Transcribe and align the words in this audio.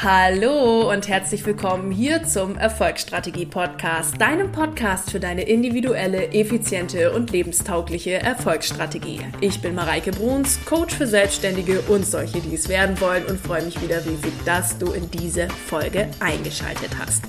Hallo 0.00 0.92
und 0.92 1.08
herzlich 1.08 1.44
willkommen 1.44 1.90
hier 1.90 2.22
zum 2.22 2.56
Erfolgsstrategie 2.56 3.46
Podcast, 3.46 4.20
deinem 4.20 4.52
Podcast 4.52 5.10
für 5.10 5.18
deine 5.18 5.42
individuelle, 5.42 6.32
effiziente 6.32 7.10
und 7.10 7.32
lebenstaugliche 7.32 8.22
Erfolgsstrategie. 8.22 9.22
Ich 9.40 9.60
bin 9.60 9.74
Mareike 9.74 10.12
Bruns, 10.12 10.60
Coach 10.66 10.94
für 10.94 11.08
Selbstständige 11.08 11.80
und 11.88 12.06
solche, 12.06 12.38
die 12.38 12.54
es 12.54 12.68
werden 12.68 13.00
wollen 13.00 13.26
und 13.26 13.40
freue 13.40 13.64
mich 13.64 13.82
wieder 13.82 13.98
riesig, 14.06 14.32
dass 14.44 14.78
du 14.78 14.92
in 14.92 15.10
diese 15.10 15.48
Folge 15.48 16.06
eingeschaltet 16.20 16.90
hast. 16.96 17.24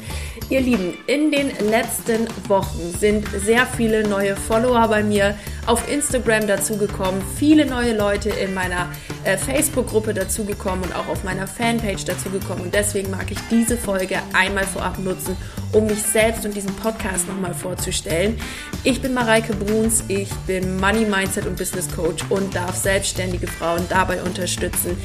Ihr 0.51 0.61
Lieben, 0.61 0.93
in 1.07 1.31
den 1.31 1.49
letzten 1.71 2.27
Wochen 2.47 2.93
sind 2.99 3.27
sehr 3.29 3.65
viele 3.65 4.07
neue 4.07 4.35
Follower 4.35 4.87
bei 4.87 5.01
mir 5.01 5.33
auf 5.69 5.87
Instagram 5.87 6.47
dazugekommen, 6.47 7.21
viele 7.37 7.63
neue 7.63 7.95
Leute 7.95 8.31
in 8.31 8.55
meiner 8.55 8.91
äh, 9.23 9.37
Facebook-Gruppe 9.37 10.15
dazugekommen 10.15 10.83
und 10.85 10.95
auch 10.95 11.07
auf 11.07 11.23
meiner 11.23 11.45
Fanpage 11.45 12.05
dazugekommen. 12.05 12.63
Und 12.63 12.73
deswegen 12.73 13.11
mag 13.11 13.29
ich 13.29 13.37
diese 13.51 13.77
Folge 13.77 14.17
einmal 14.33 14.65
vorab 14.65 14.97
nutzen, 14.97 15.37
um 15.71 15.85
mich 15.85 16.01
selbst 16.01 16.43
und 16.43 16.55
diesen 16.55 16.75
Podcast 16.77 17.27
nochmal 17.27 17.53
vorzustellen. 17.53 18.39
Ich 18.83 18.99
bin 18.99 19.13
Mareike 19.13 19.53
Bruns, 19.53 20.03
ich 20.07 20.29
bin 20.47 20.79
Money 20.79 21.05
Mindset 21.05 21.45
und 21.45 21.55
Business 21.55 21.87
Coach 21.95 22.23
und 22.29 22.55
darf 22.55 22.75
selbstständige 22.75 23.45
Frauen 23.45 23.85
dabei 23.89 24.23
unterstützen, 24.23 24.97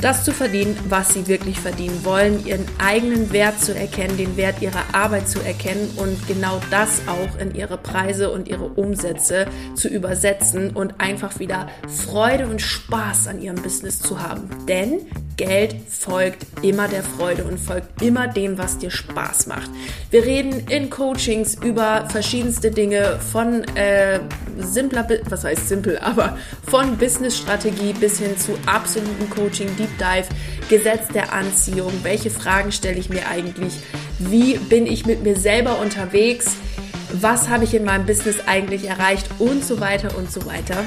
das 0.00 0.24
zu 0.24 0.32
verdienen, 0.32 0.76
was 0.88 1.10
sie 1.14 1.26
wirklich 1.26 1.60
verdienen 1.60 2.04
wollen, 2.04 2.44
ihren 2.46 2.66
eigenen 2.78 3.32
Wert 3.32 3.60
zu 3.60 3.74
erkennen, 3.74 4.16
den 4.16 4.36
Wert 4.36 4.62
ihrer 4.62 4.94
Arbeit 4.94 5.28
zu 5.28 5.40
erkennen 5.40 5.90
und 5.96 6.26
genau 6.26 6.60
das 6.70 7.02
auch 7.06 7.38
in 7.38 7.54
ihre 7.54 7.76
Preise 7.76 8.30
und 8.30 8.48
ihre 8.48 8.64
Umsätze 8.64 9.46
zu 9.74 9.88
übersetzen 9.88 10.70
und 10.70 11.00
einfach 11.00 11.38
wieder 11.38 11.68
Freude 11.88 12.46
und 12.46 12.60
Spaß 12.60 13.28
an 13.28 13.40
ihrem 13.40 13.60
Business 13.62 14.00
zu 14.00 14.22
haben. 14.22 14.48
Denn 14.66 15.06
Geld 15.36 15.74
folgt 15.88 16.46
immer 16.62 16.86
der 16.86 17.02
Freude 17.02 17.44
und 17.44 17.58
folgt 17.58 18.02
immer 18.02 18.28
dem, 18.28 18.58
was 18.58 18.76
dir 18.76 18.90
Spaß 18.90 19.46
macht. 19.46 19.70
Wir 20.10 20.24
reden 20.24 20.68
in 20.68 20.90
Coachings 20.90 21.56
über 21.64 22.06
verschiedenste 22.10 22.70
Dinge 22.70 23.18
von 23.32 23.64
äh, 23.74 24.20
simpler, 24.58 25.08
was 25.30 25.44
heißt 25.44 25.68
simpel, 25.68 25.98
aber 25.98 26.36
von 26.68 26.98
Business-Strategie 26.98 27.94
bis 27.94 28.18
hin 28.18 28.36
zu 28.36 28.52
absoluten 28.66 29.30
Coaching, 29.30 29.74
Deep 29.90 29.98
Dive, 29.98 30.28
Gesetz 30.68 31.08
der 31.08 31.32
Anziehung. 31.32 31.92
Welche 32.02 32.30
Fragen 32.30 32.72
stelle 32.72 32.98
ich 32.98 33.08
mir 33.08 33.28
eigentlich? 33.28 33.74
Wie 34.18 34.58
bin 34.58 34.86
ich 34.86 35.06
mit 35.06 35.22
mir 35.22 35.36
selber 35.36 35.78
unterwegs? 35.78 36.56
Was 37.12 37.48
habe 37.48 37.64
ich 37.64 37.74
in 37.74 37.84
meinem 37.84 38.06
Business 38.06 38.36
eigentlich 38.46 38.84
erreicht? 38.84 39.28
Und 39.38 39.64
so 39.64 39.80
weiter 39.80 40.16
und 40.16 40.30
so 40.30 40.46
weiter. 40.46 40.84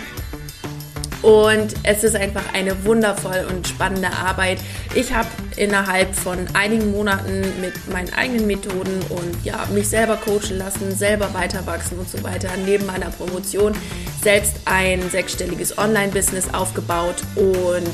Und 1.22 1.74
es 1.84 2.04
ist 2.04 2.18
einfach 2.18 2.54
eine 2.54 2.84
wundervoll 2.84 3.48
und 3.50 3.66
spannende 3.66 4.12
Arbeit. 4.12 4.60
Ich 4.94 5.14
habe 5.14 5.30
innerhalb 5.56 6.14
von 6.14 6.38
einigen 6.54 6.92
Monaten 6.92 7.46
mit 7.62 7.74
meinen 7.90 8.14
eigenen 8.14 8.46
Methoden 8.46 9.00
und 9.08 9.46
ja, 9.46 9.66
mich 9.74 9.88
selber 9.88 10.18
coachen 10.18 10.58
lassen, 10.58 10.94
selber 10.94 11.34
weiter 11.34 11.66
wachsen 11.66 11.98
und 11.98 12.10
so 12.10 12.22
weiter, 12.24 12.50
neben 12.66 12.86
meiner 12.86 13.10
Promotion 13.10 13.74
selbst 14.22 14.56
ein 14.66 15.10
sechsstelliges 15.10 15.78
Online-Business 15.78 16.54
aufgebaut 16.54 17.24
und 17.36 17.94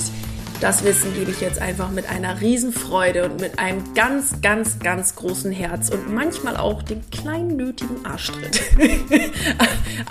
das 0.62 0.84
Wissen 0.84 1.14
gebe 1.14 1.32
ich 1.32 1.40
jetzt 1.40 1.62
einfach 1.62 1.90
mit 1.90 2.10
einer 2.10 2.42
Riesenfreude 2.42 3.26
und 3.26 3.40
mit 3.40 3.60
einem 3.60 3.94
ganz, 3.94 4.42
ganz, 4.42 4.80
ganz 4.80 5.16
großen 5.16 5.52
Herz 5.52 5.90
und 5.90 6.14
manchmal 6.14 6.58
auch 6.58 6.84
dem 6.84 7.02
kleinen 7.12 7.56
nötigen 7.56 8.06
Arschtritt 8.06 8.62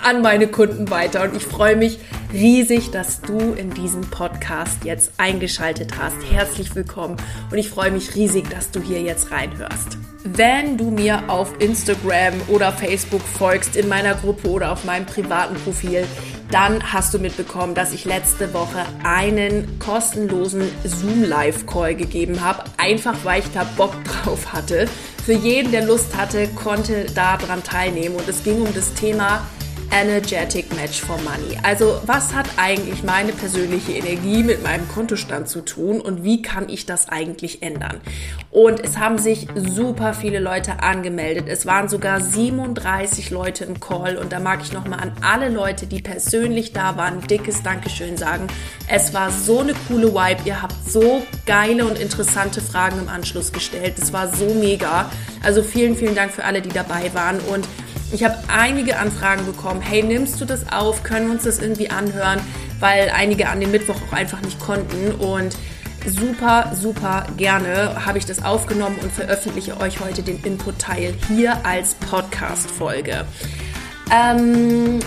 an 0.03 0.21
meine 0.21 0.47
Kunden 0.47 0.89
weiter. 0.89 1.23
Und 1.23 1.35
ich 1.35 1.43
freue 1.43 1.75
mich 1.75 1.99
riesig, 2.33 2.89
dass 2.89 3.21
du 3.21 3.53
in 3.53 3.69
diesen 3.71 4.01
Podcast 4.01 4.83
jetzt 4.85 5.11
eingeschaltet 5.17 5.99
hast. 5.99 6.17
Herzlich 6.31 6.73
willkommen 6.75 7.17
und 7.51 7.57
ich 7.57 7.69
freue 7.69 7.91
mich 7.91 8.15
riesig, 8.15 8.49
dass 8.49 8.71
du 8.71 8.81
hier 8.81 9.01
jetzt 9.01 9.31
reinhörst. 9.31 9.97
Wenn 10.23 10.77
du 10.77 10.89
mir 10.89 11.29
auf 11.29 11.53
Instagram 11.59 12.33
oder 12.47 12.71
Facebook 12.71 13.21
folgst, 13.21 13.75
in 13.75 13.87
meiner 13.87 14.15
Gruppe 14.15 14.49
oder 14.49 14.71
auf 14.71 14.83
meinem 14.83 15.05
privaten 15.05 15.55
Profil, 15.55 16.05
dann 16.51 16.91
hast 16.91 17.13
du 17.13 17.19
mitbekommen, 17.19 17.75
dass 17.75 17.93
ich 17.93 18.05
letzte 18.05 18.53
Woche 18.53 18.85
einen 19.03 19.77
kostenlosen 19.79 20.63
Zoom-Live-Call 20.83 21.95
gegeben 21.95 22.41
habe, 22.41 22.63
einfach 22.77 23.15
weil 23.23 23.41
ich 23.41 23.51
da 23.51 23.63
Bock 23.77 23.93
drauf 24.23 24.51
hatte. 24.53 24.87
Für 25.23 25.33
jeden, 25.33 25.71
der 25.71 25.85
Lust 25.85 26.17
hatte, 26.17 26.47
konnte 26.47 27.05
daran 27.13 27.63
teilnehmen 27.63 28.15
und 28.15 28.27
es 28.27 28.43
ging 28.43 28.61
um 28.61 28.73
das 28.73 28.93
Thema 28.93 29.47
Energetic 29.91 30.73
Match 30.75 31.01
for 31.01 31.17
Money. 31.17 31.57
Also 31.63 32.01
was 32.05 32.33
hat 32.33 32.47
eigentlich 32.57 33.03
meine 33.03 33.31
persönliche 33.31 33.93
Energie 33.93 34.43
mit 34.43 34.63
meinem 34.63 34.87
Kontostand 34.87 35.49
zu 35.49 35.61
tun 35.61 35.99
und 36.01 36.23
wie 36.23 36.41
kann 36.41 36.69
ich 36.69 36.85
das 36.85 37.09
eigentlich 37.09 37.63
ändern? 37.63 37.99
Und 38.51 38.79
es 38.79 38.97
haben 38.97 39.17
sich 39.17 39.47
super 39.55 40.13
viele 40.13 40.39
Leute 40.39 40.81
angemeldet. 40.81 41.45
Es 41.47 41.65
waren 41.65 41.89
sogar 41.89 42.21
37 42.21 43.29
Leute 43.29 43.65
im 43.65 43.79
Call 43.79 44.17
und 44.17 44.31
da 44.31 44.39
mag 44.39 44.61
ich 44.61 44.73
nochmal 44.73 44.99
an 44.99 45.11
alle 45.21 45.49
Leute, 45.49 45.87
die 45.87 46.01
persönlich 46.01 46.73
da 46.73 46.97
waren, 46.97 47.21
dickes 47.21 47.63
Dankeschön 47.63 48.17
sagen. 48.17 48.47
Es 48.87 49.13
war 49.13 49.31
so 49.31 49.59
eine 49.59 49.73
coole 49.87 50.13
Vibe. 50.13 50.41
Ihr 50.45 50.61
habt 50.61 50.75
so 50.87 51.23
geile 51.45 51.85
und 51.85 51.99
interessante 51.99 52.61
Fragen 52.61 52.99
im 52.99 53.09
Anschluss 53.09 53.51
gestellt. 53.51 53.95
Es 53.99 54.13
war 54.13 54.33
so 54.33 54.53
mega. 54.53 55.09
Also 55.43 55.63
vielen, 55.63 55.95
vielen 55.95 56.15
Dank 56.15 56.31
für 56.31 56.43
alle, 56.43 56.61
die 56.61 56.69
dabei 56.69 57.13
waren 57.13 57.39
und 57.39 57.67
ich 58.11 58.23
habe 58.23 58.37
einige 58.47 58.97
Anfragen 58.97 59.45
bekommen, 59.45 59.81
hey, 59.81 60.03
nimmst 60.03 60.39
du 60.41 60.45
das 60.45 60.71
auf? 60.71 61.03
Können 61.03 61.27
wir 61.27 61.33
uns 61.33 61.43
das 61.43 61.59
irgendwie 61.59 61.89
anhören? 61.89 62.39
Weil 62.79 63.11
einige 63.15 63.49
an 63.49 63.59
dem 63.59 63.71
Mittwoch 63.71 63.95
auch 64.07 64.13
einfach 64.13 64.41
nicht 64.41 64.59
konnten 64.59 65.11
und 65.13 65.55
super, 66.05 66.71
super 66.73 67.27
gerne 67.37 68.05
habe 68.05 68.17
ich 68.17 68.25
das 68.25 68.43
aufgenommen 68.43 68.97
und 69.01 69.11
veröffentliche 69.11 69.79
euch 69.79 69.99
heute 69.99 70.23
den 70.23 70.41
Input-Teil 70.43 71.13
hier 71.27 71.65
als 71.65 71.95
Podcast-Folge. 71.95 73.25
Ähm, 74.11 74.99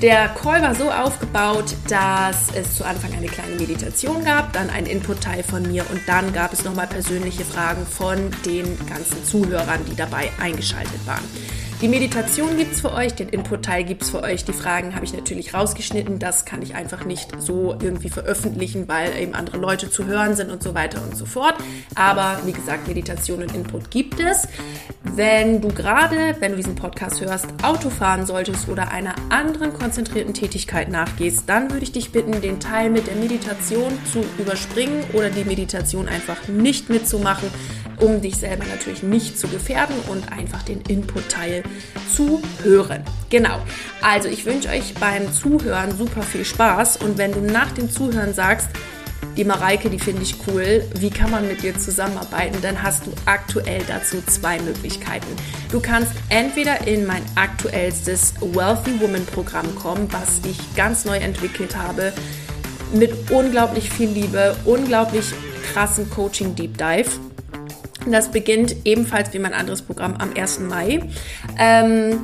der 0.00 0.28
Call 0.28 0.62
war 0.62 0.74
so 0.74 0.90
aufgebaut, 0.90 1.74
dass 1.88 2.48
es 2.54 2.76
zu 2.76 2.84
Anfang 2.84 3.12
eine 3.14 3.26
kleine 3.26 3.56
Meditation 3.56 4.24
gab, 4.24 4.52
dann 4.52 4.70
ein 4.70 4.86
Input-Teil 4.86 5.42
von 5.42 5.62
mir 5.62 5.84
und 5.90 6.00
dann 6.06 6.32
gab 6.32 6.52
es 6.52 6.64
nochmal 6.64 6.86
persönliche 6.86 7.44
Fragen 7.44 7.86
von 7.86 8.30
den 8.44 8.78
ganzen 8.86 9.24
Zuhörern, 9.24 9.80
die 9.90 9.96
dabei 9.96 10.30
eingeschaltet 10.38 11.06
waren. 11.06 11.24
Die 11.82 11.88
Meditation 11.88 12.56
gibt 12.56 12.72
es 12.72 12.80
für 12.80 12.94
euch, 12.94 13.12
den 13.12 13.28
Input-Teil 13.28 13.84
gibt 13.84 14.02
es 14.02 14.08
für 14.08 14.22
euch. 14.22 14.46
Die 14.46 14.54
Fragen 14.54 14.94
habe 14.94 15.04
ich 15.04 15.12
natürlich 15.12 15.52
rausgeschnitten. 15.52 16.18
Das 16.18 16.46
kann 16.46 16.62
ich 16.62 16.74
einfach 16.74 17.04
nicht 17.04 17.28
so 17.38 17.76
irgendwie 17.82 18.08
veröffentlichen, 18.08 18.88
weil 18.88 19.14
eben 19.18 19.34
andere 19.34 19.58
Leute 19.58 19.90
zu 19.90 20.06
hören 20.06 20.34
sind 20.36 20.50
und 20.50 20.62
so 20.62 20.74
weiter 20.74 21.02
und 21.02 21.14
so 21.14 21.26
fort. 21.26 21.54
Aber 21.94 22.40
wie 22.46 22.52
gesagt, 22.52 22.88
Meditation 22.88 23.42
und 23.42 23.54
Input 23.54 23.90
gibt 23.90 24.20
es. 24.20 24.48
Wenn 25.02 25.60
du 25.60 25.68
gerade, 25.68 26.36
wenn 26.40 26.52
du 26.52 26.56
diesen 26.56 26.76
Podcast 26.76 27.20
hörst, 27.20 27.46
Auto 27.62 27.90
fahren 27.90 28.24
solltest 28.24 28.70
oder 28.70 28.90
einer 28.90 29.14
anderen 29.28 29.74
konzentrierten 29.74 30.32
Tätigkeit 30.32 30.88
nachgehst, 30.88 31.46
dann 31.46 31.70
würde 31.70 31.84
ich 31.84 31.92
dich 31.92 32.10
bitten, 32.10 32.40
den 32.40 32.58
Teil 32.58 32.88
mit 32.88 33.06
der 33.06 33.16
Meditation 33.16 33.92
zu 34.10 34.24
überspringen 34.38 35.04
oder 35.12 35.28
die 35.28 35.44
Meditation 35.44 36.08
einfach 36.08 36.48
nicht 36.48 36.88
mitzumachen 36.88 37.50
um 38.00 38.20
dich 38.20 38.36
selber 38.36 38.64
natürlich 38.64 39.02
nicht 39.02 39.38
zu 39.38 39.48
gefährden 39.48 39.96
und 40.08 40.32
einfach 40.32 40.62
den 40.62 40.80
Input-Teil 40.82 41.62
zu 42.14 42.42
hören. 42.62 43.02
Genau. 43.30 43.58
Also 44.02 44.28
ich 44.28 44.44
wünsche 44.46 44.68
euch 44.68 44.94
beim 44.94 45.32
Zuhören 45.32 45.96
super 45.96 46.22
viel 46.22 46.44
Spaß 46.44 46.98
und 46.98 47.18
wenn 47.18 47.32
du 47.32 47.40
nach 47.40 47.72
dem 47.72 47.90
Zuhören 47.90 48.34
sagst, 48.34 48.68
die 49.36 49.44
Mareike, 49.44 49.90
die 49.90 49.98
finde 49.98 50.22
ich 50.22 50.34
cool. 50.46 50.82
Wie 50.98 51.10
kann 51.10 51.30
man 51.30 51.46
mit 51.46 51.62
dir 51.62 51.78
zusammenarbeiten? 51.78 52.56
Dann 52.62 52.82
hast 52.82 53.06
du 53.06 53.12
aktuell 53.26 53.82
dazu 53.86 54.22
zwei 54.26 54.58
Möglichkeiten. 54.60 55.26
Du 55.70 55.80
kannst 55.80 56.12
entweder 56.30 56.86
in 56.86 57.06
mein 57.06 57.22
aktuellstes 57.34 58.34
Wealthy 58.40 58.98
Woman 58.98 59.26
Programm 59.26 59.74
kommen, 59.74 60.08
was 60.10 60.40
ich 60.48 60.58
ganz 60.74 61.04
neu 61.04 61.18
entwickelt 61.18 61.76
habe, 61.76 62.14
mit 62.94 63.30
unglaublich 63.30 63.90
viel 63.90 64.08
Liebe, 64.08 64.56
unglaublich 64.64 65.26
krassen 65.72 66.08
Coaching 66.08 66.54
Deep 66.54 66.78
Dive. 66.78 67.10
Das 68.12 68.30
beginnt 68.30 68.76
ebenfalls 68.84 69.32
wie 69.32 69.38
mein 69.38 69.52
anderes 69.52 69.82
Programm 69.82 70.14
am 70.14 70.30
1. 70.36 70.60
Mai. 70.60 71.00
Ähm, 71.58 72.20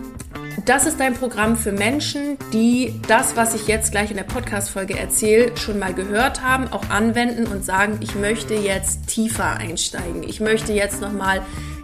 das 0.64 0.86
ist 0.86 1.00
ein 1.00 1.14
Programm 1.14 1.56
für 1.56 1.72
Menschen, 1.72 2.36
die 2.52 3.00
das, 3.08 3.36
was 3.36 3.54
ich 3.54 3.66
jetzt 3.66 3.90
gleich 3.90 4.10
in 4.10 4.16
der 4.16 4.24
Podcast-Folge 4.24 4.98
erzähle, 4.98 5.56
schon 5.56 5.78
mal 5.78 5.94
gehört 5.94 6.42
haben, 6.42 6.68
auch 6.68 6.88
anwenden 6.90 7.46
und 7.46 7.64
sagen, 7.64 7.98
ich 8.00 8.14
möchte 8.14 8.54
jetzt 8.54 9.06
tiefer 9.08 9.56
einsteigen. 9.56 10.22
Ich 10.22 10.40
möchte 10.40 10.72
jetzt 10.72 11.00
nochmal 11.00 11.42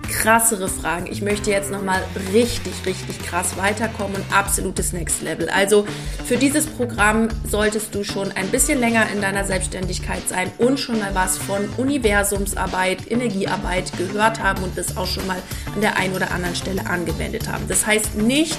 krassere 0.08 0.68
Fragen. 0.68 1.06
Ich 1.10 1.22
möchte 1.22 1.50
jetzt 1.50 1.70
nochmal 1.70 2.02
richtig, 2.32 2.72
richtig 2.86 3.18
krass 3.24 3.56
weiterkommen 3.56 4.16
und 4.16 4.24
absolutes 4.34 4.92
Next 4.92 5.22
Level. 5.22 5.48
Also 5.48 5.86
für 6.24 6.36
dieses 6.36 6.66
Programm 6.66 7.28
solltest 7.48 7.94
du 7.94 8.02
schon 8.04 8.32
ein 8.32 8.48
bisschen 8.48 8.80
länger 8.80 9.06
in 9.12 9.20
deiner 9.20 9.44
Selbstständigkeit 9.44 10.28
sein 10.28 10.50
und 10.58 10.80
schon 10.80 10.98
mal 10.98 11.14
was 11.14 11.38
von 11.38 11.68
Universumsarbeit, 11.76 13.10
Energiearbeit 13.10 13.92
gehört 13.96 14.42
haben 14.42 14.62
und 14.62 14.76
das 14.76 14.96
auch 14.96 15.06
schon 15.06 15.26
mal 15.26 15.38
an 15.74 15.80
der 15.80 15.96
einen 15.96 16.14
oder 16.14 16.30
anderen 16.30 16.56
Stelle 16.56 16.86
angewendet 16.86 17.48
haben. 17.48 17.64
Das 17.68 17.86
heißt 17.86 18.16
nicht, 18.16 18.58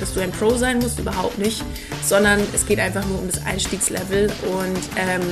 dass 0.00 0.12
du 0.14 0.20
ein 0.20 0.32
Pro 0.32 0.56
sein 0.56 0.78
musst, 0.78 0.98
überhaupt 0.98 1.38
nicht, 1.38 1.62
sondern 2.02 2.40
es 2.54 2.66
geht 2.66 2.80
einfach 2.80 3.06
nur 3.06 3.20
um 3.20 3.26
das 3.26 3.44
Einstiegslevel 3.46 4.30
und 4.46 4.80
ähm, 4.96 5.22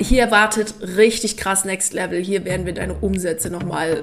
hier 0.00 0.22
erwartet 0.22 0.74
richtig 0.96 1.36
krass 1.36 1.64
Next 1.64 1.92
Level. 1.92 2.22
Hier 2.22 2.44
werden 2.44 2.64
wir 2.64 2.72
deine 2.72 2.94
Umsätze 2.94 3.50
nochmal 3.50 4.02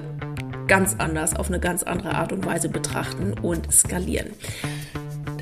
ganz 0.68 0.96
anders, 0.98 1.34
auf 1.34 1.48
eine 1.48 1.58
ganz 1.58 1.82
andere 1.82 2.14
Art 2.14 2.32
und 2.32 2.46
Weise 2.46 2.68
betrachten 2.68 3.32
und 3.40 3.72
skalieren. 3.72 4.28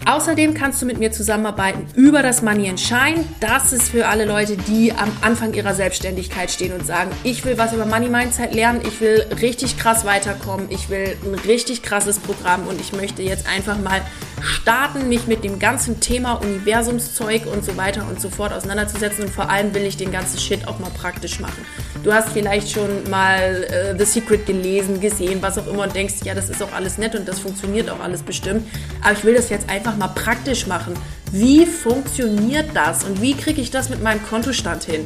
Außerdem 0.09 0.55
kannst 0.55 0.81
du 0.81 0.87
mit 0.87 1.01
mir 1.01 1.11
zusammenarbeiten 1.11 1.85
über 1.97 2.23
das 2.23 2.41
Money 2.41 2.69
and 2.69 2.79
Shine. 2.79 3.25
Das 3.41 3.73
ist 3.73 3.89
für 3.89 4.07
alle 4.07 4.25
Leute, 4.25 4.57
die 4.57 4.93
am 4.93 5.11
Anfang 5.21 5.53
ihrer 5.53 5.75
Selbstständigkeit 5.75 6.49
stehen 6.49 6.73
und 6.73 6.87
sagen, 6.87 7.11
ich 7.25 7.45
will 7.45 7.59
was 7.59 7.73
über 7.73 7.87
Money 7.87 8.09
Mindset 8.09 8.55
lernen, 8.55 8.83
ich 8.87 9.01
will 9.01 9.27
richtig 9.43 9.77
krass 9.79 10.05
weiterkommen, 10.05 10.67
ich 10.71 10.91
will 10.91 11.17
ein 11.25 11.35
richtig 11.35 11.83
krasses 11.83 12.21
Programm 12.21 12.69
und 12.69 12.81
ich 12.81 12.93
möchte 12.93 13.23
jetzt 13.23 13.49
einfach 13.49 13.79
mal 13.81 14.01
starten, 14.43 15.09
mich 15.09 15.27
mit 15.27 15.43
dem 15.43 15.59
ganzen 15.59 15.99
Thema 15.99 16.35
Universumszeug 16.35 17.47
und 17.47 17.65
so 17.65 17.77
weiter 17.77 18.07
und 18.09 18.21
so 18.21 18.29
fort 18.29 18.53
auseinanderzusetzen 18.53 19.25
und 19.25 19.31
vor 19.31 19.51
allem 19.51 19.75
will 19.75 19.83
ich 19.83 19.97
den 19.97 20.13
ganzen 20.13 20.39
Shit 20.39 20.69
auch 20.69 20.79
mal 20.79 20.91
praktisch 20.91 21.41
machen. 21.41 21.65
Du 22.05 22.13
hast 22.13 22.29
vielleicht 22.29 22.71
schon 22.71 23.11
mal 23.11 23.65
äh, 23.65 23.99
The 23.99 24.05
Secret 24.05 24.47
gelesen, 24.47 25.01
gesehen, 25.01 25.43
was 25.43 25.59
auch 25.59 25.67
immer 25.67 25.83
und 25.85 25.95
denkst, 25.95 26.17
ja, 26.25 26.35
das 26.35 26.49
ist 26.49 26.63
auch 26.63 26.73
alles 26.73 26.99
nett 26.99 27.17
und 27.17 27.27
das 27.27 27.41
funktioniert 27.41 27.91
auch 27.91 28.01
alles 28.01 28.23
bestimmt, 28.23 28.69
aber 29.03 29.13
ich 29.13 29.25
will 29.25 29.35
das 29.35 29.49
jetzt 29.49 29.69
einfach 29.69 29.96
mal 29.97 30.09
praktisch 30.09 30.67
machen. 30.67 30.95
Wie 31.33 31.67
funktioniert 31.67 32.71
das 32.75 33.05
und 33.05 33.21
wie 33.21 33.35
kriege 33.35 33.61
ich 33.61 33.71
das 33.71 33.89
mit 33.89 34.03
meinem 34.03 34.25
Kontostand 34.27 34.85
hin? 34.85 35.05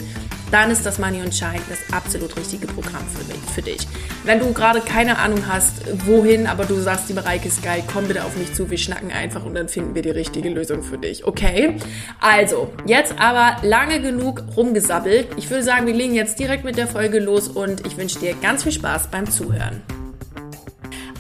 dann 0.51 0.71
ist 0.71 0.85
das 0.85 0.99
Money 0.99 1.23
und 1.23 1.35
Shine 1.35 1.61
das 1.69 1.79
absolut 1.93 2.37
richtige 2.37 2.67
Programm 2.67 3.05
für, 3.09 3.25
mich, 3.33 3.41
für 3.55 3.63
dich. 3.63 3.87
Wenn 4.25 4.41
du 4.41 4.53
gerade 4.53 4.81
keine 4.81 5.19
Ahnung 5.19 5.45
hast, 5.49 5.83
wohin, 6.07 6.47
aber 6.47 6.65
du 6.65 6.75
sagst, 6.77 7.09
die 7.09 7.13
Bereich 7.13 7.45
ist 7.47 7.63
geil, 7.63 7.83
komm 7.93 8.09
bitte 8.09 8.25
auf 8.25 8.37
mich 8.37 8.53
zu, 8.55 8.71
wir 8.71 8.79
schnacken 8.79 9.13
einfach 9.13 9.45
und 9.45 9.55
dann 9.55 9.69
finden 9.69 9.95
wir 9.95 10.03
die 10.03 10.11
richtige 10.11 10.49
Lösung 10.49 10.83
für 10.83 10.99
dich, 10.99 11.25
okay? 11.25 11.77
Also, 12.21 12.73
jetzt 12.87 13.19
aber 13.19 13.57
lange 13.67 14.01
genug 14.01 14.43
rumgesabbelt. 14.57 15.29
Ich 15.37 15.49
würde 15.51 15.63
sagen, 15.63 15.87
wir 15.87 15.95
legen 15.95 16.15
jetzt 16.15 16.39
direkt 16.39 16.65
mit 16.65 16.77
der 16.77 16.89
Folge 16.89 17.21
los 17.21 17.49
und 17.49 17.87
ich 17.87 17.97
wünsche 17.97 18.19
dir 18.19 18.35
ganz 18.35 18.65
viel 18.65 18.73
Spaß 18.73 19.09
beim 19.11 19.31
Zuhören. 19.31 19.83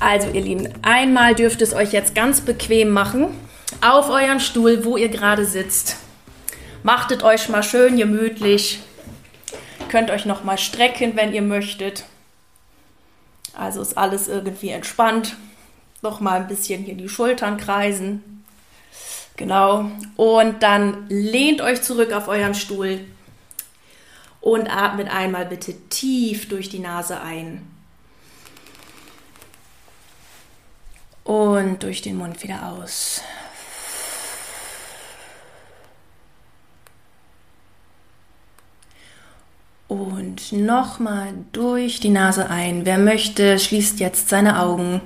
Also, 0.00 0.28
ihr 0.30 0.40
Lieben, 0.40 0.68
einmal 0.82 1.34
dürft 1.34 1.62
es 1.62 1.74
euch 1.74 1.92
jetzt 1.92 2.14
ganz 2.14 2.40
bequem 2.40 2.90
machen 2.90 3.28
auf 3.80 4.08
euren 4.08 4.40
Stuhl, 4.40 4.84
wo 4.84 4.96
ihr 4.96 5.08
gerade 5.08 5.44
sitzt. 5.44 5.96
Machtet 6.82 7.22
euch 7.22 7.48
mal 7.48 7.62
schön 7.62 7.96
gemütlich 7.96 8.80
könnt 9.90 10.10
euch 10.10 10.24
noch 10.24 10.44
mal 10.44 10.56
strecken, 10.56 11.16
wenn 11.16 11.34
ihr 11.34 11.42
möchtet. 11.42 12.04
Also 13.52 13.82
ist 13.82 13.98
alles 13.98 14.28
irgendwie 14.28 14.70
entspannt. 14.70 15.36
Noch 16.00 16.20
mal 16.20 16.40
ein 16.40 16.48
bisschen 16.48 16.84
hier 16.84 16.94
die 16.94 17.08
Schultern 17.08 17.58
kreisen. 17.58 18.44
Genau. 19.36 19.90
Und 20.16 20.62
dann 20.62 21.06
lehnt 21.08 21.60
euch 21.60 21.82
zurück 21.82 22.12
auf 22.12 22.28
eurem 22.28 22.54
Stuhl 22.54 23.00
und 24.40 24.74
atmet 24.74 25.10
einmal 25.10 25.44
bitte 25.44 25.74
tief 25.88 26.48
durch 26.48 26.68
die 26.68 26.78
Nase 26.78 27.20
ein. 27.20 27.66
Und 31.24 31.82
durch 31.82 32.00
den 32.00 32.16
Mund 32.16 32.42
wieder 32.42 32.68
aus. 32.68 33.22
Und 39.90 40.52
nochmal 40.52 41.34
durch 41.50 41.98
die 41.98 42.10
Nase 42.10 42.48
ein. 42.48 42.86
Wer 42.86 42.96
möchte, 42.96 43.58
schließt 43.58 43.98
jetzt 43.98 44.28
seine 44.28 44.60
Augen. 44.60 45.00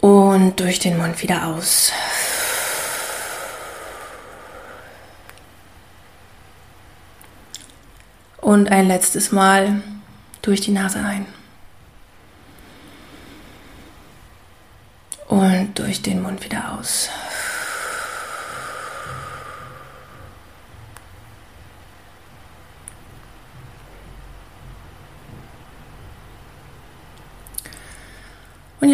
Und 0.00 0.58
durch 0.58 0.78
den 0.78 0.96
Mund 0.96 1.22
wieder 1.22 1.48
aus. 1.48 1.92
Und 8.40 8.72
ein 8.72 8.88
letztes 8.88 9.30
Mal 9.30 9.82
durch 10.40 10.62
die 10.62 10.72
Nase 10.72 11.00
ein. 11.00 11.26
Und 15.28 15.78
durch 15.78 16.00
den 16.00 16.22
Mund 16.22 16.42
wieder 16.42 16.78
aus. 16.78 17.10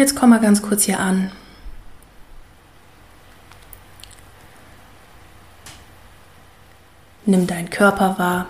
Jetzt 0.01 0.15
komm 0.15 0.31
mal 0.31 0.39
ganz 0.39 0.61
kurz 0.63 0.83
hier 0.83 0.99
an. 0.99 1.31
Nimm 7.25 7.45
deinen 7.45 7.69
Körper 7.69 8.17
wahr. 8.17 8.47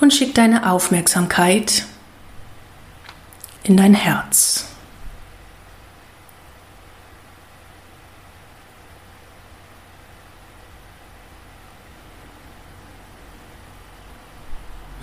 Und 0.00 0.12
schick 0.12 0.34
deine 0.34 0.70
Aufmerksamkeit 0.70 1.86
in 3.62 3.76
dein 3.78 3.94
Herz. 3.94 4.71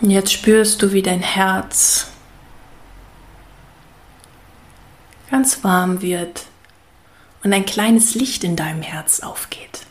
Und 0.09 0.15
jetzt 0.15 0.33
spürst 0.33 0.81
du, 0.81 0.91
wie 0.91 1.03
dein 1.03 1.21
Herz 1.21 2.07
ganz 5.29 5.63
warm 5.63 6.01
wird 6.01 6.47
und 7.43 7.53
ein 7.53 7.63
kleines 7.63 8.15
Licht 8.15 8.43
in 8.43 8.55
deinem 8.55 8.81
Herz 8.81 9.19
aufgeht. 9.19 9.85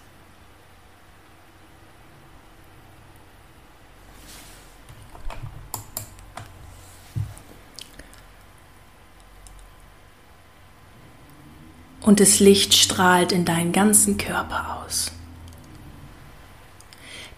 Und 12.01 12.19
das 12.19 12.41
Licht 12.41 12.75
strahlt 12.75 13.31
in 13.31 13.45
deinen 13.45 13.71
ganzen 13.71 14.19
Körper 14.19 14.83
aus. 14.85 15.13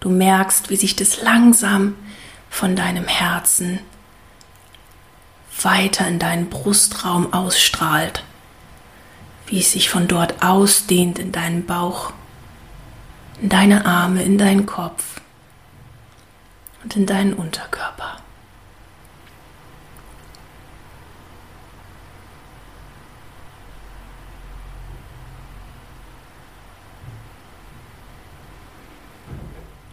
Du 0.01 0.09
merkst, 0.09 0.71
wie 0.71 0.77
sich 0.77 0.97
das 0.97 1.21
langsam 1.21 1.95
von 2.51 2.77
deinem 2.77 3.07
Herzen 3.07 3.79
weiter 5.63 6.07
in 6.07 6.19
deinen 6.19 6.51
Brustraum 6.51 7.33
ausstrahlt, 7.33 8.23
wie 9.47 9.61
es 9.61 9.73
sich 9.73 9.89
von 9.89 10.09
dort 10.09 10.43
ausdehnt 10.43 11.19
in 11.19 11.33
deinen 11.33 11.65
Bauch, 11.65 12.13
in 13.41 13.49
deine 13.49 13.87
Arme, 13.87 14.23
in 14.23 14.37
deinen 14.37 14.67
Kopf 14.67 15.21
und 16.83 16.97
in 16.97 17.07
deinen 17.07 17.33
Unterkörper. 17.33 18.20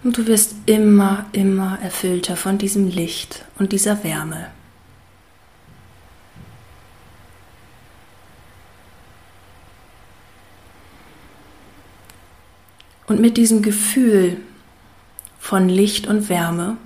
Und 0.07 0.17
du 0.17 0.25
wirst 0.25 0.55
immer, 0.67 1.25
immer 1.33 1.79
erfüllter 1.81 2.37
von 2.37 2.57
diesem 2.57 2.87
Licht 2.87 3.43
und 3.59 3.73
dieser 3.73 4.05
Wärme. 4.05 4.47
Und 13.07 13.19
mit 13.19 13.35
diesem 13.35 13.61
Gefühl 13.61 14.37
von 15.39 15.67
Licht 15.67 16.07
und 16.07 16.29
Wärme 16.29 16.77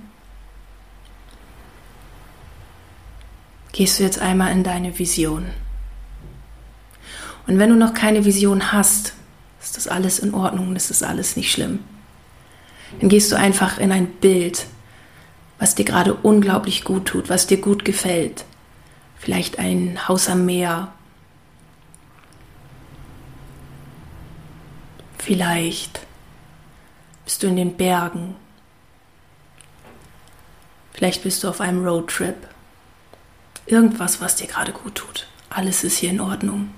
gehst 3.70 4.00
du 4.00 4.02
jetzt 4.02 4.18
einmal 4.18 4.50
in 4.50 4.64
deine 4.64 4.98
Vision. 4.98 5.46
Und 7.46 7.60
wenn 7.60 7.70
du 7.70 7.76
noch 7.76 7.94
keine 7.94 8.24
Vision 8.24 8.72
hast, 8.72 9.14
ist 9.62 9.76
das 9.76 9.86
alles 9.86 10.18
in 10.18 10.34
Ordnung, 10.34 10.74
das 10.74 10.90
ist 10.90 11.04
alles 11.04 11.36
nicht 11.36 11.52
schlimm 11.52 11.84
dann 13.00 13.08
gehst 13.08 13.32
du 13.32 13.36
einfach 13.36 13.78
in 13.78 13.92
ein 13.92 14.06
Bild, 14.06 14.66
was 15.58 15.74
dir 15.74 15.84
gerade 15.84 16.14
unglaublich 16.14 16.84
gut 16.84 17.06
tut, 17.06 17.28
was 17.28 17.46
dir 17.46 17.60
gut 17.60 17.84
gefällt. 17.84 18.44
Vielleicht 19.16 19.58
ein 19.58 20.08
Haus 20.08 20.28
am 20.28 20.44
Meer. 20.46 20.92
Vielleicht 25.18 26.00
bist 27.24 27.42
du 27.42 27.46
in 27.46 27.56
den 27.56 27.76
Bergen. 27.76 28.34
Vielleicht 30.92 31.22
bist 31.22 31.44
du 31.44 31.48
auf 31.48 31.60
einem 31.60 31.84
Roadtrip. 31.86 32.36
Irgendwas, 33.66 34.20
was 34.20 34.36
dir 34.36 34.48
gerade 34.48 34.72
gut 34.72 34.96
tut. 34.96 35.28
Alles 35.48 35.84
ist 35.84 35.98
hier 35.98 36.10
in 36.10 36.20
Ordnung. 36.20 36.70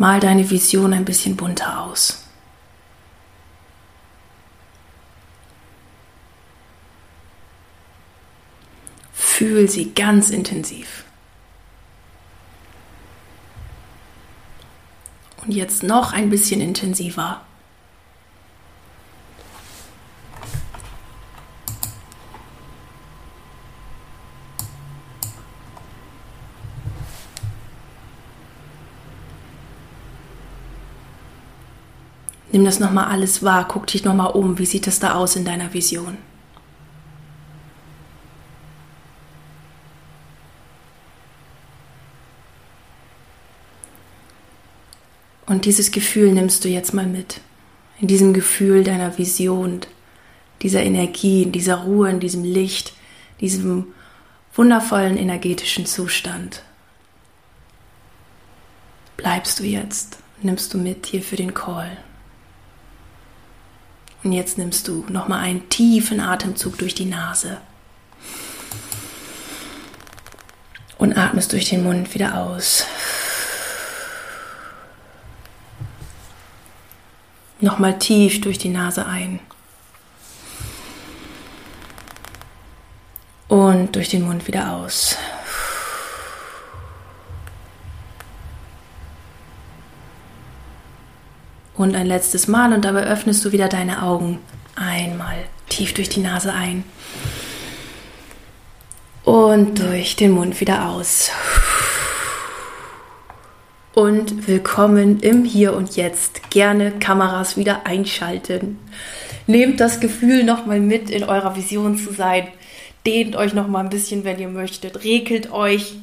mal 0.00 0.18
deine 0.18 0.48
Vision 0.48 0.94
ein 0.94 1.04
bisschen 1.04 1.36
bunter 1.36 1.82
aus. 1.82 2.24
Fühl 9.12 9.68
sie 9.68 9.92
ganz 9.92 10.30
intensiv. 10.30 11.04
Und 15.44 15.52
jetzt 15.52 15.82
noch 15.82 16.14
ein 16.14 16.30
bisschen 16.30 16.62
intensiver. 16.62 17.42
Nimm 32.52 32.64
das 32.64 32.80
nochmal 32.80 33.06
alles 33.06 33.42
wahr, 33.42 33.66
guck 33.68 33.86
dich 33.86 34.04
nochmal 34.04 34.32
um, 34.32 34.58
wie 34.58 34.66
sieht 34.66 34.86
es 34.86 34.98
da 34.98 35.14
aus 35.14 35.36
in 35.36 35.44
deiner 35.44 35.72
Vision? 35.72 36.18
Und 45.46 45.64
dieses 45.64 45.90
Gefühl 45.90 46.32
nimmst 46.32 46.64
du 46.64 46.68
jetzt 46.68 46.94
mal 46.94 47.06
mit. 47.06 47.40
In 48.00 48.06
diesem 48.06 48.32
Gefühl 48.32 48.84
deiner 48.84 49.18
Vision, 49.18 49.80
dieser 50.62 50.82
Energie, 50.82 51.42
in 51.42 51.52
dieser 51.52 51.78
Ruhe, 51.78 52.08
in 52.08 52.20
diesem 52.20 52.44
Licht, 52.44 52.92
diesem 53.40 53.88
wundervollen 54.54 55.16
energetischen 55.16 55.86
Zustand. 55.86 56.62
Bleibst 59.16 59.58
du 59.58 59.64
jetzt, 59.64 60.18
nimmst 60.40 60.72
du 60.72 60.78
mit 60.78 61.06
hier 61.06 61.22
für 61.22 61.36
den 61.36 61.52
Call. 61.52 61.96
Und 64.22 64.32
jetzt 64.32 64.58
nimmst 64.58 64.86
du 64.86 65.06
nochmal 65.08 65.40
einen 65.40 65.68
tiefen 65.70 66.20
Atemzug 66.20 66.76
durch 66.78 66.94
die 66.94 67.06
Nase. 67.06 67.58
Und 70.98 71.16
atmest 71.16 71.52
durch 71.52 71.70
den 71.70 71.82
Mund 71.82 72.12
wieder 72.14 72.36
aus. 72.36 72.84
Nochmal 77.60 77.98
tief 77.98 78.40
durch 78.42 78.58
die 78.58 78.68
Nase 78.68 79.06
ein. 79.06 79.40
Und 83.48 83.96
durch 83.96 84.10
den 84.10 84.26
Mund 84.26 84.46
wieder 84.46 84.72
aus. 84.72 85.16
Und 91.80 91.96
ein 91.96 92.06
letztes 92.06 92.46
Mal 92.46 92.74
und 92.74 92.84
dabei 92.84 93.04
öffnest 93.04 93.42
du 93.42 93.52
wieder 93.52 93.66
deine 93.66 94.02
Augen. 94.02 94.38
Einmal 94.76 95.38
tief 95.70 95.94
durch 95.94 96.10
die 96.10 96.20
Nase 96.20 96.52
ein. 96.52 96.84
Und 99.24 99.78
durch 99.78 100.14
den 100.14 100.32
Mund 100.32 100.60
wieder 100.60 100.90
aus. 100.90 101.30
Und 103.94 104.46
willkommen 104.46 105.20
im 105.20 105.46
Hier 105.46 105.72
und 105.74 105.96
Jetzt. 105.96 106.50
Gerne 106.50 106.92
Kameras 107.00 107.56
wieder 107.56 107.86
einschalten. 107.86 108.78
Nehmt 109.46 109.80
das 109.80 110.00
Gefühl 110.00 110.44
nochmal 110.44 110.80
mit, 110.80 111.08
in 111.08 111.24
eurer 111.24 111.56
Vision 111.56 111.96
zu 111.96 112.12
sein. 112.12 112.48
Dehnt 113.06 113.36
euch 113.36 113.54
nochmal 113.54 113.84
ein 113.84 113.90
bisschen, 113.90 114.24
wenn 114.24 114.38
ihr 114.38 114.50
möchtet. 114.50 115.02
Regelt 115.02 115.50
euch. 115.50 115.94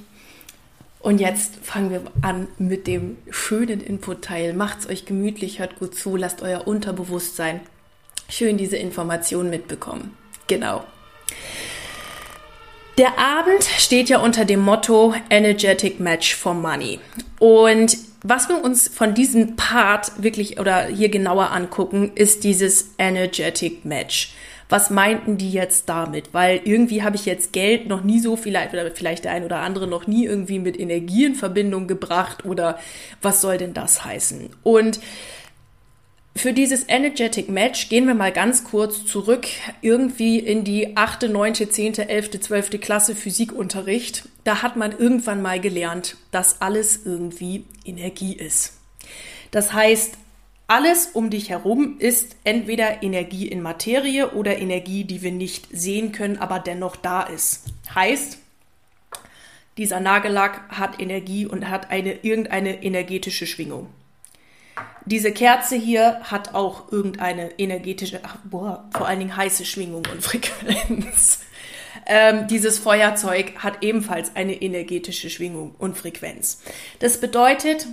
Und 0.99 1.19
jetzt 1.19 1.57
fangen 1.63 1.91
wir 1.91 2.01
an 2.21 2.47
mit 2.57 2.87
dem 2.87 3.17
schönen 3.29 3.81
Input-Teil. 3.81 4.53
Macht's 4.53 4.87
euch 4.87 5.05
gemütlich, 5.05 5.59
hört 5.59 5.79
gut 5.79 5.95
zu, 5.95 6.15
lasst 6.15 6.41
euer 6.41 6.67
Unterbewusstsein 6.67 7.61
schön 8.29 8.57
diese 8.57 8.77
Informationen 8.77 9.49
mitbekommen. 9.49 10.15
Genau. 10.47 10.83
Der 12.97 13.19
Abend 13.19 13.63
steht 13.63 14.09
ja 14.09 14.19
unter 14.19 14.43
dem 14.43 14.61
Motto 14.61 15.13
Energetic 15.29 15.99
Match 15.99 16.35
for 16.35 16.53
Money. 16.53 16.99
Und 17.39 17.97
was 18.23 18.49
wir 18.49 18.63
uns 18.63 18.87
von 18.87 19.13
diesem 19.13 19.55
Part 19.55 20.23
wirklich 20.23 20.59
oder 20.59 20.87
hier 20.87 21.09
genauer 21.09 21.51
angucken, 21.51 22.11
ist 22.15 22.43
dieses 22.43 22.95
Energetic 22.97 23.85
Match 23.85 24.33
was 24.69 24.89
meinten 24.89 25.37
die 25.37 25.51
jetzt 25.51 25.87
damit? 25.89 26.33
Weil 26.33 26.61
irgendwie 26.63 27.03
habe 27.03 27.15
ich 27.15 27.25
jetzt 27.25 27.53
Geld 27.53 27.87
noch 27.87 28.03
nie 28.03 28.19
so 28.19 28.35
vielleicht, 28.35 28.73
oder 28.73 28.91
vielleicht 28.91 29.25
der 29.25 29.31
ein 29.31 29.43
oder 29.43 29.59
andere 29.59 29.87
noch 29.87 30.07
nie 30.07 30.25
irgendwie 30.25 30.59
mit 30.59 30.79
Energie 30.79 31.25
in 31.25 31.35
Verbindung 31.35 31.87
gebracht 31.87 32.45
oder 32.45 32.79
was 33.21 33.41
soll 33.41 33.57
denn 33.57 33.73
das 33.73 34.03
heißen? 34.03 34.49
Und 34.63 34.99
für 36.37 36.53
dieses 36.53 36.87
Energetic 36.87 37.49
Match 37.49 37.89
gehen 37.89 38.05
wir 38.05 38.13
mal 38.13 38.31
ganz 38.31 38.63
kurz 38.63 39.05
zurück 39.05 39.47
irgendwie 39.81 40.37
in 40.37 40.63
die 40.63 40.95
8., 40.95 41.29
9., 41.29 41.55
10., 41.55 41.97
11., 41.97 42.41
12. 42.41 42.79
Klasse 42.79 43.15
Physikunterricht. 43.15 44.29
Da 44.43 44.61
hat 44.61 44.75
man 44.75 44.91
irgendwann 44.91 45.41
mal 45.41 45.59
gelernt, 45.59 46.15
dass 46.31 46.61
alles 46.61 47.05
irgendwie 47.05 47.65
Energie 47.85 48.33
ist. 48.33 48.73
Das 49.49 49.73
heißt, 49.73 50.17
alles 50.67 51.07
um 51.13 51.29
dich 51.29 51.49
herum 51.49 51.95
ist 51.99 52.35
entweder 52.43 53.01
Energie 53.01 53.47
in 53.47 53.61
Materie 53.61 54.31
oder 54.31 54.57
Energie, 54.57 55.05
die 55.05 55.21
wir 55.21 55.31
nicht 55.31 55.67
sehen 55.71 56.11
können, 56.11 56.37
aber 56.37 56.59
dennoch 56.59 56.97
da 56.97 57.23
ist. 57.23 57.63
Heißt, 57.95 58.37
dieser 59.77 59.99
Nagellack 59.99 60.69
hat 60.69 60.99
Energie 60.99 61.45
und 61.45 61.69
hat 61.69 61.89
eine, 61.89 62.13
irgendeine 62.23 62.83
energetische 62.83 63.47
Schwingung. 63.47 63.87
Diese 65.05 65.31
Kerze 65.31 65.77
hier 65.77 66.19
hat 66.23 66.53
auch 66.53 66.91
irgendeine 66.91 67.57
energetische, 67.57 68.19
ach, 68.23 68.37
boah, 68.43 68.89
vor 68.91 69.07
allen 69.07 69.19
Dingen 69.19 69.37
heiße 69.37 69.63
Schwingung 69.63 70.03
und 70.11 70.21
Frequenz. 70.21 71.43
Ähm, 72.05 72.47
dieses 72.47 72.77
Feuerzeug 72.79 73.53
hat 73.59 73.83
ebenfalls 73.83 74.35
eine 74.35 74.61
energetische 74.61 75.29
Schwingung 75.29 75.75
und 75.77 75.97
Frequenz. 75.97 76.61
Das 76.99 77.19
bedeutet, 77.19 77.87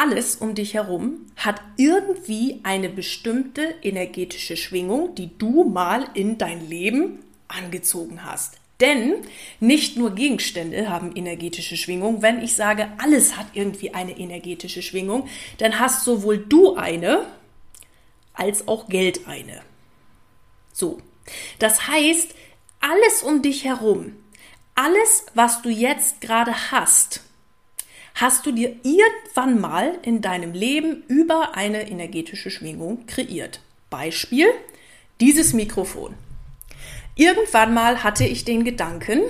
alles 0.00 0.36
um 0.36 0.54
dich 0.54 0.72
herum 0.72 1.26
hat 1.36 1.60
irgendwie 1.76 2.60
eine 2.62 2.88
bestimmte 2.88 3.74
energetische 3.82 4.56
Schwingung, 4.56 5.14
die 5.14 5.36
du 5.36 5.64
mal 5.64 6.08
in 6.14 6.38
dein 6.38 6.66
Leben 6.66 7.18
angezogen 7.48 8.24
hast. 8.24 8.54
Denn 8.80 9.16
nicht 9.60 9.98
nur 9.98 10.14
Gegenstände 10.14 10.88
haben 10.88 11.14
energetische 11.14 11.76
Schwingung. 11.76 12.22
Wenn 12.22 12.42
ich 12.42 12.54
sage, 12.54 12.88
alles 12.96 13.36
hat 13.36 13.48
irgendwie 13.52 13.92
eine 13.92 14.18
energetische 14.18 14.80
Schwingung, 14.80 15.28
dann 15.58 15.78
hast 15.78 16.06
sowohl 16.06 16.38
du 16.38 16.76
eine 16.76 17.26
als 18.32 18.68
auch 18.68 18.88
Geld 18.88 19.28
eine. 19.28 19.60
So. 20.72 20.96
Das 21.58 21.88
heißt, 21.88 22.34
alles 22.80 23.22
um 23.22 23.42
dich 23.42 23.66
herum, 23.66 24.16
alles, 24.74 25.26
was 25.34 25.60
du 25.60 25.68
jetzt 25.68 26.22
gerade 26.22 26.70
hast, 26.70 27.20
hast 28.14 28.46
du 28.46 28.52
dir 28.52 28.76
irgendwann 28.82 29.60
mal 29.60 29.98
in 30.02 30.20
deinem 30.20 30.52
Leben 30.52 31.02
über 31.08 31.54
eine 31.54 31.88
energetische 31.90 32.50
Schwingung 32.50 33.06
kreiert. 33.06 33.60
Beispiel, 33.88 34.46
dieses 35.20 35.52
Mikrofon. 35.52 36.14
Irgendwann 37.14 37.74
mal 37.74 38.02
hatte 38.02 38.24
ich 38.24 38.44
den 38.44 38.64
Gedanken, 38.64 39.20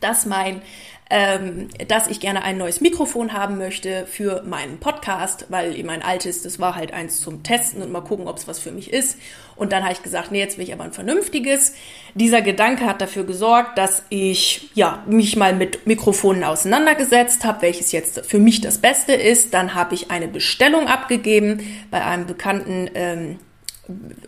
dass 0.00 0.26
mein 0.26 0.62
ähm, 1.10 1.68
dass 1.88 2.06
ich 2.08 2.18
gerne 2.18 2.42
ein 2.42 2.56
neues 2.56 2.80
Mikrofon 2.80 3.34
haben 3.34 3.58
möchte 3.58 4.06
für 4.06 4.42
meinen 4.42 4.78
Podcast, 4.78 5.46
weil 5.50 5.82
mein 5.84 6.02
altes, 6.02 6.42
das 6.42 6.58
war 6.58 6.76
halt 6.76 6.92
eins 6.94 7.20
zum 7.20 7.42
Testen 7.42 7.82
und 7.82 7.92
mal 7.92 8.00
gucken, 8.00 8.26
ob 8.26 8.38
es 8.38 8.48
was 8.48 8.58
für 8.58 8.72
mich 8.72 8.92
ist. 8.92 9.18
Und 9.54 9.72
dann 9.72 9.84
habe 9.84 9.92
ich 9.92 10.02
gesagt, 10.02 10.32
nee, 10.32 10.40
jetzt 10.40 10.56
will 10.56 10.64
ich 10.64 10.72
aber 10.72 10.84
ein 10.84 10.92
vernünftiges. 10.92 11.74
Dieser 12.14 12.40
Gedanke 12.40 12.86
hat 12.86 13.00
dafür 13.00 13.24
gesorgt, 13.24 13.76
dass 13.76 14.02
ich 14.08 14.70
ja 14.74 15.04
mich 15.06 15.36
mal 15.36 15.54
mit 15.54 15.86
Mikrofonen 15.86 16.42
auseinandergesetzt 16.42 17.44
habe, 17.44 17.62
welches 17.62 17.92
jetzt 17.92 18.24
für 18.26 18.38
mich 18.38 18.62
das 18.62 18.78
Beste 18.78 19.12
ist. 19.12 19.52
Dann 19.52 19.74
habe 19.74 19.94
ich 19.94 20.10
eine 20.10 20.26
Bestellung 20.26 20.88
abgegeben 20.88 21.60
bei 21.90 22.02
einem 22.02 22.26
bekannten 22.26 22.90
ähm, 22.94 23.38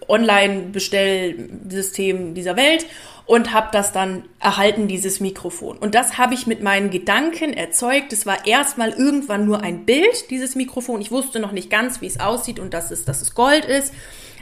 Online-Bestellsystem 0.09 2.35
dieser 2.35 2.57
Welt 2.57 2.87
und 3.27 3.53
habe 3.53 3.69
das 3.73 3.93
dann 3.93 4.25
erhalten, 4.39 4.89
dieses 4.89 5.21
Mikrofon. 5.21 5.79
Und 5.79 5.95
das 5.95 6.19
habe 6.19 6.35
ich 6.35 6.47
mit 6.47 6.63
meinen 6.63 6.91
Gedanken 6.91 7.53
erzeugt. 7.53 8.13
Es 8.13 8.27
war 8.27 8.47
erstmal 8.47 8.91
irgendwann 8.91 9.47
nur 9.47 9.63
ein 9.63 9.85
Bild, 9.85 10.31
dieses 10.31 10.55
Mikrofon. 10.55 11.01
Ich 11.01 11.11
wusste 11.11 11.41
noch 11.41 11.53
nicht 11.53 11.71
ganz, 11.71 12.01
wie 12.01 12.07
es 12.07 12.21
aussieht 12.21 12.59
und 12.59 12.73
dass 12.73 12.91
es, 12.91 13.05
dass 13.05 13.23
es 13.23 13.35
Gold 13.35 13.65
ist. 13.65 13.93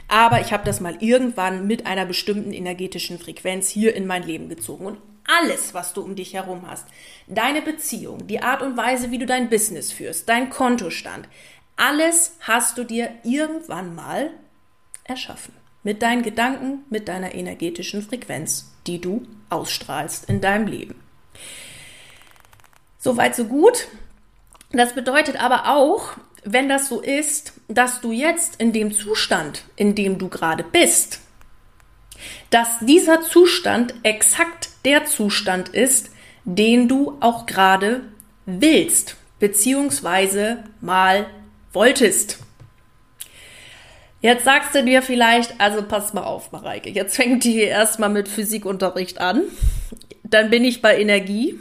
Aber 0.07 0.39
ich 0.39 0.53
habe 0.53 0.63
das 0.63 0.81
mal 0.81 0.97
irgendwann 0.99 1.65
mit 1.65 1.87
einer 1.87 2.05
bestimmten 2.05 2.53
energetischen 2.53 3.17
Frequenz 3.17 3.69
hier 3.69 3.95
in 3.95 4.05
mein 4.05 4.23
Leben 4.23 4.49
gezogen. 4.49 4.85
Und 4.85 4.97
alles, 5.27 5.73
was 5.73 5.93
du 5.93 6.01
um 6.01 6.15
dich 6.15 6.35
herum 6.35 6.67
hast, 6.67 6.85
deine 7.27 7.63
Beziehung, 7.63 8.27
die 8.27 8.41
Art 8.41 8.61
und 8.61 8.77
Weise, 8.77 9.09
wie 9.09 9.17
du 9.17 9.25
dein 9.25 9.49
Business 9.49 9.91
führst, 9.91 10.29
dein 10.29 10.51
Kontostand, 10.51 11.27
alles 11.75 12.37
hast 12.41 12.77
du 12.77 12.83
dir 12.83 13.09
irgendwann 13.23 13.95
mal 13.95 14.29
erschaffen. 15.05 15.53
Mit 15.83 16.01
deinen 16.01 16.23
Gedanken, 16.23 16.83
mit 16.89 17.07
deiner 17.07 17.33
energetischen 17.33 18.01
Frequenz 18.01 18.75
die 18.87 19.01
du 19.01 19.25
ausstrahlst 19.49 20.29
in 20.29 20.41
deinem 20.41 20.67
Leben. 20.67 20.95
Soweit, 22.99 23.35
so 23.35 23.45
gut. 23.45 23.87
Das 24.71 24.95
bedeutet 24.95 25.41
aber 25.41 25.75
auch, 25.75 26.11
wenn 26.43 26.69
das 26.69 26.89
so 26.89 27.01
ist, 27.01 27.53
dass 27.67 28.01
du 28.01 28.11
jetzt 28.11 28.57
in 28.57 28.73
dem 28.73 28.91
Zustand, 28.91 29.63
in 29.75 29.95
dem 29.95 30.17
du 30.17 30.27
gerade 30.29 30.63
bist, 30.63 31.19
dass 32.49 32.79
dieser 32.81 33.21
Zustand 33.21 33.93
exakt 34.03 34.69
der 34.85 35.05
Zustand 35.05 35.69
ist, 35.69 36.11
den 36.45 36.87
du 36.87 37.17
auch 37.19 37.45
gerade 37.45 38.01
willst, 38.45 39.17
beziehungsweise 39.39 40.63
mal 40.81 41.25
wolltest. 41.73 42.39
Jetzt 44.25 44.43
sagst 44.43 44.73
du 44.73 44.83
dir 44.83 45.03
vielleicht, 45.03 45.61
also 45.61 45.83
pass 45.83 46.15
mal 46.15 46.23
auf, 46.23 46.51
Mareike, 46.51 46.89
jetzt 46.89 47.15
fängt 47.15 47.43
die 47.43 47.59
erstmal 47.59 48.09
mit 48.09 48.27
Physikunterricht 48.27 49.21
an, 49.21 49.43
dann 50.23 50.49
bin 50.49 50.63
ich 50.63 50.81
bei 50.81 50.99
Energie 50.99 51.59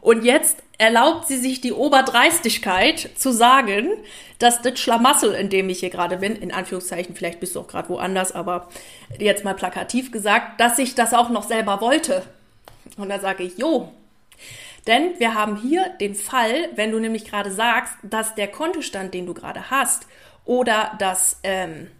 und 0.00 0.24
jetzt 0.24 0.56
erlaubt 0.78 1.28
sie 1.28 1.36
sich 1.36 1.60
die 1.60 1.74
Oberdreistigkeit 1.74 3.10
zu 3.16 3.32
sagen, 3.32 3.90
dass 4.38 4.62
das 4.62 4.80
Schlamassel, 4.80 5.34
in 5.34 5.50
dem 5.50 5.68
ich 5.68 5.80
hier 5.80 5.90
gerade 5.90 6.16
bin, 6.16 6.36
in 6.36 6.54
Anführungszeichen, 6.54 7.14
vielleicht 7.14 7.38
bist 7.38 7.54
du 7.54 7.60
auch 7.60 7.68
gerade 7.68 7.90
woanders, 7.90 8.32
aber 8.32 8.70
jetzt 9.18 9.44
mal 9.44 9.52
plakativ 9.52 10.10
gesagt, 10.10 10.58
dass 10.58 10.78
ich 10.78 10.94
das 10.94 11.12
auch 11.12 11.28
noch 11.28 11.46
selber 11.46 11.82
wollte. 11.82 12.22
Und 12.96 13.10
da 13.10 13.20
sage 13.20 13.42
ich, 13.42 13.58
jo. 13.58 13.92
Denn 14.86 15.18
wir 15.18 15.34
haben 15.34 15.56
hier 15.56 15.90
den 16.00 16.14
Fall, 16.14 16.70
wenn 16.76 16.92
du 16.92 16.98
nämlich 16.98 17.26
gerade 17.26 17.50
sagst, 17.52 17.92
dass 18.02 18.34
der 18.36 18.48
Kontostand, 18.48 19.12
den 19.12 19.26
du 19.26 19.34
gerade 19.34 19.70
hast, 19.70 20.06
oder 20.44 20.96
dass, 20.98 21.38
ähm, 21.42 21.90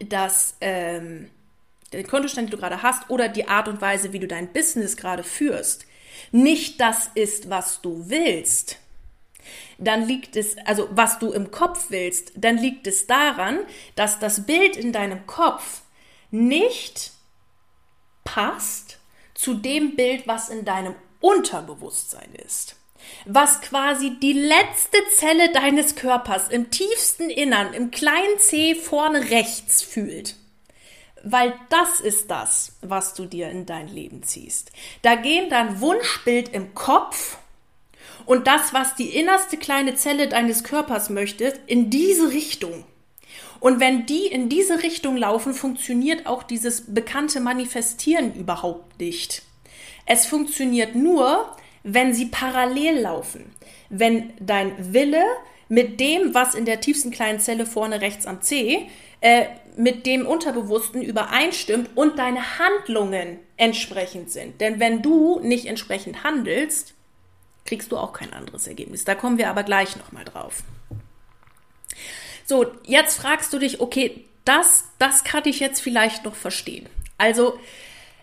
dass 0.00 0.56
ähm, 0.60 1.30
den 1.92 2.06
Kontostand, 2.06 2.48
den 2.48 2.52
du 2.52 2.58
gerade 2.58 2.82
hast, 2.82 3.10
oder 3.10 3.28
die 3.28 3.48
Art 3.48 3.68
und 3.68 3.80
Weise, 3.80 4.12
wie 4.12 4.18
du 4.18 4.28
dein 4.28 4.52
Business 4.52 4.96
gerade 4.96 5.24
führst, 5.24 5.86
nicht 6.32 6.80
das 6.80 7.10
ist, 7.14 7.50
was 7.50 7.80
du 7.80 8.08
willst, 8.08 8.78
dann 9.78 10.06
liegt 10.06 10.36
es, 10.36 10.56
also 10.66 10.88
was 10.92 11.18
du 11.18 11.32
im 11.32 11.50
Kopf 11.50 11.86
willst, 11.88 12.32
dann 12.36 12.58
liegt 12.58 12.86
es 12.86 13.06
daran, 13.06 13.60
dass 13.94 14.18
das 14.18 14.46
Bild 14.46 14.76
in 14.76 14.92
deinem 14.92 15.26
Kopf 15.26 15.82
nicht 16.30 17.12
passt 18.24 18.98
zu 19.34 19.54
dem 19.54 19.96
Bild, 19.96 20.26
was 20.26 20.50
in 20.50 20.64
deinem 20.64 20.94
Unterbewusstsein 21.20 22.34
ist. 22.34 22.76
Was 23.26 23.60
quasi 23.60 24.18
die 24.20 24.32
letzte 24.32 24.98
Zelle 25.14 25.52
deines 25.52 25.94
Körpers 25.94 26.48
im 26.48 26.70
tiefsten 26.70 27.30
Innern, 27.30 27.74
im 27.74 27.90
kleinen 27.90 28.38
C 28.38 28.74
vorne 28.74 29.30
rechts 29.30 29.82
fühlt. 29.82 30.36
Weil 31.22 31.52
das 31.68 32.00
ist 32.00 32.30
das, 32.30 32.72
was 32.80 33.14
du 33.14 33.26
dir 33.26 33.50
in 33.50 33.66
dein 33.66 33.88
Leben 33.88 34.22
ziehst. 34.22 34.72
Da 35.02 35.16
gehen 35.16 35.50
dein 35.50 35.80
Wunschbild 35.80 36.48
im 36.50 36.74
Kopf 36.74 37.36
und 38.26 38.46
das, 38.46 38.72
was 38.72 38.94
die 38.94 39.08
innerste 39.08 39.56
kleine 39.56 39.94
Zelle 39.94 40.28
deines 40.28 40.64
Körpers 40.64 41.10
möchte, 41.10 41.58
in 41.66 41.90
diese 41.90 42.32
Richtung. 42.32 42.84
Und 43.60 43.78
wenn 43.78 44.06
die 44.06 44.26
in 44.26 44.48
diese 44.48 44.82
Richtung 44.82 45.16
laufen, 45.16 45.52
funktioniert 45.52 46.26
auch 46.26 46.42
dieses 46.42 46.94
bekannte 46.94 47.40
Manifestieren 47.40 48.34
überhaupt 48.34 48.98
nicht. 48.98 49.42
Es 50.06 50.26
funktioniert 50.26 50.94
nur, 50.94 51.54
wenn 51.82 52.14
sie 52.14 52.26
parallel 52.26 53.00
laufen. 53.00 53.52
Wenn 53.88 54.32
dein 54.38 54.92
Wille 54.92 55.24
mit 55.68 56.00
dem, 56.00 56.34
was 56.34 56.54
in 56.54 56.64
der 56.64 56.80
tiefsten 56.80 57.10
kleinen 57.10 57.40
Zelle 57.40 57.66
vorne 57.66 58.00
rechts 58.00 58.26
am 58.26 58.42
C 58.42 58.88
äh, 59.20 59.46
mit 59.76 60.04
dem 60.04 60.26
Unterbewussten 60.26 61.02
übereinstimmt 61.02 61.90
und 61.96 62.18
deine 62.18 62.58
Handlungen 62.58 63.38
entsprechend 63.56 64.30
sind. 64.30 64.60
Denn 64.60 64.80
wenn 64.80 65.00
du 65.02 65.40
nicht 65.40 65.66
entsprechend 65.66 66.24
handelst, 66.24 66.94
kriegst 67.64 67.92
du 67.92 67.98
auch 67.98 68.12
kein 68.12 68.32
anderes 68.32 68.66
Ergebnis. 68.66 69.04
Da 69.04 69.14
kommen 69.14 69.38
wir 69.38 69.48
aber 69.48 69.62
gleich 69.62 69.96
nochmal 69.96 70.24
drauf. 70.24 70.62
So, 72.44 72.66
jetzt 72.84 73.18
fragst 73.20 73.52
du 73.52 73.58
dich, 73.58 73.80
okay, 73.80 74.24
das, 74.44 74.84
das 74.98 75.22
kann 75.22 75.42
ich 75.44 75.60
jetzt 75.60 75.80
vielleicht 75.80 76.24
noch 76.24 76.34
verstehen. 76.34 76.88
Also, 77.16 77.58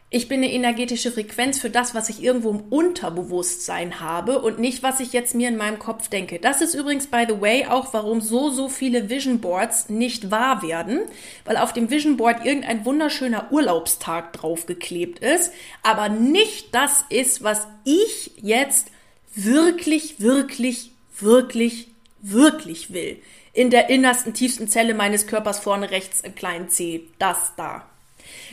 ich 0.10 0.30
bin 0.30 0.42
eine 0.42 0.54
energetische 0.54 1.12
Frequenz 1.12 1.60
für 1.60 1.70
das, 1.70 1.94
was 1.94 2.08
ich 2.08 2.24
irgendwo 2.24 2.50
im 2.52 2.62
Unterbewusstsein 2.70 4.00
habe 4.00 4.40
und 4.40 4.58
nicht, 4.58 4.82
was 4.82 5.02
ich 5.02 5.12
jetzt 5.12 5.36
mir 5.36 5.50
in 5.50 5.58
meinem 5.58 5.80
Kopf 5.80 6.08
denke. 6.08 6.40
Das 6.40 6.62
ist 6.62 6.76
übrigens, 6.76 7.08
by 7.08 7.26
the 7.28 7.42
way, 7.42 7.66
auch 7.66 7.94
warum 7.94 8.22
so, 8.22 8.50
so 8.50 8.70
viele 8.70 9.10
Vision 9.10 9.42
Boards 9.42 9.90
nicht 9.90 10.32
wahr 10.32 10.62
werden, 10.64 11.02
weil 11.44 11.58
auf 11.58 11.74
dem 11.74 11.90
Vision 11.90 12.16
Board 12.16 12.46
irgendein 12.46 12.86
wunderschöner 12.86 13.52
Urlaubstag 13.52 14.32
draufgeklebt 14.32 15.20
ist, 15.20 15.52
aber 15.84 16.08
nicht 16.08 16.74
das 16.74 17.04
ist, 17.10 17.44
was 17.44 17.68
ich 17.84 18.32
jetzt 18.38 18.92
wirklich, 19.36 20.22
wirklich, 20.22 20.92
wirklich, 21.20 21.90
wirklich 22.22 22.94
will. 22.94 23.18
In 23.52 23.72
der 23.72 23.90
innersten, 23.90 24.34
tiefsten 24.34 24.70
Zelle 24.70 24.94
meines 24.94 25.28
Körpers 25.28 25.60
vorne 25.60 25.92
rechts 25.92 26.22
im 26.22 26.34
kleinen 26.34 26.70
C. 26.70 27.08
Das 27.20 27.54
da. 27.58 27.86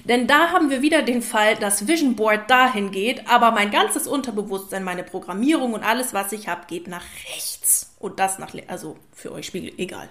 Denn 0.05 0.27
da 0.27 0.51
haben 0.51 0.71
wir 0.71 0.83
wieder 0.83 1.03
den 1.03 1.23
Fall, 1.23 1.57
dass 1.57 1.87
Vision 1.87 2.17
Board 2.17 2.51
dahin 2.51 2.91
geht, 2.91 3.29
aber 3.29 3.51
mein 3.51 3.71
ganzes 3.71 4.07
Unterbewusstsein, 4.07 4.85
meine 4.85 5.03
Programmierung 5.03 5.73
und 5.73 5.83
alles, 5.83 6.13
was 6.13 6.33
ich 6.33 6.49
habe, 6.49 6.67
geht 6.67 6.89
nach 6.89 7.05
rechts. 7.33 7.95
Und 7.99 8.21
das 8.21 8.39
nach, 8.39 8.53
also 8.67 8.97
für 9.13 9.33
euch 9.33 9.47
Spiegel, 9.47 9.73
egal. 9.79 10.09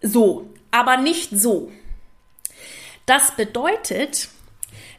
So, 0.00 0.50
aber 0.70 0.96
nicht 0.96 1.30
so. 1.30 1.70
Das 3.06 3.36
bedeutet, 3.36 4.28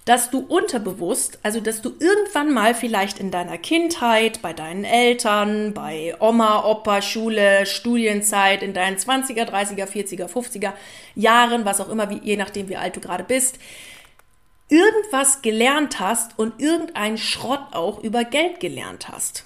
dass 0.06 0.30
du 0.30 0.40
unterbewusst, 0.40 1.40
also 1.44 1.62
dass 1.62 1.82
du 1.82 1.94
irgendwann 1.98 2.54
mal 2.54 2.76
vielleicht 2.76 3.20
in 3.20 3.32
deiner 3.32 3.58
Kindheit, 3.58 4.42
bei 4.42 4.52
deinen 4.52 4.84
Eltern, 4.84 5.74
bei 5.74 6.16
Oma, 6.20 6.66
Opa, 6.66 7.02
Schule, 7.02 7.66
Studienzeit, 7.66 8.64
in 8.64 8.74
deinen 8.74 8.98
20er, 8.98 9.46
30er, 9.46 9.86
40er, 9.86 10.28
50er 10.28 10.74
Jahren, 11.16 11.64
was 11.64 11.80
auch 11.80 11.90
immer, 11.90 12.10
wie, 12.10 12.20
je 12.22 12.36
nachdem 12.36 12.68
wie 12.68 12.76
alt 12.76 12.96
du 12.98 13.00
gerade 13.00 13.24
bist, 13.24 13.60
irgendwas 14.68 15.42
gelernt 15.42 16.00
hast 16.00 16.38
und 16.38 16.60
irgendeinen 16.60 17.18
Schrott 17.18 17.62
auch 17.72 18.04
über 18.04 18.26
Geld 18.26 18.60
gelernt 18.60 19.08
hast. 19.10 19.46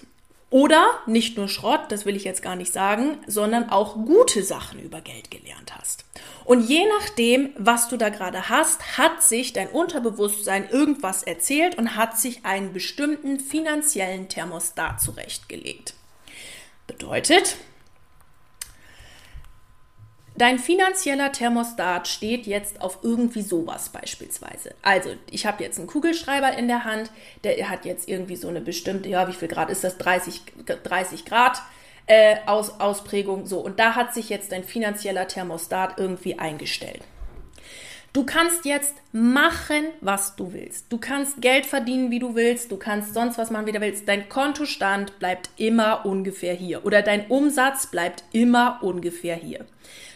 Oder 0.49 0.87
nicht 1.05 1.37
nur 1.37 1.49
Schrott, 1.49 1.81
das 1.89 2.05
will 2.05 2.15
ich 2.15 2.23
jetzt 2.23 2.41
gar 2.41 2.55
nicht 2.55 2.71
sagen, 2.71 3.17
sondern 3.27 3.69
auch 3.69 3.95
gute 3.95 4.43
Sachen 4.43 4.79
über 4.79 5.01
Geld 5.01 5.29
gelernt 5.29 5.77
hast. 5.77 6.05
Und 6.47 6.61
je 6.61 6.85
nachdem, 6.97 7.49
was 7.57 7.89
du 7.89 7.97
da 7.97 8.07
gerade 8.07 8.47
hast, 8.47 8.97
hat 8.97 9.21
sich 9.21 9.51
dein 9.51 9.67
Unterbewusstsein 9.67 10.69
irgendwas 10.69 11.23
erzählt 11.23 11.77
und 11.77 11.97
hat 11.97 12.17
sich 12.17 12.45
einen 12.45 12.71
bestimmten 12.71 13.41
finanziellen 13.41 14.29
Thermostat 14.29 15.01
zurechtgelegt. 15.01 15.93
Bedeutet, 16.87 17.57
Dein 20.37 20.59
finanzieller 20.59 21.31
Thermostat 21.31 22.07
steht 22.07 22.45
jetzt 22.45 22.79
auf 22.79 22.99
irgendwie 23.01 23.41
sowas 23.41 23.89
beispielsweise. 23.89 24.75
Also, 24.83 25.09
ich 25.31 25.47
habe 25.47 25.63
jetzt 25.63 25.79
einen 25.79 25.87
Kugelschreiber 25.87 26.55
in 26.55 26.67
der 26.67 26.83
Hand, 26.83 27.09
der 27.43 27.71
hat 27.71 27.85
jetzt 27.85 28.07
irgendwie 28.07 28.35
so 28.35 28.47
eine 28.47 28.61
bestimmte, 28.61 29.09
ja, 29.09 29.27
wie 29.27 29.33
viel 29.33 29.47
Grad 29.47 29.71
ist 29.71 29.83
das? 29.83 29.97
30, 29.97 30.41
30 30.83 31.25
Grad 31.25 31.59
äh, 32.07 32.37
Aus, 32.45 32.79
Ausprägung. 32.79 33.45
So, 33.45 33.59
und 33.59 33.79
da 33.79 33.95
hat 33.95 34.13
sich 34.13 34.29
jetzt 34.29 34.51
dein 34.51 34.63
finanzieller 34.63 35.27
Thermostat 35.27 35.97
irgendwie 35.97 36.39
eingestellt. 36.39 37.01
Du 38.13 38.25
kannst 38.25 38.65
jetzt 38.65 38.95
machen, 39.11 39.89
was 40.01 40.35
du 40.35 40.51
willst. 40.51 40.91
Du 40.91 40.97
kannst 40.97 41.39
Geld 41.39 41.67
verdienen, 41.67 42.09
wie 42.09 42.17
du 42.17 42.33
willst. 42.33 42.71
Du 42.71 42.77
kannst 42.77 43.13
sonst 43.13 43.37
was 43.37 43.51
machen, 43.51 43.67
wie 43.67 43.73
du 43.73 43.81
willst. 43.81 44.07
Dein 44.07 44.27
Kontostand 44.27 45.19
bleibt 45.19 45.51
immer 45.57 46.03
ungefähr 46.03 46.55
hier. 46.55 46.83
Oder 46.83 47.03
dein 47.03 47.27
Umsatz 47.27 47.87
bleibt 47.87 48.23
immer 48.31 48.79
ungefähr 48.81 49.35
hier. 49.35 49.65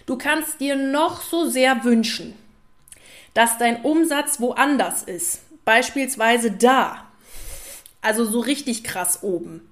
Du 0.08 0.17
kannst 0.17 0.60
dir 0.60 0.75
noch 0.75 1.21
so 1.21 1.47
sehr 1.47 1.84
wünschen, 1.84 2.34
dass 3.36 3.60
dein 3.60 3.84
Umsatz 3.84 4.39
woanders 4.39 5.04
ist. 5.04 5.41
Beispielsweise 5.63 6.49
da. 6.51 7.08
Also 8.01 8.25
so 8.25 8.39
richtig 8.39 8.84
krass 8.84 9.21
oben. 9.21 9.70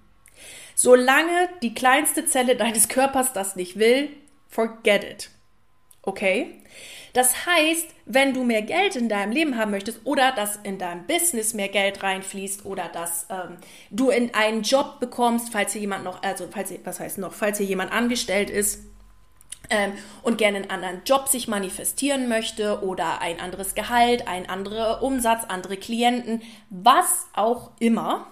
Solange 0.81 1.49
die 1.61 1.73
kleinste 1.73 2.25
Zelle 2.25 2.55
deines 2.55 2.87
Körpers 2.87 3.33
das 3.33 3.57
nicht 3.57 3.77
will, 3.77 4.07
forget 4.47 5.03
it. 5.03 5.29
Okay? 6.03 6.55
Das 7.11 7.45
heißt, 7.45 7.85
wenn 8.05 8.33
du 8.33 8.45
mehr 8.45 8.61
Geld 8.61 8.95
in 8.95 9.09
deinem 9.09 9.33
Leben 9.33 9.57
haben 9.57 9.71
möchtest 9.71 9.99
oder 10.05 10.31
dass 10.31 10.55
in 10.63 10.77
deinem 10.77 11.05
Business 11.05 11.53
mehr 11.53 11.67
Geld 11.67 12.01
reinfließt 12.01 12.65
oder 12.65 12.87
dass 12.87 13.25
ähm, 13.29 13.57
du 13.89 14.09
in 14.09 14.33
einen 14.33 14.61
Job 14.61 15.01
bekommst, 15.01 15.51
falls 15.51 15.73
hier 15.73 15.81
jemand 15.81 16.05
noch, 16.05 16.23
also 16.23 16.47
falls 16.49 16.69
hier, 16.69 16.79
was 16.85 17.01
heißt 17.01 17.17
noch, 17.17 17.33
falls 17.33 17.57
hier 17.57 17.67
jemand 17.67 17.91
angestellt 17.91 18.49
ist, 18.49 18.79
ähm, 19.69 19.91
und 20.23 20.37
gerne 20.37 20.59
einen 20.59 20.69
anderen 20.69 21.01
Job 21.03 21.27
sich 21.27 21.49
manifestieren 21.49 22.29
möchte 22.29 22.85
oder 22.85 23.19
ein 23.19 23.41
anderes 23.41 23.75
Gehalt, 23.75 24.29
ein 24.29 24.47
anderer 24.47 25.03
Umsatz, 25.03 25.43
andere 25.49 25.75
Klienten, 25.75 26.41
was 26.69 27.27
auch 27.33 27.71
immer, 27.79 28.27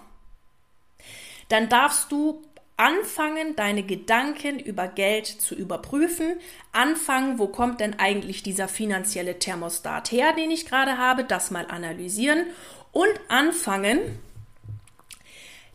dann 1.48 1.68
darfst 1.68 2.12
du 2.12 2.42
anfangen, 2.76 3.56
deine 3.56 3.82
Gedanken 3.82 4.58
über 4.60 4.86
Geld 4.86 5.26
zu 5.26 5.54
überprüfen, 5.54 6.38
anfangen, 6.72 7.38
wo 7.38 7.48
kommt 7.48 7.80
denn 7.80 7.98
eigentlich 7.98 8.42
dieser 8.42 8.68
finanzielle 8.68 9.38
Thermostat 9.38 10.12
her, 10.12 10.32
den 10.32 10.50
ich 10.50 10.64
gerade 10.64 10.96
habe, 10.96 11.24
das 11.24 11.50
mal 11.50 11.66
analysieren 11.66 12.46
und 12.92 13.10
anfangen, 13.28 14.20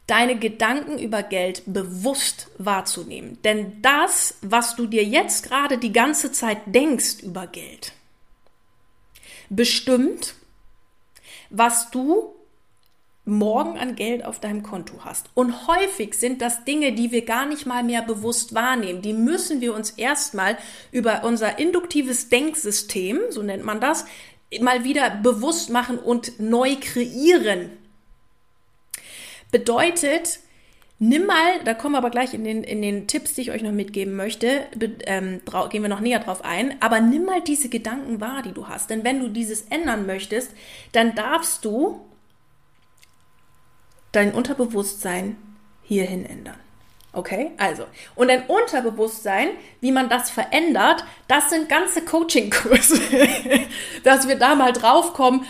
deine 0.08 0.38
Gedanken 0.38 0.98
über 0.98 1.24
Geld 1.24 1.64
bewusst 1.66 2.50
wahrzunehmen. 2.58 3.42
Denn 3.44 3.82
das, 3.82 4.38
was 4.42 4.76
du 4.76 4.88
dir 4.88 5.04
jetzt 5.04 5.44
gerade 5.48 5.78
die 5.78 5.94
ganze 5.94 6.32
Zeit 6.32 6.60
denkst 6.68 7.22
über 7.22 7.48
Geld, 7.48 7.94
bestimmt, 9.50 10.36
was 11.50 11.92
du 11.92 12.34
morgen 13.26 13.78
an 13.78 13.96
Geld 13.96 14.26
auf 14.26 14.40
deinem 14.40 14.64
Konto 14.64 15.06
hast. 15.06 15.30
Und 15.34 15.68
häufig 15.68 16.16
sind 16.16 16.42
das 16.42 16.66
Dinge, 16.66 16.92
die 16.92 17.12
wir 17.12 17.24
gar 17.24 17.46
nicht 17.46 17.66
mal 17.66 17.84
mehr 17.84 18.02
bewusst 18.02 18.54
wahrnehmen. 18.54 19.02
Die 19.02 19.14
müssen 19.14 19.62
wir 19.62 19.74
uns 19.74 19.92
erstmal 19.92 20.58
über 20.92 21.24
unser 21.24 21.58
induktives 21.58 22.30
Denksystem, 22.30 23.20
so 23.30 23.42
nennt 23.42 23.64
man 23.64 23.80
das, 23.80 24.06
mal 24.60 24.84
wieder 24.84 25.10
bewusst 25.10 25.70
machen 25.70 25.98
und 25.98 26.40
neu 26.40 26.76
kreieren. 26.80 27.70
Bedeutet, 29.52 30.40
nimm 31.00 31.26
mal, 31.26 31.64
da 31.64 31.74
kommen 31.74 31.94
wir 31.94 32.00
aber 32.00 32.10
gleich 32.10 32.34
in 32.34 32.44
den, 32.44 32.64
in 32.64 32.82
den 32.82 33.08
Tipps, 33.08 33.36
die 33.36 33.42
ich 33.42 33.52
euch 33.52 33.64
noch 33.64 33.72
mitgeben 33.72 34.16
möchte, 34.16 34.66
ähm, 35.06 35.42
gehen 35.70 35.82
wir 35.82 35.90
noch 35.90 36.02
näher 36.02 36.20
drauf 36.20 36.44
ein, 36.44 36.76
aber 36.82 37.00
nimm 37.00 37.24
mal 37.24 37.42
diese 37.42 37.70
Gedanken 37.70 38.20
wahr, 38.20 38.42
die 38.42 38.52
du 38.52 38.68
hast. 38.68 38.90
Denn 38.90 39.04
wenn 39.06 39.22
du 39.22 39.30
dieses 39.30 39.62
ändern 39.70 40.06
möchtest, 40.06 40.52
dann 40.92 41.16
darfst 41.16 41.64
du 41.64 42.02
dein 44.14 44.34
Unterbewusstsein 44.34 45.36
hierhin 45.82 46.26
ändern. 46.26 46.56
Okay, 47.16 47.52
also. 47.58 47.86
Und 48.16 48.32
ein 48.32 48.48
Unterbewusstsein, 48.48 49.50
wie 49.82 49.92
man 49.92 50.10
das 50.10 50.32
verändert, 50.32 51.06
das 51.28 51.52
sind 51.52 51.70
ganze 51.70 52.04
Coaching-Kurse, 52.04 53.00
dass 54.04 54.28
wir 54.28 54.36
da 54.36 54.56
mal 54.56 54.74
draufkommen, 54.74 55.46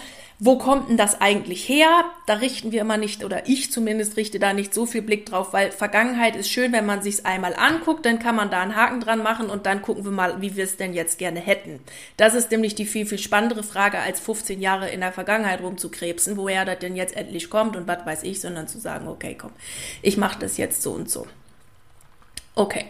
wo 0.45 0.57
kommt 0.57 0.89
denn 0.89 0.97
das 0.97 1.21
eigentlich 1.21 1.69
her? 1.69 2.03
Da 2.25 2.33
richten 2.33 2.73
wir 2.73 2.81
immer 2.81 2.97
nicht, 2.97 3.23
oder 3.23 3.47
ich 3.47 3.71
zumindest 3.71 4.17
richte 4.17 4.39
da 4.39 4.51
nicht 4.51 4.73
so 4.73 4.85
viel 4.85 5.01
Blick 5.01 5.25
drauf, 5.25 5.53
weil 5.53 5.71
Vergangenheit 5.71 6.35
ist 6.35 6.49
schön, 6.49 6.73
wenn 6.73 6.85
man 6.85 7.01
sich's 7.01 7.23
einmal 7.23 7.55
anguckt, 7.55 8.05
dann 8.05 8.19
kann 8.19 8.35
man 8.35 8.49
da 8.49 8.61
einen 8.61 8.75
Haken 8.75 8.99
dran 8.99 9.23
machen 9.23 9.49
und 9.49 9.65
dann 9.65 9.81
gucken 9.81 10.03
wir 10.03 10.11
mal, 10.11 10.41
wie 10.41 10.57
wir 10.57 10.65
es 10.65 10.75
denn 10.75 10.93
jetzt 10.93 11.17
gerne 11.17 11.39
hätten. 11.39 11.79
Das 12.17 12.33
ist 12.33 12.51
nämlich 12.51 12.75
die 12.75 12.85
viel, 12.85 13.05
viel 13.05 13.19
spannendere 13.19 13.63
Frage, 13.63 13.99
als 13.99 14.19
15 14.19 14.59
Jahre 14.59 14.89
in 14.89 14.99
der 14.99 15.13
Vergangenheit 15.13 15.61
rumzukrebsen, 15.61 16.35
woher 16.35 16.65
das 16.65 16.79
denn 16.79 16.97
jetzt 16.97 17.15
endlich 17.15 17.49
kommt 17.49 17.77
und 17.77 17.87
was 17.87 18.05
weiß 18.05 18.23
ich, 18.23 18.41
sondern 18.41 18.67
zu 18.67 18.79
sagen, 18.79 19.07
okay, 19.07 19.37
komm, 19.39 19.51
ich 20.01 20.17
mache 20.17 20.39
das 20.39 20.57
jetzt 20.57 20.81
so 20.81 20.91
und 20.91 21.09
so. 21.09 21.25
Okay. 22.55 22.87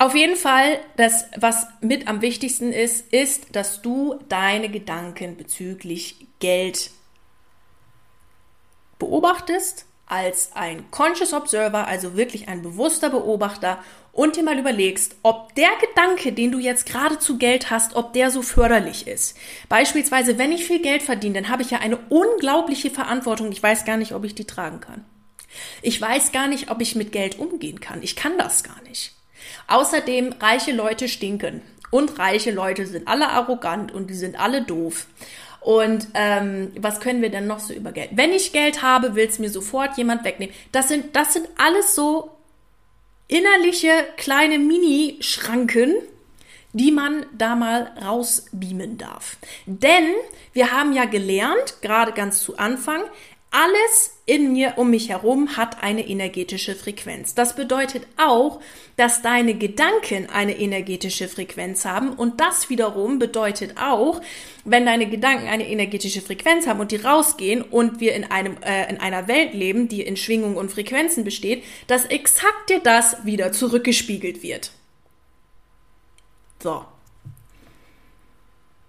Auf 0.00 0.14
jeden 0.14 0.36
Fall, 0.36 0.80
das, 0.96 1.26
was 1.36 1.66
mit 1.82 2.08
am 2.08 2.22
wichtigsten 2.22 2.72
ist, 2.72 3.12
ist, 3.12 3.54
dass 3.54 3.82
du 3.82 4.18
deine 4.30 4.70
Gedanken 4.70 5.36
bezüglich 5.36 6.26
Geld 6.38 6.90
beobachtest 8.98 9.84
als 10.06 10.52
ein 10.54 10.90
Conscious 10.90 11.34
Observer, 11.34 11.86
also 11.86 12.16
wirklich 12.16 12.48
ein 12.48 12.62
bewusster 12.62 13.10
Beobachter 13.10 13.78
und 14.12 14.36
dir 14.36 14.42
mal 14.42 14.58
überlegst, 14.58 15.16
ob 15.22 15.54
der 15.54 15.68
Gedanke, 15.86 16.32
den 16.32 16.50
du 16.50 16.58
jetzt 16.58 16.86
gerade 16.86 17.18
zu 17.18 17.36
Geld 17.36 17.68
hast, 17.68 17.94
ob 17.94 18.14
der 18.14 18.30
so 18.30 18.40
förderlich 18.40 19.06
ist. 19.06 19.36
Beispielsweise, 19.68 20.38
wenn 20.38 20.50
ich 20.50 20.64
viel 20.64 20.80
Geld 20.80 21.02
verdiene, 21.02 21.42
dann 21.42 21.50
habe 21.50 21.60
ich 21.60 21.72
ja 21.72 21.78
eine 21.80 21.98
unglaubliche 22.08 22.90
Verantwortung. 22.90 23.52
Ich 23.52 23.62
weiß 23.62 23.84
gar 23.84 23.98
nicht, 23.98 24.14
ob 24.14 24.24
ich 24.24 24.34
die 24.34 24.46
tragen 24.46 24.80
kann. 24.80 25.04
Ich 25.82 26.00
weiß 26.00 26.32
gar 26.32 26.48
nicht, 26.48 26.70
ob 26.70 26.80
ich 26.80 26.96
mit 26.96 27.12
Geld 27.12 27.38
umgehen 27.38 27.80
kann. 27.80 28.02
Ich 28.02 28.16
kann 28.16 28.38
das 28.38 28.62
gar 28.62 28.80
nicht. 28.88 29.19
Außerdem, 29.70 30.34
reiche 30.40 30.72
Leute 30.72 31.08
stinken. 31.08 31.62
Und 31.90 32.18
reiche 32.18 32.50
Leute 32.50 32.86
sind 32.86 33.08
alle 33.08 33.28
arrogant 33.28 33.92
und 33.92 34.10
die 34.10 34.14
sind 34.14 34.38
alle 34.38 34.62
doof. 34.62 35.06
Und 35.60 36.08
ähm, 36.14 36.72
was 36.78 37.00
können 37.00 37.20
wir 37.20 37.30
denn 37.30 37.46
noch 37.46 37.60
so 37.60 37.74
über 37.74 37.92
Geld? 37.92 38.10
Wenn 38.12 38.32
ich 38.32 38.52
Geld 38.52 38.82
habe, 38.82 39.14
will 39.14 39.26
es 39.26 39.38
mir 39.38 39.50
sofort 39.50 39.96
jemand 39.98 40.24
wegnehmen. 40.24 40.54
Das 40.72 40.88
sind, 40.88 41.16
das 41.16 41.34
sind 41.34 41.48
alles 41.58 41.94
so 41.94 42.30
innerliche 43.28 43.90
kleine 44.16 44.58
Mini-Schranken, 44.58 45.94
die 46.72 46.92
man 46.92 47.26
da 47.36 47.56
mal 47.56 47.92
rausbeamen 48.02 48.96
darf. 48.96 49.36
Denn 49.66 50.14
wir 50.52 50.72
haben 50.72 50.92
ja 50.92 51.04
gelernt, 51.04 51.82
gerade 51.82 52.12
ganz 52.12 52.42
zu 52.42 52.56
Anfang, 52.56 53.02
alles 53.50 54.16
in 54.26 54.52
mir 54.52 54.74
um 54.76 54.90
mich 54.90 55.08
herum 55.08 55.56
hat 55.56 55.82
eine 55.82 56.06
energetische 56.06 56.76
Frequenz. 56.76 57.34
Das 57.34 57.56
bedeutet 57.56 58.06
auch, 58.16 58.60
dass 58.96 59.22
deine 59.22 59.54
Gedanken 59.54 60.30
eine 60.30 60.56
energetische 60.56 61.26
Frequenz 61.26 61.84
haben 61.84 62.12
und 62.12 62.40
das 62.40 62.70
wiederum 62.70 63.18
bedeutet 63.18 63.76
auch, 63.76 64.20
wenn 64.64 64.86
deine 64.86 65.08
Gedanken 65.08 65.48
eine 65.48 65.68
energetische 65.68 66.20
Frequenz 66.20 66.68
haben 66.68 66.78
und 66.78 66.92
die 66.92 66.96
rausgehen 66.96 67.62
und 67.62 67.98
wir 67.98 68.14
in 68.14 68.30
einem 68.30 68.56
äh, 68.62 68.88
in 68.88 69.00
einer 69.00 69.26
Welt 69.26 69.52
leben, 69.52 69.88
die 69.88 70.02
in 70.02 70.16
Schwingungen 70.16 70.56
und 70.56 70.70
Frequenzen 70.70 71.24
besteht, 71.24 71.64
dass 71.88 72.04
exakt 72.04 72.70
dir 72.70 72.78
das 72.78 73.24
wieder 73.24 73.50
zurückgespiegelt 73.50 74.44
wird. 74.44 74.70
So. 76.62 76.84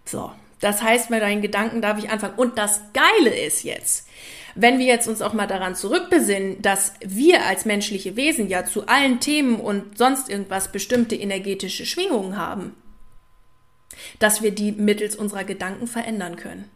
So. 0.05 0.31
Das 0.61 0.83
heißt, 0.83 1.09
mit 1.09 1.21
deinen 1.21 1.41
Gedanken 1.41 1.81
darf 1.81 1.97
ich 1.97 2.09
anfangen. 2.09 2.35
Und 2.35 2.57
das 2.57 2.81
Geile 2.93 3.35
ist 3.35 3.63
jetzt, 3.63 4.07
wenn 4.55 4.79
wir 4.79 4.85
jetzt 4.85 5.07
uns 5.07 5.21
auch 5.21 5.33
mal 5.33 5.47
daran 5.47 5.75
zurückbesinnen, 5.75 6.61
dass 6.61 6.93
wir 7.01 7.45
als 7.45 7.65
menschliche 7.65 8.15
Wesen 8.15 8.47
ja 8.49 8.65
zu 8.65 8.87
allen 8.87 9.19
Themen 9.19 9.59
und 9.59 9.97
sonst 9.97 10.29
irgendwas 10.29 10.71
bestimmte 10.71 11.15
energetische 11.15 11.85
Schwingungen 11.85 12.37
haben, 12.37 12.75
dass 14.19 14.41
wir 14.41 14.51
die 14.51 14.71
mittels 14.71 15.15
unserer 15.15 15.43
Gedanken 15.43 15.87
verändern 15.87 16.35
können. 16.35 16.69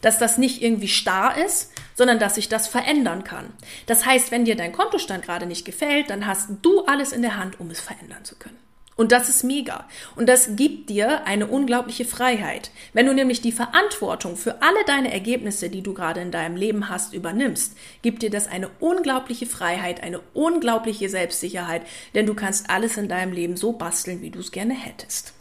Dass 0.00 0.18
das 0.18 0.36
nicht 0.36 0.62
irgendwie 0.62 0.88
starr 0.88 1.36
ist, 1.44 1.72
sondern 1.94 2.18
dass 2.18 2.34
sich 2.34 2.48
das 2.48 2.66
verändern 2.66 3.24
kann. 3.24 3.52
Das 3.86 4.04
heißt, 4.04 4.30
wenn 4.30 4.44
dir 4.44 4.56
dein 4.56 4.72
Kontostand 4.72 5.24
gerade 5.24 5.46
nicht 5.46 5.64
gefällt, 5.64 6.10
dann 6.10 6.26
hast 6.26 6.48
du 6.62 6.84
alles 6.86 7.12
in 7.12 7.22
der 7.22 7.36
Hand, 7.36 7.60
um 7.60 7.70
es 7.70 7.80
verändern 7.80 8.24
zu 8.24 8.36
können. 8.36 8.58
Und 8.96 9.12
das 9.12 9.28
ist 9.28 9.44
mega. 9.44 9.84
Und 10.16 10.26
das 10.28 10.56
gibt 10.56 10.88
dir 10.88 11.26
eine 11.26 11.46
unglaubliche 11.46 12.06
Freiheit. 12.06 12.70
Wenn 12.94 13.06
du 13.06 13.12
nämlich 13.12 13.42
die 13.42 13.52
Verantwortung 13.52 14.36
für 14.36 14.62
alle 14.62 14.82
deine 14.86 15.12
Ergebnisse, 15.12 15.68
die 15.68 15.82
du 15.82 15.92
gerade 15.92 16.20
in 16.22 16.30
deinem 16.30 16.56
Leben 16.56 16.88
hast, 16.88 17.12
übernimmst, 17.12 17.76
gibt 18.00 18.22
dir 18.22 18.30
das 18.30 18.48
eine 18.48 18.70
unglaubliche 18.80 19.46
Freiheit, 19.46 20.02
eine 20.02 20.20
unglaubliche 20.32 21.10
Selbstsicherheit, 21.10 21.82
denn 22.14 22.24
du 22.24 22.34
kannst 22.34 22.70
alles 22.70 22.96
in 22.96 23.08
deinem 23.08 23.32
Leben 23.32 23.56
so 23.56 23.72
basteln, 23.72 24.22
wie 24.22 24.30
du 24.30 24.40
es 24.40 24.50
gerne 24.50 24.74
hättest. 24.74 25.35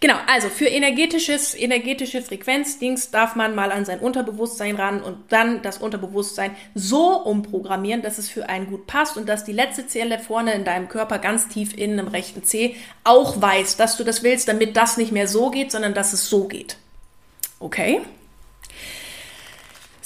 Genau, 0.00 0.16
also 0.26 0.48
für 0.48 0.66
energetisches, 0.66 1.54
energetische 1.54 2.20
Frequenzdings 2.20 3.10
darf 3.10 3.34
man 3.34 3.54
mal 3.54 3.72
an 3.72 3.84
sein 3.84 4.00
Unterbewusstsein 4.00 4.76
ran 4.76 5.02
und 5.02 5.16
dann 5.30 5.62
das 5.62 5.78
Unterbewusstsein 5.78 6.54
so 6.74 7.16
umprogrammieren, 7.22 8.02
dass 8.02 8.18
es 8.18 8.28
für 8.28 8.48
einen 8.48 8.66
gut 8.66 8.86
passt 8.86 9.16
und 9.16 9.28
dass 9.28 9.44
die 9.44 9.52
letzte 9.52 9.86
Zelle 9.86 10.18
vorne 10.18 10.52
in 10.52 10.64
deinem 10.64 10.88
Körper 10.88 11.18
ganz 11.18 11.48
tief 11.48 11.76
innen 11.76 11.98
im 11.98 12.08
rechten 12.08 12.44
C 12.44 12.76
auch 13.04 13.40
weiß, 13.40 13.76
dass 13.76 13.96
du 13.96 14.04
das 14.04 14.22
willst, 14.22 14.48
damit 14.48 14.76
das 14.76 14.98
nicht 14.98 15.12
mehr 15.12 15.28
so 15.28 15.50
geht, 15.50 15.72
sondern 15.72 15.94
dass 15.94 16.12
es 16.12 16.28
so 16.28 16.44
geht. 16.44 16.76
Okay? 17.58 18.02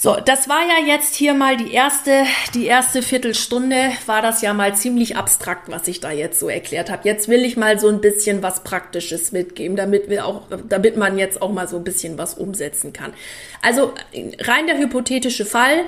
So, 0.03 0.15
das 0.15 0.49
war 0.49 0.61
ja 0.61 0.83
jetzt 0.83 1.13
hier 1.13 1.35
mal 1.35 1.57
die 1.57 1.71
erste, 1.71 2.23
die 2.55 2.65
erste 2.65 3.03
Viertelstunde, 3.03 3.91
war 4.07 4.23
das 4.23 4.41
ja 4.41 4.51
mal 4.51 4.75
ziemlich 4.75 5.15
abstrakt, 5.15 5.69
was 5.69 5.87
ich 5.87 5.99
da 5.99 6.09
jetzt 6.09 6.39
so 6.39 6.49
erklärt 6.49 6.89
habe. 6.89 7.07
Jetzt 7.07 7.27
will 7.27 7.45
ich 7.45 7.55
mal 7.55 7.77
so 7.79 7.87
ein 7.87 8.01
bisschen 8.01 8.41
was 8.41 8.63
Praktisches 8.63 9.31
mitgeben, 9.31 9.77
damit 9.77 10.09
wir 10.09 10.25
auch, 10.25 10.47
damit 10.67 10.97
man 10.97 11.19
jetzt 11.19 11.39
auch 11.39 11.51
mal 11.51 11.67
so 11.67 11.77
ein 11.77 11.83
bisschen 11.83 12.17
was 12.17 12.33
umsetzen 12.33 12.93
kann. 12.93 13.13
Also 13.61 13.93
rein 14.39 14.65
der 14.65 14.79
hypothetische 14.79 15.45
Fall, 15.45 15.83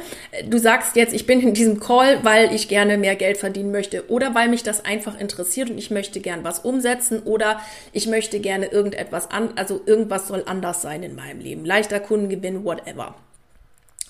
du 0.48 0.60
sagst 0.60 0.96
jetzt, 0.96 1.16
ich 1.16 1.26
bin 1.26 1.42
in 1.42 1.56
diesem 1.56 1.80
Call, 1.80 2.24
weil 2.24 2.54
ich 2.54 2.68
gerne 2.68 3.00
mehr 3.00 3.16
Geld 3.16 3.38
verdienen 3.38 3.72
möchte 3.72 4.12
oder 4.12 4.36
weil 4.36 4.48
mich 4.48 4.62
das 4.62 4.86
einfach 4.86 5.20
interessiert 5.20 5.72
und 5.72 5.80
ich 5.80 5.90
möchte 5.90 6.20
gern 6.20 6.44
was 6.44 6.60
umsetzen 6.60 7.24
oder 7.24 7.60
ich 7.94 8.06
möchte 8.06 8.40
gerne 8.40 8.68
irgendetwas 8.68 9.32
an, 9.32 9.54
also 9.56 9.82
irgendwas 9.88 10.28
soll 10.28 10.44
anders 10.46 10.84
sein 10.84 11.02
in 11.02 11.16
meinem 11.16 11.40
Leben. 11.40 11.66
Leichter 11.66 12.00
Kundengewinn, 12.00 12.64
whatever. 12.64 13.16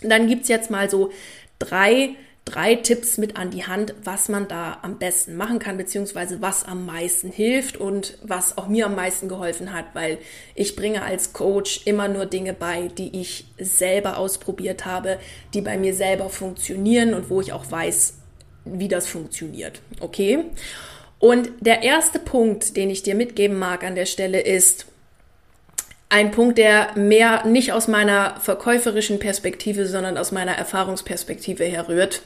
Dann 0.04 0.28
gibt's 0.28 0.50
jetzt 0.50 0.70
mal 0.70 0.90
so 0.90 1.12
drei, 1.60 2.16
drei 2.46 2.76
Tipps 2.76 3.18
mit 3.18 3.38
an 3.38 3.52
die 3.52 3.66
Hand, 3.66 3.96
was 4.04 4.28
man 4.30 4.48
da 4.48 4.80
am 4.82 5.00
besten 5.00 5.36
machen 5.36 5.60
kann, 5.60 5.78
beziehungsweise 5.78 6.42
was 6.42 6.66
am 6.66 6.86
meisten 6.86 7.32
hilft 7.32 7.78
und 7.78 8.18
was 8.22 8.58
auch 8.58 8.68
mir 8.68 8.86
am 8.86 8.96
meisten 8.96 9.30
geholfen 9.30 9.74
hat, 9.74 9.86
weil 9.94 10.18
ich 10.56 10.76
bringe 10.76 11.04
als 11.04 11.34
Coach 11.34 11.82
immer 11.86 12.08
nur 12.08 12.26
Dinge 12.26 12.54
bei, 12.54 12.90
die 12.98 13.20
ich 13.20 13.46
selber 13.58 14.18
ausprobiert 14.18 14.86
habe, 14.86 15.20
die 15.54 15.62
bei 15.62 15.78
mir 15.78 15.94
selber 15.94 16.30
funktionieren 16.30 17.14
und 17.14 17.30
wo 17.30 17.40
ich 17.40 17.54
auch 17.54 17.70
weiß, 17.72 18.16
wie 18.66 18.88
das 18.88 19.08
funktioniert. 19.08 19.82
Okay? 20.00 20.46
Und 21.20 21.50
der 21.62 21.84
erste 21.84 22.20
Punkt, 22.20 22.76
den 22.76 22.90
ich 22.90 23.04
dir 23.04 23.16
mitgeben 23.16 23.58
mag 23.58 23.86
an 23.86 23.96
der 23.96 24.06
Stelle 24.06 24.42
ist, 24.42 24.88
ein 26.14 26.30
Punkt, 26.30 26.60
der 26.60 26.96
mehr 26.96 27.44
nicht 27.44 27.72
aus 27.72 27.88
meiner 27.88 28.40
verkäuferischen 28.40 29.18
Perspektive, 29.18 29.88
sondern 29.88 30.16
aus 30.20 30.32
meiner 30.32 30.52
Erfahrungsperspektive 30.52 31.66
herrührt. 31.66 32.22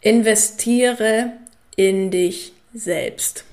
Investiere 0.00 1.32
in 1.76 2.10
dich 2.10 2.54
selbst. 2.72 3.44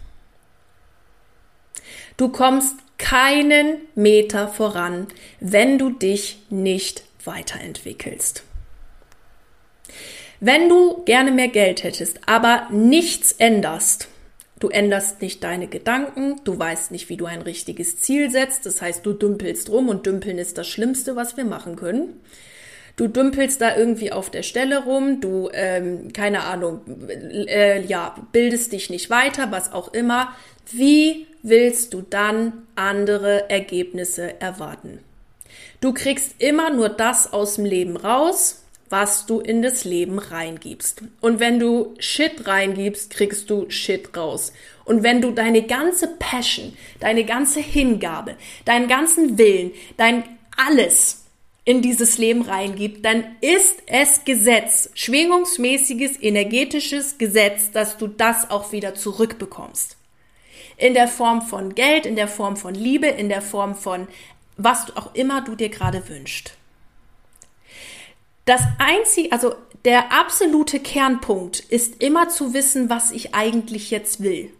Du 2.16 2.30
kommst 2.30 2.76
keinen 2.98 3.80
Meter 3.96 4.48
voran, 4.48 5.08
wenn 5.42 5.78
du 5.78 5.90
dich 5.90 6.40
nicht 6.50 7.04
weiterentwickelst. 7.26 8.44
Wenn 10.40 10.70
du 10.70 11.04
gerne 11.04 11.32
mehr 11.32 11.50
Geld 11.50 11.84
hättest, 11.84 12.22
aber 12.28 12.70
nichts 12.72 13.34
änderst, 13.34 14.08
Du 14.60 14.68
änderst 14.68 15.22
nicht 15.22 15.44
deine 15.44 15.68
Gedanken, 15.68 16.42
du 16.44 16.60
weißt 16.60 16.92
nicht, 16.92 17.08
wie 17.08 17.16
du 17.16 17.26
ein 17.26 17.42
richtiges 17.42 18.02
Ziel 18.02 18.30
setzt, 18.30 18.66
das 18.66 18.82
heißt, 18.82 19.06
du 19.06 19.14
dümpelst 19.14 19.70
rum 19.70 19.88
und 19.88 20.06
dümpeln 20.06 20.38
ist 20.38 20.58
das 20.58 20.68
Schlimmste, 20.68 21.16
was 21.16 21.38
wir 21.38 21.46
machen 21.46 21.78
können. 21.78 22.20
Du 22.98 23.08
dümpelst 23.08 23.62
da 23.62 23.78
irgendwie 23.78 24.12
auf 24.12 24.30
der 24.30 24.44
Stelle 24.44 24.84
rum, 24.84 25.22
du, 25.22 25.50
ähm, 25.54 26.12
keine 26.12 26.42
Ahnung, 26.42 26.82
äh, 27.48 27.82
ja, 27.86 28.16
bildest 28.34 28.74
dich 28.74 28.90
nicht 28.90 29.10
weiter, 29.10 29.52
was 29.52 29.72
auch 29.72 29.94
immer. 29.94 30.36
Wie 30.70 31.26
willst 31.42 31.94
du 31.94 32.02
dann 32.02 32.52
andere 32.76 33.50
Ergebnisse 33.50 34.42
erwarten? 34.42 35.00
Du 35.80 35.94
kriegst 35.94 36.36
immer 36.40 36.72
nur 36.72 36.90
das 36.90 37.32
aus 37.32 37.56
dem 37.56 37.64
Leben 37.64 37.96
raus, 37.96 38.64
was 38.90 39.26
du 39.26 39.40
in 39.40 39.62
das 39.62 39.86
Leben 39.86 40.20
reingibst. 40.20 41.04
Und 41.22 41.40
wenn 41.40 41.60
du 41.60 41.96
Shit 42.00 42.48
reingibst, 42.48 43.12
kriegst 43.12 43.50
du 43.50 43.70
Shit 43.70 44.16
raus. 44.18 44.52
Und 44.86 45.04
wenn 45.04 45.22
du 45.22 45.32
deine 45.32 45.64
ganze 45.64 46.08
Passion, 46.08 46.74
deine 47.00 47.24
ganze 47.24 47.60
Hingabe, 47.60 48.36
deinen 48.66 48.88
ganzen 48.88 49.38
Willen, 49.38 49.72
dein 49.98 50.24
alles 50.58 51.26
in 51.66 51.82
dieses 51.84 52.18
Leben 52.18 52.42
reingibst, 52.42 53.06
dann 53.06 53.24
ist 53.42 53.84
es 53.86 54.26
Gesetz, 54.26 54.90
schwingungsmäßiges, 54.96 56.22
energetisches 56.22 57.20
Gesetz, 57.20 57.72
dass 57.72 57.98
du 57.98 58.08
das 58.08 58.50
auch 58.50 58.72
wieder 58.72 58.96
zurückbekommst. 58.96 59.96
In 60.78 60.96
der 60.96 61.08
Form 61.08 61.42
von 61.44 61.76
Geld, 61.76 62.06
in 62.06 62.16
der 62.16 62.28
Form 62.28 62.58
von 62.58 62.74
Liebe, 62.74 63.08
in 63.08 63.30
der 63.30 63.42
Form 63.42 63.76
von 63.76 64.08
was 64.58 64.96
auch 64.98 65.16
immer 65.16 65.42
du 65.42 65.56
dir 65.56 65.70
gerade 65.70 66.10
wünschst. 66.10 66.59
Das 68.50 68.64
einzige, 68.80 69.32
also 69.32 69.54
der 69.86 70.12
absolute 70.12 70.80
Kernpunkt 70.80 71.60
ist 71.60 72.02
immer 72.02 72.30
zu 72.30 72.56
wissen, 72.56 72.90
was 72.90 73.12
ich 73.12 73.36
eigentlich 73.36 73.92
jetzt 73.92 74.24
will. 74.24 74.52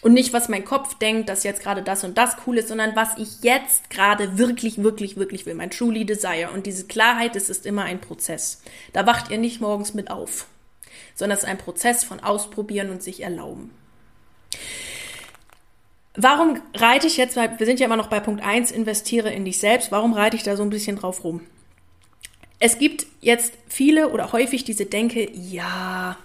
Und 0.00 0.12
nicht, 0.12 0.32
was 0.32 0.48
mein 0.48 0.64
Kopf 0.64 0.98
denkt, 0.98 1.28
dass 1.28 1.44
jetzt 1.44 1.62
gerade 1.62 1.82
das 1.82 2.02
und 2.02 2.18
das 2.18 2.36
cool 2.44 2.58
ist, 2.58 2.66
sondern 2.66 2.96
was 2.96 3.16
ich 3.18 3.44
jetzt 3.44 3.90
gerade 3.90 4.38
wirklich, 4.38 4.82
wirklich, 4.82 5.16
wirklich 5.16 5.46
will. 5.46 5.54
Mein 5.54 5.70
truly 5.70 6.04
desire. 6.04 6.50
Und 6.52 6.66
diese 6.66 6.88
Klarheit, 6.88 7.36
das 7.36 7.48
ist 7.48 7.64
immer 7.64 7.84
ein 7.84 8.00
Prozess. 8.00 8.60
Da 8.92 9.06
wacht 9.06 9.30
ihr 9.30 9.38
nicht 9.38 9.60
morgens 9.60 9.94
mit 9.94 10.10
auf, 10.10 10.48
sondern 11.14 11.38
es 11.38 11.44
ist 11.44 11.48
ein 11.48 11.58
Prozess 11.58 12.02
von 12.02 12.18
Ausprobieren 12.18 12.90
und 12.90 13.04
sich 13.04 13.22
erlauben. 13.22 13.70
Warum 16.16 16.60
reite 16.74 17.06
ich 17.06 17.18
jetzt, 17.18 17.36
weil 17.36 17.56
wir 17.56 17.66
sind 17.66 17.78
ja 17.78 17.86
immer 17.86 17.96
noch 17.96 18.08
bei 18.08 18.18
Punkt 18.18 18.42
1, 18.42 18.72
investiere 18.72 19.32
in 19.32 19.44
dich 19.44 19.60
selbst, 19.60 19.92
warum 19.92 20.12
reite 20.12 20.36
ich 20.36 20.42
da 20.42 20.56
so 20.56 20.64
ein 20.64 20.70
bisschen 20.70 20.96
drauf 20.96 21.22
rum? 21.22 21.42
Es 22.64 22.78
gibt 22.78 23.06
jetzt 23.20 23.54
viele 23.66 24.10
oder 24.10 24.30
häufig 24.30 24.62
diese 24.62 24.86
Denke, 24.86 25.28
ja, 25.32 26.16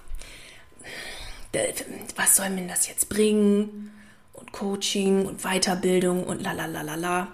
was 2.16 2.36
soll 2.36 2.52
mir 2.52 2.68
das 2.68 2.88
jetzt 2.88 3.10
bringen? 3.10 3.92
Und 4.34 4.52
Coaching 4.52 5.26
und 5.26 5.42
Weiterbildung 5.42 6.24
und 6.24 6.44
la 6.44 6.52
la 6.52 6.68
la 6.68 6.84
la 6.84 6.94
la. 6.94 7.28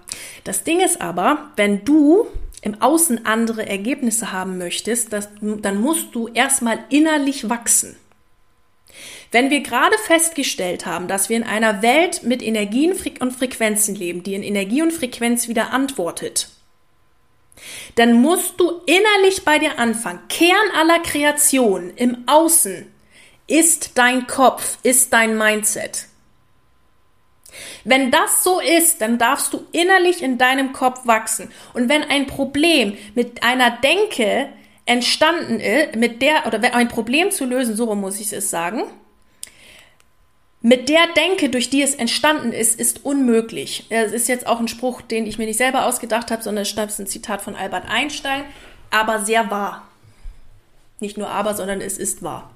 Das 0.44 0.64
Ding 0.64 0.80
ist 0.80 1.02
aber, 1.02 1.50
wenn 1.56 1.84
du 1.84 2.26
im 2.62 2.80
Außen 2.80 3.26
andere 3.26 3.68
Ergebnisse 3.68 4.32
haben 4.32 4.56
möchtest, 4.56 5.12
das, 5.12 5.28
dann 5.42 5.82
musst 5.82 6.14
du 6.14 6.28
erstmal 6.28 6.78
innerlich 6.88 7.50
wachsen. 7.50 7.96
Wenn 9.32 9.50
wir 9.50 9.60
gerade 9.60 9.98
festgestellt 10.06 10.86
haben, 10.86 11.08
dass 11.08 11.28
wir 11.28 11.36
in 11.36 11.42
einer 11.42 11.82
Welt 11.82 12.22
mit 12.22 12.40
Energien 12.40 12.94
und 13.20 13.32
Frequenzen 13.32 13.96
leben, 13.96 14.22
die 14.22 14.32
in 14.32 14.42
Energie 14.42 14.80
und 14.80 14.94
Frequenz 14.94 15.46
wieder 15.46 15.72
antwortet, 15.72 16.48
dann 17.94 18.14
musst 18.14 18.60
du 18.60 18.80
innerlich 18.86 19.44
bei 19.44 19.58
dir 19.58 19.78
anfangen. 19.78 20.20
Kern 20.28 20.70
aller 20.78 21.00
Kreation 21.00 21.92
im 21.96 22.24
Außen 22.26 22.92
ist 23.46 23.92
dein 23.96 24.26
Kopf, 24.26 24.78
ist 24.82 25.12
dein 25.12 25.36
Mindset. 25.36 26.06
Wenn 27.84 28.10
das 28.10 28.42
so 28.42 28.60
ist, 28.60 29.00
dann 29.00 29.18
darfst 29.18 29.52
du 29.52 29.66
innerlich 29.72 30.22
in 30.22 30.38
deinem 30.38 30.72
Kopf 30.72 31.06
wachsen. 31.06 31.50
Und 31.72 31.88
wenn 31.88 32.02
ein 32.02 32.26
Problem 32.26 32.96
mit 33.14 33.42
einer 33.42 33.70
Denke 33.70 34.48
entstanden 34.86 35.60
ist, 35.60 35.96
mit 35.96 36.20
der, 36.20 36.46
oder 36.46 36.62
wenn 36.62 36.72
ein 36.72 36.88
Problem 36.88 37.30
zu 37.30 37.44
lösen, 37.44 37.76
so 37.76 37.94
muss 37.94 38.20
ich 38.20 38.32
es 38.32 38.50
sagen, 38.50 38.84
mit 40.66 40.88
der 40.88 41.08
Denke, 41.08 41.50
durch 41.50 41.68
die 41.68 41.82
es 41.82 41.94
entstanden 41.94 42.50
ist, 42.50 42.80
ist 42.80 43.04
unmöglich. 43.04 43.84
Es 43.90 44.12
ist 44.12 44.28
jetzt 44.28 44.46
auch 44.46 44.60
ein 44.60 44.66
Spruch, 44.66 45.02
den 45.02 45.26
ich 45.26 45.36
mir 45.36 45.44
nicht 45.44 45.58
selber 45.58 45.84
ausgedacht 45.84 46.30
habe, 46.30 46.42
sondern 46.42 46.62
es 46.62 46.72
ist 46.72 46.98
ein 46.98 47.06
Zitat 47.06 47.42
von 47.42 47.54
Albert 47.54 47.84
Einstein, 47.86 48.44
aber 48.90 49.26
sehr 49.26 49.50
wahr. 49.50 49.86
Nicht 51.00 51.18
nur 51.18 51.28
aber, 51.28 51.52
sondern 51.52 51.82
es 51.82 51.98
ist 51.98 52.22
wahr. 52.22 52.50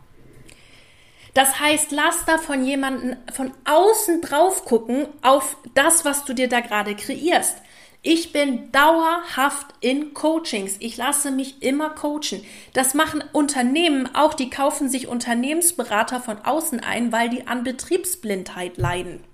Das 1.35 1.61
heißt, 1.61 1.91
lass 1.91 2.25
da 2.25 2.39
von 2.39 2.65
jemandem 2.65 3.17
von 3.31 3.53
außen 3.67 4.23
drauf 4.23 4.65
gucken 4.65 5.07
auf 5.21 5.59
das, 5.75 6.07
was 6.07 6.25
du 6.25 6.33
dir 6.33 6.49
da 6.49 6.61
gerade 6.61 6.97
kreierst. 6.97 7.59
Ich 8.03 8.33
bin 8.33 8.71
dauerhaft 8.71 9.67
in 9.81 10.15
Coachings. 10.15 10.77
Ich 10.79 10.97
lasse 10.97 11.33
mich 11.33 11.63
immer 11.63 11.91
coachen. 11.91 12.45
Das 12.73 12.95
machen 12.95 13.25
Unternehmen 13.33 14.09
auch, 14.15 14.35
die 14.35 14.51
kaufen 14.51 14.89
sich 14.89 15.09
Unternehmensberater 15.09 16.21
von 16.21 16.39
außen 16.39 16.81
ein, 16.81 17.11
weil 17.11 17.29
die 17.29 17.49
an 17.49 17.65
Betriebsblindheit 17.65 18.77
leiden. 18.77 19.25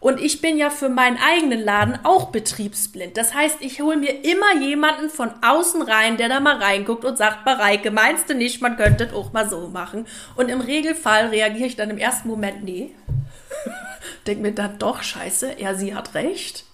Und 0.00 0.18
ich 0.18 0.40
bin 0.40 0.56
ja 0.56 0.70
für 0.70 0.88
meinen 0.88 1.18
eigenen 1.18 1.60
Laden 1.60 1.98
auch 2.04 2.30
betriebsblind. 2.30 3.18
Das 3.18 3.34
heißt, 3.34 3.58
ich 3.60 3.82
hole 3.82 3.98
mir 3.98 4.24
immer 4.24 4.56
jemanden 4.62 5.10
von 5.10 5.30
außen 5.42 5.82
rein, 5.82 6.16
der 6.16 6.30
da 6.30 6.40
mal 6.40 6.56
reinguckt 6.56 7.04
und 7.04 7.18
sagt, 7.18 7.44
Mareike, 7.44 7.90
meinst 7.90 8.30
du 8.30 8.34
nicht, 8.34 8.62
man 8.62 8.78
könnte 8.78 9.04
es 9.04 9.12
auch 9.12 9.34
mal 9.34 9.50
so 9.50 9.68
machen? 9.68 10.06
Und 10.36 10.48
im 10.48 10.62
Regelfall 10.62 11.26
reagiere 11.26 11.66
ich 11.66 11.76
dann 11.76 11.90
im 11.90 11.98
ersten 11.98 12.28
Moment, 12.28 12.64
nee. 12.64 12.94
Denk 14.26 14.40
mir 14.40 14.52
dann 14.52 14.78
doch, 14.78 15.02
scheiße, 15.02 15.56
ja, 15.58 15.74
sie 15.74 15.94
hat 15.94 16.14
recht. 16.14 16.64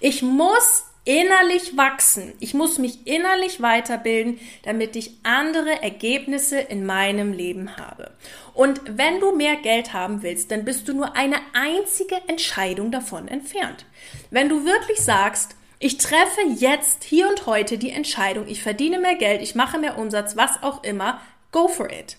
Ich 0.00 0.22
muss 0.22 0.84
innerlich 1.06 1.76
wachsen. 1.76 2.34
Ich 2.40 2.52
muss 2.52 2.78
mich 2.78 3.06
innerlich 3.06 3.62
weiterbilden, 3.62 4.40
damit 4.64 4.96
ich 4.96 5.12
andere 5.22 5.80
Ergebnisse 5.80 6.58
in 6.58 6.84
meinem 6.84 7.32
Leben 7.32 7.76
habe. 7.76 8.10
Und 8.52 8.80
wenn 8.98 9.20
du 9.20 9.34
mehr 9.34 9.56
Geld 9.56 9.92
haben 9.92 10.22
willst, 10.22 10.50
dann 10.50 10.64
bist 10.64 10.88
du 10.88 10.94
nur 10.94 11.14
eine 11.14 11.36
einzige 11.54 12.16
Entscheidung 12.26 12.90
davon 12.90 13.28
entfernt. 13.28 13.86
Wenn 14.30 14.48
du 14.48 14.64
wirklich 14.64 15.00
sagst, 15.00 15.54
ich 15.78 15.98
treffe 15.98 16.40
jetzt, 16.56 17.04
hier 17.04 17.28
und 17.28 17.46
heute 17.46 17.78
die 17.78 17.92
Entscheidung, 17.92 18.48
ich 18.48 18.62
verdiene 18.62 18.98
mehr 18.98 19.14
Geld, 19.14 19.42
ich 19.42 19.54
mache 19.54 19.78
mehr 19.78 19.98
Umsatz, 19.98 20.36
was 20.36 20.62
auch 20.62 20.82
immer, 20.82 21.20
go 21.52 21.68
for 21.68 21.88
it. 21.90 22.16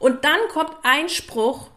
Und 0.00 0.24
dann 0.24 0.40
kommt 0.48 0.72
ein 0.82 1.08
Spruch, 1.08 1.70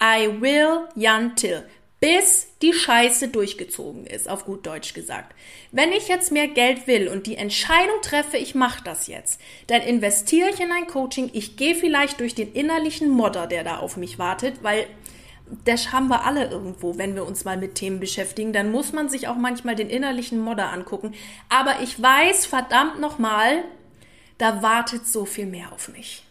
I 0.00 0.40
will 0.40 0.86
until 0.94 1.64
bis 2.00 2.48
die 2.62 2.72
Scheiße 2.72 3.28
durchgezogen 3.28 4.06
ist, 4.06 4.28
auf 4.28 4.46
gut 4.46 4.66
Deutsch 4.66 4.94
gesagt. 4.94 5.34
Wenn 5.70 5.92
ich 5.92 6.08
jetzt 6.08 6.32
mehr 6.32 6.48
Geld 6.48 6.86
will 6.86 7.08
und 7.08 7.26
die 7.26 7.36
Entscheidung 7.36 8.00
treffe, 8.02 8.38
ich 8.38 8.54
mache 8.54 8.82
das 8.82 9.06
jetzt, 9.06 9.40
dann 9.66 9.82
investiere 9.82 10.48
ich 10.48 10.60
in 10.60 10.72
ein 10.72 10.86
Coaching, 10.86 11.30
ich 11.34 11.56
gehe 11.56 11.74
vielleicht 11.74 12.20
durch 12.20 12.34
den 12.34 12.52
innerlichen 12.54 13.10
Modder, 13.10 13.46
der 13.46 13.64
da 13.64 13.76
auf 13.76 13.98
mich 13.98 14.18
wartet, 14.18 14.62
weil 14.62 14.86
das 15.64 15.92
haben 15.92 16.08
wir 16.08 16.24
alle 16.24 16.48
irgendwo, 16.48 16.96
wenn 16.96 17.14
wir 17.14 17.26
uns 17.26 17.44
mal 17.44 17.56
mit 17.56 17.74
Themen 17.74 18.00
beschäftigen, 18.00 18.52
dann 18.52 18.70
muss 18.70 18.92
man 18.92 19.08
sich 19.08 19.28
auch 19.28 19.36
manchmal 19.36 19.74
den 19.74 19.90
innerlichen 19.90 20.38
Modder 20.38 20.72
angucken. 20.72 21.12
Aber 21.48 21.82
ich 21.82 22.00
weiß 22.00 22.46
verdammt 22.46 23.00
nochmal, 23.00 23.64
da 24.38 24.62
wartet 24.62 25.06
so 25.06 25.24
viel 25.24 25.46
mehr 25.46 25.72
auf 25.72 25.88
mich. 25.88 26.22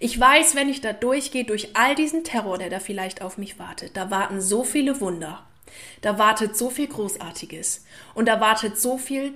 Ich 0.00 0.18
weiß, 0.18 0.54
wenn 0.54 0.68
ich 0.68 0.80
da 0.80 0.92
durchgehe, 0.92 1.44
durch 1.44 1.76
all 1.76 1.94
diesen 1.94 2.24
Terror, 2.24 2.58
der 2.58 2.70
da 2.70 2.78
vielleicht 2.78 3.22
auf 3.22 3.38
mich 3.38 3.58
wartet, 3.58 3.96
da 3.96 4.10
warten 4.10 4.40
so 4.40 4.64
viele 4.64 5.00
Wunder. 5.00 5.44
Da 6.00 6.18
wartet 6.18 6.56
so 6.56 6.70
viel 6.70 6.86
Großartiges. 6.86 7.84
Und 8.14 8.26
da 8.26 8.40
wartet 8.40 8.78
so 8.78 8.98
viel 8.98 9.34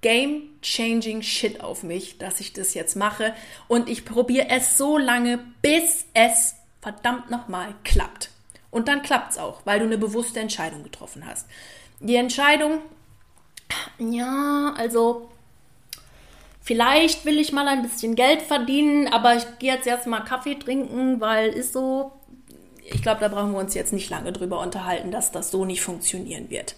game-changing 0.00 1.22
Shit 1.22 1.60
auf 1.60 1.82
mich, 1.82 2.18
dass 2.18 2.40
ich 2.40 2.52
das 2.52 2.74
jetzt 2.74 2.96
mache. 2.96 3.34
Und 3.68 3.88
ich 3.88 4.04
probiere 4.04 4.48
es 4.48 4.78
so 4.78 4.96
lange, 4.96 5.38
bis 5.62 6.06
es 6.14 6.54
verdammt 6.80 7.30
nochmal 7.30 7.74
klappt. 7.84 8.30
Und 8.70 8.88
dann 8.88 9.02
klappt 9.02 9.32
es 9.32 9.38
auch, 9.38 9.60
weil 9.66 9.80
du 9.80 9.84
eine 9.84 9.98
bewusste 9.98 10.40
Entscheidung 10.40 10.82
getroffen 10.82 11.26
hast. 11.26 11.46
Die 11.98 12.16
Entscheidung, 12.16 12.80
ja, 13.98 14.72
also 14.76 15.30
Vielleicht 16.70 17.24
will 17.24 17.40
ich 17.40 17.50
mal 17.50 17.66
ein 17.66 17.82
bisschen 17.82 18.14
Geld 18.14 18.42
verdienen, 18.42 19.08
aber 19.08 19.34
ich 19.34 19.44
gehe 19.58 19.74
jetzt 19.74 19.88
erstmal 19.88 20.22
Kaffee 20.22 20.54
trinken, 20.54 21.20
weil 21.20 21.48
ist 21.48 21.72
so. 21.72 22.12
Ich 22.84 23.02
glaube, 23.02 23.18
da 23.18 23.26
brauchen 23.26 23.50
wir 23.50 23.58
uns 23.58 23.74
jetzt 23.74 23.92
nicht 23.92 24.08
lange 24.08 24.32
drüber 24.32 24.60
unterhalten, 24.60 25.10
dass 25.10 25.32
das 25.32 25.50
so 25.50 25.64
nicht 25.64 25.82
funktionieren 25.82 26.48
wird. 26.48 26.76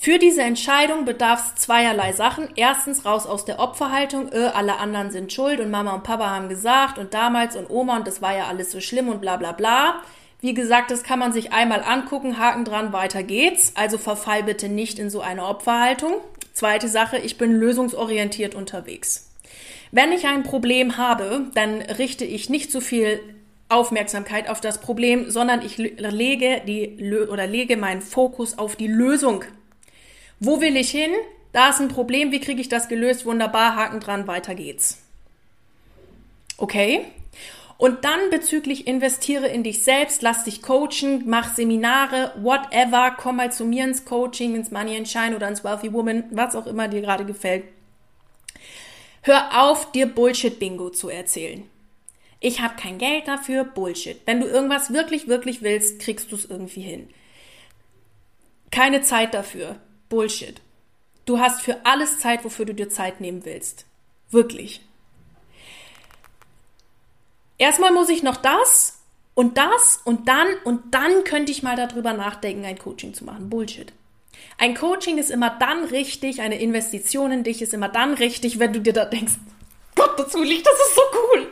Für 0.00 0.18
diese 0.18 0.40
Entscheidung 0.40 1.04
bedarf 1.04 1.52
es 1.56 1.60
zweierlei 1.60 2.12
Sachen. 2.12 2.48
Erstens 2.56 3.04
raus 3.04 3.26
aus 3.26 3.44
der 3.44 3.58
Opferhaltung, 3.58 4.32
äh, 4.32 4.46
alle 4.54 4.78
anderen 4.78 5.10
sind 5.10 5.30
schuld 5.30 5.60
und 5.60 5.70
Mama 5.70 5.92
und 5.92 6.04
Papa 6.04 6.30
haben 6.30 6.48
gesagt 6.48 6.96
und 6.96 7.12
damals 7.12 7.54
und 7.54 7.68
Oma 7.68 7.98
und 7.98 8.06
das 8.06 8.22
war 8.22 8.34
ja 8.34 8.46
alles 8.46 8.72
so 8.72 8.80
schlimm 8.80 9.10
und 9.10 9.20
bla 9.20 9.36
bla 9.36 9.52
bla. 9.52 10.00
Wie 10.40 10.54
gesagt, 10.54 10.90
das 10.90 11.02
kann 11.02 11.18
man 11.18 11.34
sich 11.34 11.52
einmal 11.52 11.82
angucken, 11.82 12.38
Haken 12.38 12.64
dran, 12.64 12.94
weiter 12.94 13.22
geht's. 13.22 13.72
Also 13.74 13.98
verfall 13.98 14.44
bitte 14.44 14.70
nicht 14.70 14.98
in 14.98 15.10
so 15.10 15.20
eine 15.20 15.44
Opferhaltung. 15.44 16.14
Zweite 16.58 16.88
Sache, 16.88 17.18
ich 17.18 17.38
bin 17.38 17.52
lösungsorientiert 17.52 18.56
unterwegs. 18.56 19.30
Wenn 19.92 20.10
ich 20.10 20.26
ein 20.26 20.42
Problem 20.42 20.96
habe, 20.96 21.46
dann 21.54 21.80
richte 21.82 22.24
ich 22.24 22.50
nicht 22.50 22.72
so 22.72 22.80
viel 22.80 23.20
Aufmerksamkeit 23.68 24.50
auf 24.50 24.60
das 24.60 24.80
Problem, 24.80 25.30
sondern 25.30 25.62
ich 25.64 25.78
lege 25.78 26.60
die 26.66 27.12
oder 27.30 27.46
lege 27.46 27.76
meinen 27.76 28.00
Fokus 28.00 28.58
auf 28.58 28.74
die 28.74 28.88
Lösung. 28.88 29.44
Wo 30.40 30.60
will 30.60 30.76
ich 30.76 30.90
hin? 30.90 31.12
Da 31.52 31.68
ist 31.68 31.80
ein 31.80 31.86
Problem, 31.86 32.32
wie 32.32 32.40
kriege 32.40 32.60
ich 32.60 32.68
das 32.68 32.88
gelöst? 32.88 33.24
Wunderbar, 33.24 33.76
Haken 33.76 34.00
dran, 34.00 34.26
weiter 34.26 34.56
geht's. 34.56 35.00
Okay? 36.56 37.04
Und 37.78 38.04
dann 38.04 38.30
bezüglich 38.30 38.88
investiere 38.88 39.46
in 39.46 39.62
dich 39.62 39.84
selbst, 39.84 40.20
lass 40.22 40.42
dich 40.42 40.62
coachen, 40.62 41.22
mach 41.26 41.54
Seminare, 41.54 42.32
whatever, 42.36 43.14
komm 43.16 43.36
mal 43.36 43.52
zu 43.52 43.64
mir 43.64 43.84
ins 43.84 44.04
Coaching, 44.04 44.56
ins 44.56 44.72
Money 44.72 44.96
and 44.96 45.08
Shine 45.08 45.36
oder 45.36 45.46
ins 45.46 45.62
Wealthy 45.62 45.92
Woman, 45.92 46.24
was 46.32 46.56
auch 46.56 46.66
immer 46.66 46.88
dir 46.88 47.00
gerade 47.00 47.24
gefällt. 47.24 47.64
Hör 49.22 49.62
auf, 49.62 49.92
dir 49.92 50.06
Bullshit-Bingo 50.06 50.90
zu 50.90 51.08
erzählen. 51.08 51.70
Ich 52.40 52.60
habe 52.60 52.74
kein 52.74 52.98
Geld 52.98 53.28
dafür, 53.28 53.64
Bullshit. 53.64 54.20
Wenn 54.26 54.40
du 54.40 54.46
irgendwas 54.46 54.92
wirklich, 54.92 55.28
wirklich 55.28 55.62
willst, 55.62 56.00
kriegst 56.00 56.32
du 56.32 56.36
es 56.36 56.46
irgendwie 56.46 56.82
hin. 56.82 57.08
Keine 58.72 59.02
Zeit 59.02 59.34
dafür, 59.34 59.76
Bullshit. 60.08 60.60
Du 61.26 61.38
hast 61.38 61.62
für 61.62 61.84
alles 61.84 62.18
Zeit, 62.18 62.44
wofür 62.44 62.64
du 62.64 62.74
dir 62.74 62.88
Zeit 62.88 63.20
nehmen 63.20 63.44
willst. 63.44 63.86
Wirklich. 64.30 64.80
Erstmal 67.58 67.92
muss 67.92 68.08
ich 68.08 68.22
noch 68.22 68.36
das 68.36 69.00
und 69.34 69.58
das 69.58 70.00
und 70.04 70.28
dann 70.28 70.46
und 70.64 70.94
dann 70.94 71.24
könnte 71.24 71.52
ich 71.52 71.62
mal 71.62 71.76
darüber 71.76 72.12
nachdenken, 72.12 72.64
ein 72.64 72.78
Coaching 72.78 73.14
zu 73.14 73.24
machen. 73.24 73.50
Bullshit. 73.50 73.92
Ein 74.56 74.74
Coaching 74.74 75.18
ist 75.18 75.30
immer 75.30 75.50
dann 75.50 75.84
richtig, 75.84 76.40
eine 76.40 76.60
Investition 76.60 77.32
in 77.32 77.44
dich 77.44 77.62
ist 77.62 77.74
immer 77.74 77.88
dann 77.88 78.14
richtig, 78.14 78.58
wenn 78.58 78.72
du 78.72 78.80
dir 78.80 78.92
da 78.92 79.04
denkst, 79.04 79.34
Gott, 79.94 80.18
dazu 80.18 80.42
liegt, 80.42 80.66
das 80.66 80.74
ist 80.74 80.94
so 80.94 81.02
cool. 81.12 81.46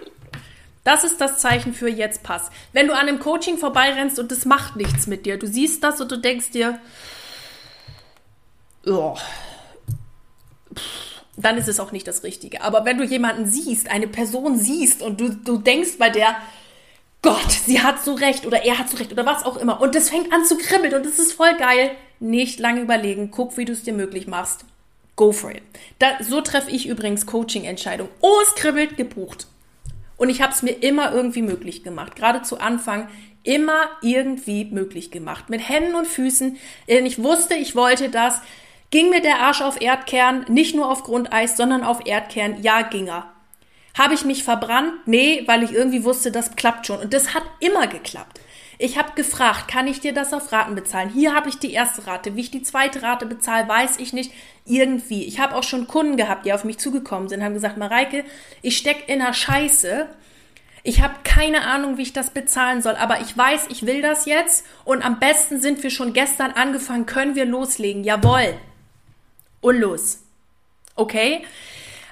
Das 0.84 1.02
ist 1.02 1.20
das 1.20 1.38
Zeichen 1.38 1.74
für 1.74 1.88
jetzt 1.88 2.22
pass. 2.22 2.50
Wenn 2.72 2.86
du 2.86 2.94
an 2.94 3.08
einem 3.08 3.18
Coaching 3.18 3.58
vorbeirennst 3.58 4.20
und 4.20 4.30
es 4.30 4.44
macht 4.44 4.76
nichts 4.76 5.08
mit 5.08 5.26
dir, 5.26 5.36
du 5.36 5.48
siehst 5.48 5.82
das 5.82 6.00
und 6.00 6.12
du 6.12 6.16
denkst 6.16 6.50
dir, 6.50 6.78
oh, 8.86 9.16
dann 11.36 11.58
ist 11.58 11.68
es 11.68 11.80
auch 11.80 11.92
nicht 11.92 12.08
das 12.08 12.22
Richtige. 12.22 12.62
Aber 12.62 12.84
wenn 12.84 12.98
du 12.98 13.04
jemanden 13.04 13.50
siehst, 13.50 13.90
eine 13.90 14.08
Person 14.08 14.58
siehst 14.58 15.02
und 15.02 15.20
du, 15.20 15.30
du 15.30 15.58
denkst 15.58 15.98
bei 15.98 16.10
der, 16.10 16.36
Gott, 17.22 17.50
sie 17.50 17.82
hat 17.82 18.02
so 18.04 18.14
recht 18.14 18.46
oder 18.46 18.64
er 18.64 18.78
hat 18.78 18.88
so 18.88 18.96
recht 18.96 19.12
oder 19.12 19.26
was 19.26 19.44
auch 19.44 19.56
immer 19.56 19.80
und 19.80 19.94
das 19.94 20.10
fängt 20.10 20.32
an 20.32 20.44
zu 20.44 20.56
kribbeln 20.56 20.94
und 20.94 21.04
es 21.04 21.18
ist 21.18 21.32
voll 21.32 21.56
geil, 21.58 21.90
nicht 22.20 22.60
lange 22.60 22.80
überlegen, 22.80 23.30
guck, 23.30 23.56
wie 23.56 23.64
du 23.64 23.72
es 23.72 23.82
dir 23.82 23.92
möglich 23.92 24.26
machst. 24.26 24.64
Go 25.16 25.32
for 25.32 25.50
it. 25.50 25.62
Da, 25.98 26.22
so 26.22 26.42
treffe 26.42 26.70
ich 26.70 26.86
übrigens 26.86 27.24
Coaching-Entscheidungen. 27.24 28.10
Oh, 28.20 28.36
es 28.42 28.54
kribbelt, 28.54 28.98
gebucht. 28.98 29.46
Und 30.18 30.28
ich 30.28 30.42
habe 30.42 30.52
es 30.52 30.62
mir 30.62 30.72
immer 30.72 31.12
irgendwie 31.12 31.42
möglich 31.42 31.82
gemacht. 31.82 32.16
Gerade 32.16 32.42
zu 32.42 32.60
Anfang 32.60 33.08
immer 33.42 33.88
irgendwie 34.02 34.66
möglich 34.66 35.10
gemacht. 35.10 35.48
Mit 35.48 35.66
Händen 35.66 35.94
und 35.94 36.06
Füßen. 36.06 36.56
Ich 36.86 37.22
wusste, 37.22 37.54
ich 37.54 37.74
wollte 37.74 38.10
das. 38.10 38.40
Ging 38.90 39.10
mir 39.10 39.20
der 39.20 39.40
Arsch 39.40 39.62
auf 39.62 39.80
Erdkern, 39.80 40.44
nicht 40.48 40.74
nur 40.74 40.90
auf 40.90 41.02
Grundeis, 41.02 41.56
sondern 41.56 41.82
auf 41.82 42.06
Erdkern? 42.06 42.62
Ja, 42.62 42.82
ging 42.82 43.08
er. 43.08 43.32
Habe 43.98 44.14
ich 44.14 44.24
mich 44.24 44.44
verbrannt? 44.44 44.92
Nee, 45.06 45.42
weil 45.46 45.62
ich 45.62 45.72
irgendwie 45.72 46.04
wusste, 46.04 46.30
das 46.30 46.54
klappt 46.54 46.86
schon. 46.86 47.00
Und 47.00 47.14
das 47.14 47.34
hat 47.34 47.42
immer 47.60 47.86
geklappt. 47.86 48.40
Ich 48.78 48.98
habe 48.98 49.12
gefragt, 49.14 49.68
kann 49.68 49.86
ich 49.86 50.00
dir 50.00 50.12
das 50.12 50.34
auf 50.34 50.52
Raten 50.52 50.74
bezahlen? 50.74 51.08
Hier 51.08 51.34
habe 51.34 51.48
ich 51.48 51.58
die 51.58 51.72
erste 51.72 52.06
Rate. 52.06 52.36
Wie 52.36 52.42
ich 52.42 52.50
die 52.50 52.62
zweite 52.62 53.02
Rate 53.02 53.24
bezahle, 53.24 53.66
weiß 53.66 53.98
ich 53.98 54.12
nicht. 54.12 54.32
Irgendwie. 54.66 55.24
Ich 55.24 55.40
habe 55.40 55.54
auch 55.54 55.62
schon 55.62 55.86
Kunden 55.86 56.18
gehabt, 56.18 56.44
die 56.44 56.52
auf 56.52 56.64
mich 56.64 56.78
zugekommen 56.78 57.28
sind, 57.28 57.42
haben 57.42 57.54
gesagt, 57.54 57.78
Mareike, 57.78 58.24
ich 58.60 58.76
steck 58.76 59.04
in 59.08 59.22
einer 59.22 59.32
Scheiße. 59.32 60.08
Ich 60.82 61.02
habe 61.02 61.14
keine 61.24 61.62
Ahnung, 61.62 61.96
wie 61.96 62.02
ich 62.02 62.12
das 62.12 62.30
bezahlen 62.30 62.82
soll, 62.82 62.94
aber 62.94 63.20
ich 63.20 63.36
weiß, 63.36 63.66
ich 63.70 63.86
will 63.86 64.02
das 64.02 64.24
jetzt 64.26 64.64
und 64.84 65.04
am 65.04 65.18
besten 65.18 65.60
sind 65.60 65.82
wir 65.82 65.90
schon 65.90 66.12
gestern 66.12 66.52
angefangen, 66.52 67.06
können 67.06 67.34
wir 67.34 67.44
loslegen. 67.44 68.04
Jawohl. 68.04 68.54
Und 69.60 69.78
los. 69.78 70.20
Okay? 70.94 71.44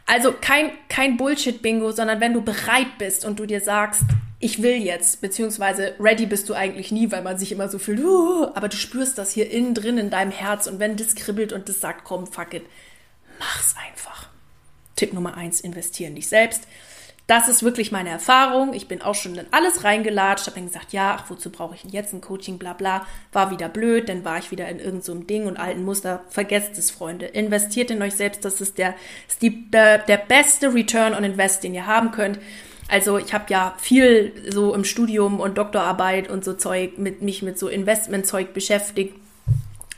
Also 0.06 0.32
kein, 0.38 0.72
kein 0.88 1.16
Bullshit-Bingo, 1.16 1.92
sondern 1.92 2.20
wenn 2.20 2.34
du 2.34 2.42
bereit 2.42 2.98
bist 2.98 3.24
und 3.24 3.38
du 3.38 3.46
dir 3.46 3.60
sagst, 3.60 4.02
ich 4.38 4.62
will 4.62 4.76
jetzt, 4.76 5.22
beziehungsweise 5.22 5.94
ready 5.98 6.26
bist 6.26 6.50
du 6.50 6.54
eigentlich 6.54 6.92
nie, 6.92 7.10
weil 7.10 7.22
man 7.22 7.38
sich 7.38 7.50
immer 7.50 7.70
so 7.70 7.78
fühlt, 7.78 8.00
uh, 8.00 8.48
aber 8.54 8.68
du 8.68 8.76
spürst 8.76 9.16
das 9.16 9.30
hier 9.30 9.50
innen 9.50 9.72
drin 9.72 9.96
in 9.96 10.10
deinem 10.10 10.32
Herz 10.32 10.66
und 10.66 10.78
wenn 10.78 10.96
das 10.96 11.14
kribbelt 11.14 11.54
und 11.54 11.70
das 11.70 11.80
sagt, 11.80 12.04
komm, 12.04 12.26
fuck 12.26 12.52
it, 12.52 12.64
mach's 13.38 13.74
einfach. 13.88 14.28
Tipp 14.96 15.14
Nummer 15.14 15.34
eins, 15.36 15.60
investiere 15.60 16.10
in 16.10 16.16
dich 16.16 16.28
selbst. 16.28 16.68
Das 17.26 17.48
ist 17.48 17.62
wirklich 17.62 17.90
meine 17.90 18.10
Erfahrung. 18.10 18.74
Ich 18.74 18.86
bin 18.86 19.00
auch 19.00 19.14
schon 19.14 19.34
in 19.36 19.46
alles 19.50 19.82
reingelatscht, 19.82 20.46
habe 20.46 20.56
dann 20.56 20.66
gesagt, 20.66 20.92
ja, 20.92 21.16
ach, 21.18 21.30
wozu 21.30 21.48
brauche 21.48 21.74
ich 21.74 21.80
denn 21.80 21.90
jetzt 21.90 22.12
ein 22.12 22.20
Coaching, 22.20 22.58
bla 22.58 22.74
bla. 22.74 23.06
War 23.32 23.50
wieder 23.50 23.70
blöd, 23.70 24.10
dann 24.10 24.26
war 24.26 24.38
ich 24.38 24.50
wieder 24.50 24.68
in 24.68 24.78
irgendeinem 24.78 25.02
so 25.02 25.14
Ding 25.14 25.46
und 25.46 25.56
alten 25.56 25.84
Muster. 25.84 26.22
Vergesst 26.28 26.76
es, 26.76 26.90
Freunde. 26.90 27.24
Investiert 27.26 27.90
in 27.90 28.02
euch 28.02 28.14
selbst, 28.14 28.44
das 28.44 28.60
ist 28.60 28.76
der, 28.76 28.94
ist 29.26 29.40
die, 29.40 29.70
der, 29.70 29.98
der 29.98 30.18
beste 30.18 30.74
Return 30.74 31.14
on 31.14 31.24
Invest, 31.24 31.64
den 31.64 31.72
ihr 31.72 31.86
haben 31.86 32.10
könnt. 32.10 32.38
Also 32.88 33.16
ich 33.16 33.32
habe 33.32 33.46
ja 33.48 33.74
viel 33.78 34.34
so 34.52 34.74
im 34.74 34.84
Studium 34.84 35.40
und 35.40 35.56
Doktorarbeit 35.56 36.28
und 36.28 36.44
so 36.44 36.52
Zeug 36.52 36.98
mit 36.98 37.22
mich 37.22 37.42
mit 37.42 37.58
so 37.58 37.68
Investmentzeug 37.68 38.52
beschäftigt. 38.52 39.14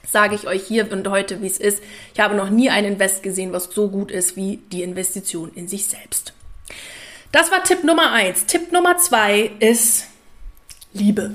Sage 0.09 0.37
ich 0.37 0.47
euch 0.47 0.63
hier 0.65 0.93
und 0.93 1.09
heute, 1.09 1.43
wie 1.43 1.49
es 1.49 1.59
ist. 1.59 1.83
Ich 2.15 2.21
habe 2.21 2.37
noch 2.37 2.51
nie 2.51 2.71
ein 2.71 2.85
Invest 2.85 3.25
gesehen, 3.25 3.53
was 3.53 3.65
so 3.65 3.89
gut 3.89 4.13
ist 4.13 4.37
wie 4.37 4.61
die 4.71 4.85
Investition 4.85 5.51
in 5.57 5.67
sich 5.67 5.87
selbst. 5.87 6.36
Das 7.33 7.51
war 7.51 7.63
Tipp 7.65 7.85
Nummer 7.85 8.13
eins. 8.13 8.47
Tipp 8.47 8.73
Nummer 8.73 8.97
zwei 8.99 9.53
ist 9.59 10.07
Liebe. 10.93 11.35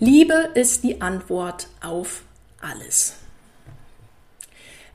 Liebe 0.00 0.50
ist 0.54 0.82
die 0.82 1.00
Antwort 1.00 1.68
auf 1.80 2.22
alles. 2.60 3.14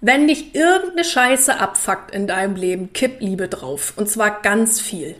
Wenn 0.01 0.27
dich 0.27 0.53
irgendeine 0.53 1.05
Scheiße 1.05 1.59
abfuckt 1.59 2.11
in 2.11 2.27
deinem 2.27 2.55
Leben, 2.55 2.93
kipp 2.93 3.21
Liebe 3.21 3.47
drauf. 3.47 3.93
Und 3.95 4.09
zwar 4.09 4.41
ganz 4.41 4.79
viel. 4.81 5.15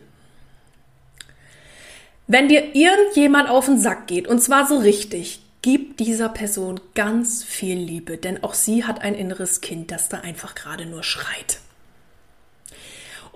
Wenn 2.28 2.50
dir 2.50 2.76
irgendjemand 2.76 3.50
auf 3.50 3.66
den 3.66 3.80
Sack 3.80 4.08
geht, 4.08 4.28
und 4.28 4.42
zwar 4.42 4.68
so 4.68 4.78
richtig, 4.78 5.40
gib 5.62 5.98
dieser 5.98 6.30
Person 6.30 6.82
ganz 6.94 7.44
viel 7.44 7.78
Liebe, 7.78 8.18
denn 8.18 8.44
auch 8.44 8.54
sie 8.54 8.84
hat 8.84 9.02
ein 9.02 9.16
inneres 9.16 9.62
Kind, 9.62 9.92
das 9.92 10.10
da 10.10 10.20
einfach 10.20 10.54
gerade 10.54 10.86
nur 10.86 11.04
schreit. 11.04 11.60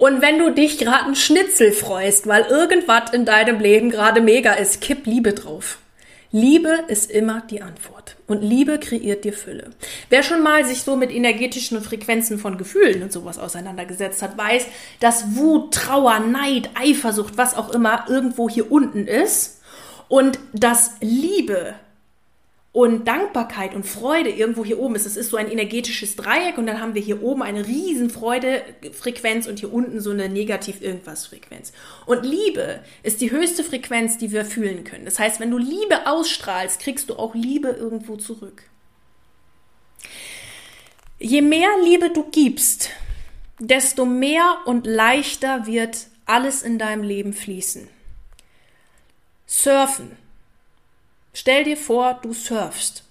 Und 0.02 0.24
wenn 0.24 0.40
du 0.40 0.50
dich 0.50 0.80
gerade 0.80 1.06
einen 1.06 1.16
Schnitzel 1.16 1.72
freust, 1.72 2.26
weil 2.26 2.46
irgendwas 2.46 3.14
in 3.14 3.24
deinem 3.24 3.60
Leben 3.60 3.92
gerade 3.92 4.20
mega 4.20 4.54
ist, 4.54 4.82
kipp 4.82 5.06
Liebe 5.06 5.34
drauf. 5.34 5.78
Liebe 6.32 6.86
ist 6.88 7.12
immer 7.12 7.42
die 7.42 7.62
Antwort. 7.62 8.16
Und 8.26 8.42
Liebe 8.42 8.80
kreiert 8.80 9.26
dir 9.26 9.34
Fülle. 9.34 9.70
Wer 10.10 10.24
schon 10.24 10.42
mal 10.42 10.66
sich 10.66 10.82
so 10.82 10.96
mit 10.96 11.12
energetischen 11.12 11.80
Frequenzen 11.84 12.40
von 12.40 12.58
Gefühlen 12.58 13.04
und 13.04 13.12
sowas 13.12 13.38
auseinandergesetzt 13.38 14.24
hat, 14.24 14.36
weiß, 14.40 14.66
dass 15.00 15.36
Wut, 15.36 15.72
Trauer, 15.76 16.18
Neid, 16.18 16.72
Eifersucht, 16.74 17.38
was 17.38 17.56
auch 17.56 17.70
immer 17.70 18.06
irgendwo 18.10 18.50
hier 18.50 18.72
unten 18.72 19.06
ist. 19.06 19.62
Und 20.08 20.40
dass 20.52 20.96
Liebe 21.02 21.76
und 22.74 23.06
Dankbarkeit 23.06 23.76
und 23.76 23.86
Freude 23.86 24.30
irgendwo 24.30 24.64
hier 24.64 24.80
oben 24.80 24.96
ist. 24.96 25.06
Es 25.06 25.18
ist 25.18 25.30
so 25.30 25.38
ein 25.38 25.52
energetisches 25.52 26.16
Dreieck 26.16 26.58
und 26.58 26.68
dann 26.68 26.80
haben 26.80 26.96
wir 26.96 27.02
hier 27.02 27.22
oben 27.22 27.42
eine 27.42 27.68
riesen 27.68 28.10
Freude-Frequenz 28.10 29.48
und 29.48 29.60
hier 29.60 29.74
unten 29.74 30.00
so 30.00 30.12
eine 30.12 30.30
Negativ-Irgendwas-Frequenz. 30.30 31.74
Und 32.06 32.26
Liebe 32.26 32.80
ist 33.04 33.20
die 33.20 33.32
höchste 33.32 33.66
Frequenz, 33.66 34.18
die 34.18 34.32
wir 34.32 34.46
fühlen 34.46 34.86
können. 34.86 35.04
Das 35.04 35.20
heißt, 35.20 35.42
wenn 35.42 35.52
du 35.52 35.58
Liebe 35.58 36.08
ausstrahlst, 36.08 36.80
kriegst 36.80 37.10
du 37.10 37.18
auch 37.18 37.36
Liebe 37.36 37.70
irgendwo 37.70 38.16
zurück. 38.16 38.64
Je 41.20 41.42
mehr 41.42 41.70
Liebe 41.84 42.10
du 42.10 42.24
gibst, 42.32 42.92
desto 43.60 44.06
mehr 44.06 44.60
und 44.66 44.88
leichter 44.88 45.68
wird 45.68 46.08
alles 46.26 46.64
in 46.64 46.80
deinem 46.80 47.04
Leben 47.04 47.34
fließen. 47.34 47.89
Surfen 49.45 50.20
Stell 51.34 51.64
dir 51.64 51.78
vor, 51.78 52.20
du 52.22 52.34
surfst. 52.34 53.04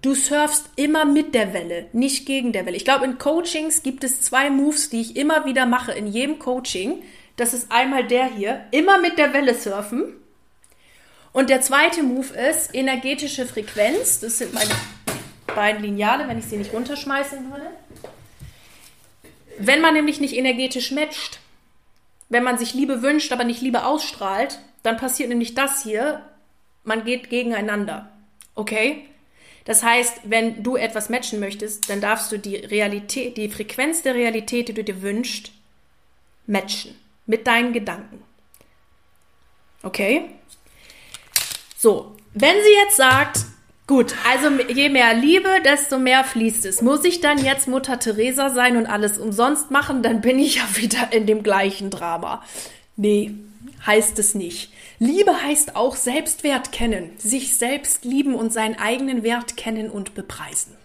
Du 0.00 0.14
surfst 0.14 0.70
immer 0.76 1.04
mit 1.04 1.34
der 1.34 1.52
Welle, 1.52 1.86
nicht 1.92 2.24
gegen 2.24 2.52
der 2.52 2.64
Welle. 2.66 2.76
Ich 2.76 2.84
glaube, 2.84 3.04
in 3.04 3.18
Coachings 3.18 3.82
gibt 3.82 4.04
es 4.04 4.20
zwei 4.20 4.48
Moves, 4.48 4.90
die 4.90 5.00
ich 5.00 5.16
immer 5.16 5.44
wieder 5.44 5.66
mache 5.66 5.92
in 5.92 6.06
jedem 6.06 6.38
Coaching. 6.38 7.02
Das 7.36 7.52
ist 7.52 7.70
einmal 7.72 8.06
der 8.06 8.26
hier, 8.26 8.64
immer 8.70 8.98
mit 8.98 9.18
der 9.18 9.32
Welle 9.32 9.54
surfen. 9.54 10.14
Und 11.32 11.50
der 11.50 11.60
zweite 11.60 12.02
Move 12.02 12.32
ist 12.34 12.74
energetische 12.74 13.44
Frequenz. 13.44 14.20
Das 14.20 14.38
sind 14.38 14.54
meine 14.54 14.70
beiden 15.46 15.82
Lineale, 15.82 16.28
wenn 16.28 16.38
ich 16.38 16.46
sie 16.46 16.56
nicht 16.56 16.72
runterschmeißen 16.72 17.50
würde. 17.50 17.70
Wenn 19.58 19.80
man 19.80 19.94
nämlich 19.94 20.20
nicht 20.20 20.36
energetisch 20.36 20.92
matcht, 20.92 21.40
wenn 22.28 22.44
man 22.44 22.58
sich 22.58 22.74
Liebe 22.74 23.02
wünscht, 23.02 23.32
aber 23.32 23.44
nicht 23.44 23.62
Liebe 23.62 23.84
ausstrahlt, 23.84 24.60
dann 24.82 24.96
passiert 24.96 25.28
nämlich 25.28 25.54
das 25.54 25.82
hier 25.82 26.22
man 26.88 27.04
geht 27.04 27.30
gegeneinander. 27.30 28.10
Okay? 28.56 29.04
Das 29.64 29.82
heißt, 29.82 30.22
wenn 30.24 30.62
du 30.62 30.76
etwas 30.76 31.10
matchen 31.10 31.38
möchtest, 31.38 31.90
dann 31.90 32.00
darfst 32.00 32.32
du 32.32 32.38
die 32.38 32.56
Realität, 32.56 33.36
die 33.36 33.50
Frequenz 33.50 34.02
der 34.02 34.14
Realität, 34.14 34.68
die 34.68 34.74
du 34.74 34.82
dir 34.82 35.02
wünschst, 35.02 35.52
matchen 36.46 36.96
mit 37.26 37.46
deinen 37.46 37.72
Gedanken. 37.74 38.22
Okay? 39.82 40.30
So, 41.76 42.16
wenn 42.32 42.56
sie 42.64 42.74
jetzt 42.82 42.96
sagt, 42.96 43.40
gut, 43.86 44.14
also 44.26 44.48
je 44.72 44.88
mehr 44.88 45.12
Liebe, 45.12 45.48
desto 45.64 45.98
mehr 45.98 46.24
fließt 46.24 46.64
es. 46.64 46.80
Muss 46.80 47.04
ich 47.04 47.20
dann 47.20 47.44
jetzt 47.44 47.68
Mutter 47.68 48.00
Teresa 48.00 48.48
sein 48.48 48.78
und 48.78 48.86
alles 48.86 49.18
umsonst 49.18 49.70
machen, 49.70 50.02
dann 50.02 50.22
bin 50.22 50.38
ich 50.38 50.56
ja 50.56 50.68
wieder 50.76 51.12
in 51.12 51.26
dem 51.26 51.42
gleichen 51.42 51.90
Drama. 51.90 52.42
Nee, 52.96 53.34
heißt 53.86 54.18
es 54.18 54.34
nicht. 54.34 54.72
Liebe 54.98 55.42
heißt 55.42 55.76
auch 55.76 55.94
Selbstwert 55.94 56.72
kennen, 56.72 57.10
sich 57.18 57.56
selbst 57.56 58.04
lieben 58.04 58.34
und 58.34 58.52
seinen 58.52 58.78
eigenen 58.78 59.22
Wert 59.22 59.56
kennen 59.56 59.90
und 59.90 60.14
bepreisen. 60.14 60.76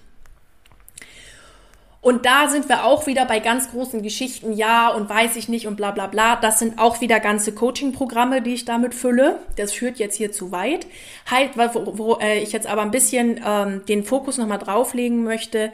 Und 2.04 2.26
da 2.26 2.50
sind 2.50 2.68
wir 2.68 2.84
auch 2.84 3.08
wieder 3.08 3.24
bei 3.26 3.40
ganz 3.40 3.72
großen 3.72 4.04
Geschichten, 4.04 4.52
ja 4.52 4.90
und 4.90 5.10
weiß 5.10 5.38
ich 5.38 5.48
nicht 5.48 5.68
und 5.68 5.78
bla 5.78 5.92
bla 5.92 6.08
bla. 6.08 6.36
Das 6.36 6.60
sind 6.60 6.78
auch 6.78 7.00
wieder 7.00 7.22
ganze 7.22 7.54
Coaching-Programme, 7.54 8.42
die 8.42 8.56
ich 8.56 8.66
damit 8.66 8.94
fülle. 8.94 9.40
Das 9.56 9.72
führt 9.72 10.00
jetzt 10.00 10.18
hier 10.18 10.34
zu 10.34 10.52
weit. 10.52 10.86
Halt, 11.32 11.52
wo, 11.56 11.98
wo 11.98 12.18
äh, 12.20 12.40
ich 12.40 12.52
jetzt 12.52 12.68
aber 12.68 12.82
ein 12.82 12.92
bisschen 12.92 13.40
ähm, 13.44 13.86
den 13.88 14.04
Fokus 14.04 14.38
nochmal 14.38 14.60
drauflegen 14.60 15.24
möchte, 15.24 15.72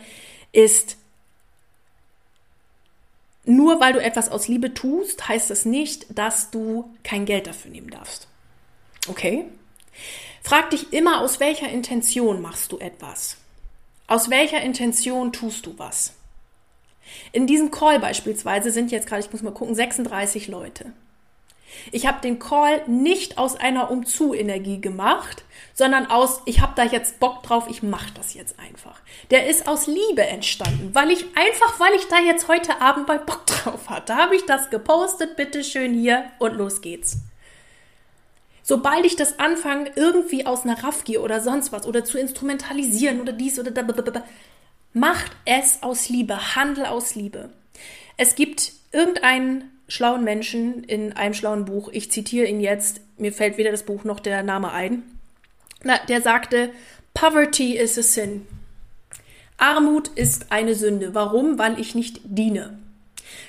ist, 0.52 0.99
nur 3.50 3.80
weil 3.80 3.94
du 3.94 4.02
etwas 4.02 4.30
aus 4.30 4.48
Liebe 4.48 4.76
tust, 4.76 5.28
heißt 5.28 5.50
das 5.50 5.66
nicht, 5.66 6.06
dass 6.16 6.52
du 6.52 6.94
kein 7.04 7.26
Geld 7.26 7.48
dafür 7.48 7.72
nehmen 7.72 7.90
darfst. 7.90 8.28
Okay? 9.08 9.46
Frag 10.44 10.70
dich 10.70 10.94
immer, 10.94 11.22
aus 11.22 11.40
welcher 11.40 11.68
Intention 11.68 12.42
machst 12.42 12.72
du 12.72 12.78
etwas? 12.78 13.38
Aus 14.06 14.30
welcher 14.30 14.62
Intention 14.62 15.34
tust 15.34 15.66
du 15.66 15.74
was? 15.78 16.14
In 17.32 17.48
diesem 17.48 17.72
Call 17.72 18.00
beispielsweise 18.00 18.70
sind 18.70 18.92
jetzt 18.92 19.08
gerade, 19.08 19.26
ich 19.26 19.32
muss 19.32 19.42
mal 19.42 19.52
gucken, 19.52 19.74
36 19.74 20.48
Leute. 20.48 20.94
Ich 21.92 22.08
habe 22.08 22.22
den 22.22 22.40
Call 22.40 22.82
nicht 22.88 23.38
aus 23.38 23.56
einer 23.56 23.92
Umzu-Energie 23.92 24.82
gemacht, 24.82 25.44
sondern 25.74 26.08
aus, 26.08 26.42
ich 26.46 26.62
habe 26.62 26.74
da 26.76 26.84
jetzt 26.84 27.20
Bock 27.20 27.44
drauf, 27.44 27.68
ich 27.70 27.84
mache 27.84 28.14
das 28.14 28.34
jetzt 28.34 28.60
einfach. 28.60 29.02
Der 29.32 29.48
ist 29.48 29.68
aus 29.68 29.88
Liebe 29.88 30.26
entstanden, 30.26 30.92
weil 30.94 31.12
ich 31.12 31.26
einfach, 31.36 31.80
weil 31.80 31.94
ich 31.96 32.08
da 32.08 32.20
jetzt 32.20 32.48
heute 32.48 32.82
Abend 32.82 33.08
bei 33.08 33.18
Bock 33.18 33.46
drauf 33.46 33.90
hatte, 33.90 34.16
habe 34.16 34.36
ich 34.36 34.46
das 34.46 34.70
gepostet, 34.70 35.36
bitteschön 35.36 35.94
hier 35.94 36.26
und 36.40 36.56
los 36.56 36.82
geht's. 36.82 37.18
Sobald 38.62 39.06
ich 39.06 39.16
das 39.16 39.40
anfange, 39.40 39.92
irgendwie 39.96 40.46
aus 40.46 40.64
einer 40.64 40.84
Raffgier 40.84 41.24
oder 41.24 41.42
sonst 41.42 41.72
was 41.72 41.88
oder 41.88 42.06
zu 42.06 42.20
instrumentalisieren 42.20 43.20
oder 43.20 43.34
dies 43.34 43.60
oder 43.60 43.72
da, 43.72 43.84
Macht 44.94 45.32
es 45.46 45.84
aus 45.84 46.10
Liebe, 46.10 46.56
handel 46.56 46.86
aus 46.86 47.16
Liebe. 47.16 47.50
Es 48.18 48.36
gibt 48.36 48.74
irgendeinen 48.92 49.79
schlauen 49.90 50.24
Menschen 50.24 50.84
in 50.86 51.14
einem 51.14 51.34
schlauen 51.34 51.66
Buch, 51.66 51.90
ich 51.92 52.10
zitiere 52.12 52.48
ihn 52.48 52.62
jetzt, 52.62 53.02
mir 53.18 53.34
fällt 53.34 53.58
weder 53.58 53.72
das 53.72 53.84
Buch 53.84 54.06
noch 54.06 54.22
der 54.22 54.44
Name 54.44 54.72
ein, 54.72 55.04
na, 55.84 55.98
der 56.08 56.22
sagte, 56.22 56.72
Poverty 57.14 57.78
is 57.78 57.98
a 57.98 58.04
sin. 58.04 58.48
Armut 59.58 60.10
ist 60.10 60.52
eine 60.52 60.76
Sünde. 60.76 61.14
Warum? 61.16 61.58
Weil 61.58 61.80
ich 61.80 61.96
nicht 61.96 62.22
diene. 62.24 62.78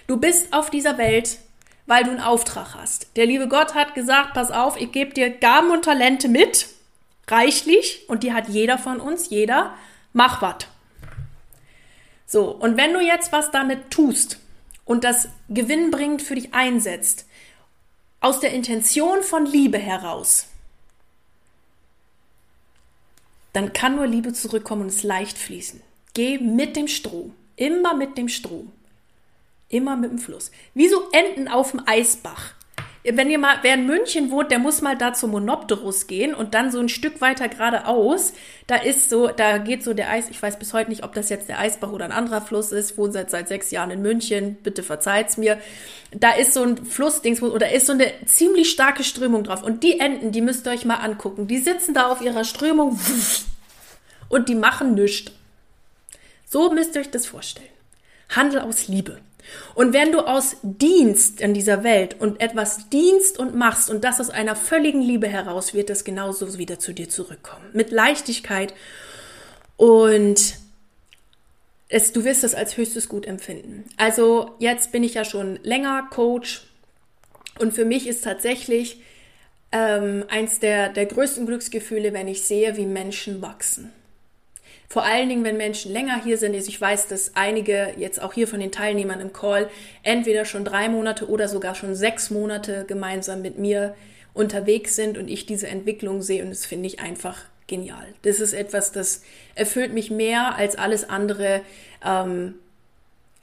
Du 0.07 0.17
bist 0.17 0.53
auf 0.53 0.71
dieser 0.71 0.99
Welt, 0.99 1.39
weil 1.87 2.05
du 2.05 2.11
einen 2.11 2.21
Auftrag 2.21 2.75
hast. 2.75 3.17
Der 3.17 3.27
liebe 3.27 3.49
Gott 3.49 3.75
hat 3.75 3.95
gesagt, 3.95 4.35
pass 4.35 4.51
auf, 4.51 4.81
ich 4.81 4.93
gebe 4.93 5.13
dir 5.13 5.31
Gaben 5.31 5.71
und 5.71 5.85
Talente 5.85 6.29
mit, 6.29 6.69
reichlich, 7.29 8.09
und 8.09 8.23
die 8.23 8.33
hat 8.33 8.49
jeder 8.49 8.79
von 8.79 9.01
uns, 9.01 9.31
jeder, 9.31 9.75
mach 10.13 10.43
was. 10.43 10.67
So, 12.27 12.51
und 12.51 12.77
wenn 12.77 12.93
du 12.93 13.01
jetzt 13.01 13.33
was 13.33 13.51
damit 13.51 13.91
tust 13.91 14.39
und 14.91 15.05
das 15.05 15.29
gewinnbringend 15.49 16.21
für 16.21 16.35
dich 16.35 16.53
einsetzt, 16.53 17.25
aus 18.19 18.41
der 18.41 18.53
Intention 18.53 19.23
von 19.23 19.47
Liebe 19.47 19.79
heraus, 19.79 20.49
dann 23.53 23.73
kann 23.73 23.95
nur 23.95 24.09
Liebe 24.09 24.33
zurückkommen 24.33 24.83
und 24.83 24.89
es 24.89 25.05
leicht 25.05 25.39
fließen. 25.39 25.81
Geh 26.13 26.39
mit 26.39 26.75
dem 26.75 26.89
Strom, 26.89 27.37
immer 27.55 27.95
mit 27.95 28.19
dem 28.19 28.29
Strom, 28.29 28.73
immer 29.69 29.95
mit 29.95 30.11
dem 30.11 30.19
Fluss. 30.19 30.51
Wie 30.75 30.89
so 30.89 31.09
Enten 31.13 31.47
auf 31.47 31.71
dem 31.71 31.87
Eisbach 31.87 32.55
wenn 33.03 33.31
ihr 33.31 33.39
mal, 33.39 33.57
wer 33.63 33.75
in 33.75 33.87
München 33.87 34.31
wohnt, 34.31 34.51
der 34.51 34.59
muss 34.59 34.83
mal 34.83 34.97
da 34.97 35.15
zum 35.15 35.31
Monopterus 35.31 36.07
gehen 36.07 36.35
und 36.35 36.53
dann 36.53 36.71
so 36.71 36.79
ein 36.81 36.91
Stück 36.91 37.21
weiter 37.23 37.49
geradeaus. 37.49 38.35
Da 38.67 38.77
ist 38.77 39.09
so, 39.09 39.29
da 39.29 39.57
geht 39.57 39.83
so 39.83 39.95
der 39.95 40.11
Eis, 40.11 40.29
ich 40.29 40.43
weiß 40.43 40.59
bis 40.59 40.75
heute 40.75 40.91
nicht, 40.91 41.03
ob 41.03 41.15
das 41.15 41.31
jetzt 41.31 41.49
der 41.49 41.59
Eisbach 41.59 41.93
oder 41.93 42.05
ein 42.05 42.13
anderer 42.13 42.43
Fluss 42.43 42.73
ist, 42.73 42.99
wohne 42.99 43.13
seit, 43.13 43.31
seit 43.31 43.49
sechs 43.49 43.71
Jahren 43.71 43.91
in 43.91 44.03
München, 44.03 44.57
bitte 44.63 44.83
verzeiht's 44.83 45.39
mir. 45.39 45.59
Da 46.13 46.33
ist 46.33 46.53
so 46.53 46.63
ein 46.63 46.85
Flussdings, 46.85 47.43
oder 47.43 47.73
ist 47.73 47.87
so 47.87 47.93
eine 47.93 48.13
ziemlich 48.27 48.71
starke 48.71 49.03
Strömung 49.03 49.45
drauf. 49.45 49.63
Und 49.63 49.83
die 49.83 49.99
Enten, 49.99 50.31
die 50.31 50.43
müsst 50.43 50.67
ihr 50.67 50.73
euch 50.73 50.85
mal 50.85 50.97
angucken. 50.97 51.47
Die 51.47 51.59
sitzen 51.59 51.95
da 51.95 52.09
auf 52.09 52.21
ihrer 52.21 52.45
Strömung 52.45 52.99
und 54.29 54.49
die 54.51 54.55
machen 54.55 54.95
nichts. 54.95 55.33
So 56.45 56.71
müsst 56.71 56.97
ihr 56.97 57.01
euch 57.01 57.11
das 57.11 57.27
vorstellen. 57.27 57.69
Handel 58.29 58.61
aus 58.61 58.89
Liebe. 58.89 59.21
Und 59.75 59.93
wenn 59.93 60.13
du 60.13 60.21
aus 60.21 60.57
Dienst 60.63 61.41
in 61.41 61.55
dieser 61.55 61.85
Welt 61.85 62.17
und 62.19 62.41
etwas 62.41 62.89
dienst 62.89 63.39
und 63.39 63.55
machst 63.55 63.91
und 63.91 64.05
das 64.05 64.21
aus 64.21 64.31
einer 64.31 64.57
völligen 64.57 65.03
Liebe 65.03 65.29
heraus, 65.29 65.75
wird 65.75 65.91
das 65.91 66.05
genauso 66.05 66.59
wieder 66.59 66.79
zu 66.79 66.93
dir 66.93 67.09
zurückkommen. 67.09 67.65
Mit 67.73 67.91
Leichtigkeit 67.91 68.75
und 69.77 70.57
es, 71.89 72.13
du 72.13 72.25
wirst 72.25 72.45
es 72.45 72.55
als 72.55 72.77
höchstes 72.77 73.09
Gut 73.09 73.27
empfinden. 73.27 73.85
Also 73.97 74.55
jetzt 74.59 74.93
bin 74.93 75.03
ich 75.03 75.15
ja 75.15 75.25
schon 75.25 75.59
länger 75.63 76.09
Coach 76.11 76.67
und 77.59 77.73
für 77.73 77.85
mich 77.85 78.07
ist 78.07 78.25
tatsächlich 78.25 79.03
ähm, 79.73 80.25
eins 80.29 80.61
der, 80.61 80.89
der 80.89 81.07
größten 81.07 81.47
Glücksgefühle, 81.47 82.13
wenn 82.13 82.29
ich 82.29 82.43
sehe, 82.43 82.77
wie 82.77 82.87
Menschen 82.87 83.43
wachsen. 83.43 83.93
Vor 84.93 85.05
allen 85.05 85.29
Dingen, 85.29 85.45
wenn 85.45 85.57
Menschen 85.57 85.93
länger 85.93 86.21
hier 86.21 86.37
sind. 86.37 86.53
Ich 86.53 86.81
weiß, 86.81 87.07
dass 87.07 87.37
einige 87.37 87.95
jetzt 87.97 88.21
auch 88.21 88.33
hier 88.33 88.49
von 88.49 88.59
den 88.59 88.73
Teilnehmern 88.73 89.21
im 89.21 89.33
Call 89.33 89.71
entweder 90.03 90.45
schon 90.45 90.65
drei 90.65 90.89
Monate 90.89 91.29
oder 91.29 91.47
sogar 91.47 91.77
schon 91.77 91.95
sechs 91.95 92.31
Monate 92.31 92.85
gemeinsam 92.89 93.41
mit 93.41 93.57
mir 93.57 93.95
unterwegs 94.35 94.97
sind 94.97 95.17
und 95.17 95.29
ich 95.29 95.47
diese 95.47 95.69
Entwicklung 95.69 96.23
sehe 96.23 96.43
und 96.43 96.51
das 96.51 96.67
finde 96.67 96.89
ich 96.89 96.99
einfach 96.99 97.39
genial. 97.69 98.05
Das 98.23 98.41
ist 98.41 98.53
etwas, 98.53 98.91
das 98.91 99.23
erfüllt 99.55 99.93
mich 99.93 100.11
mehr 100.11 100.57
als 100.57 100.75
alles 100.75 101.09
andere, 101.09 101.61
ähm, 102.05 102.57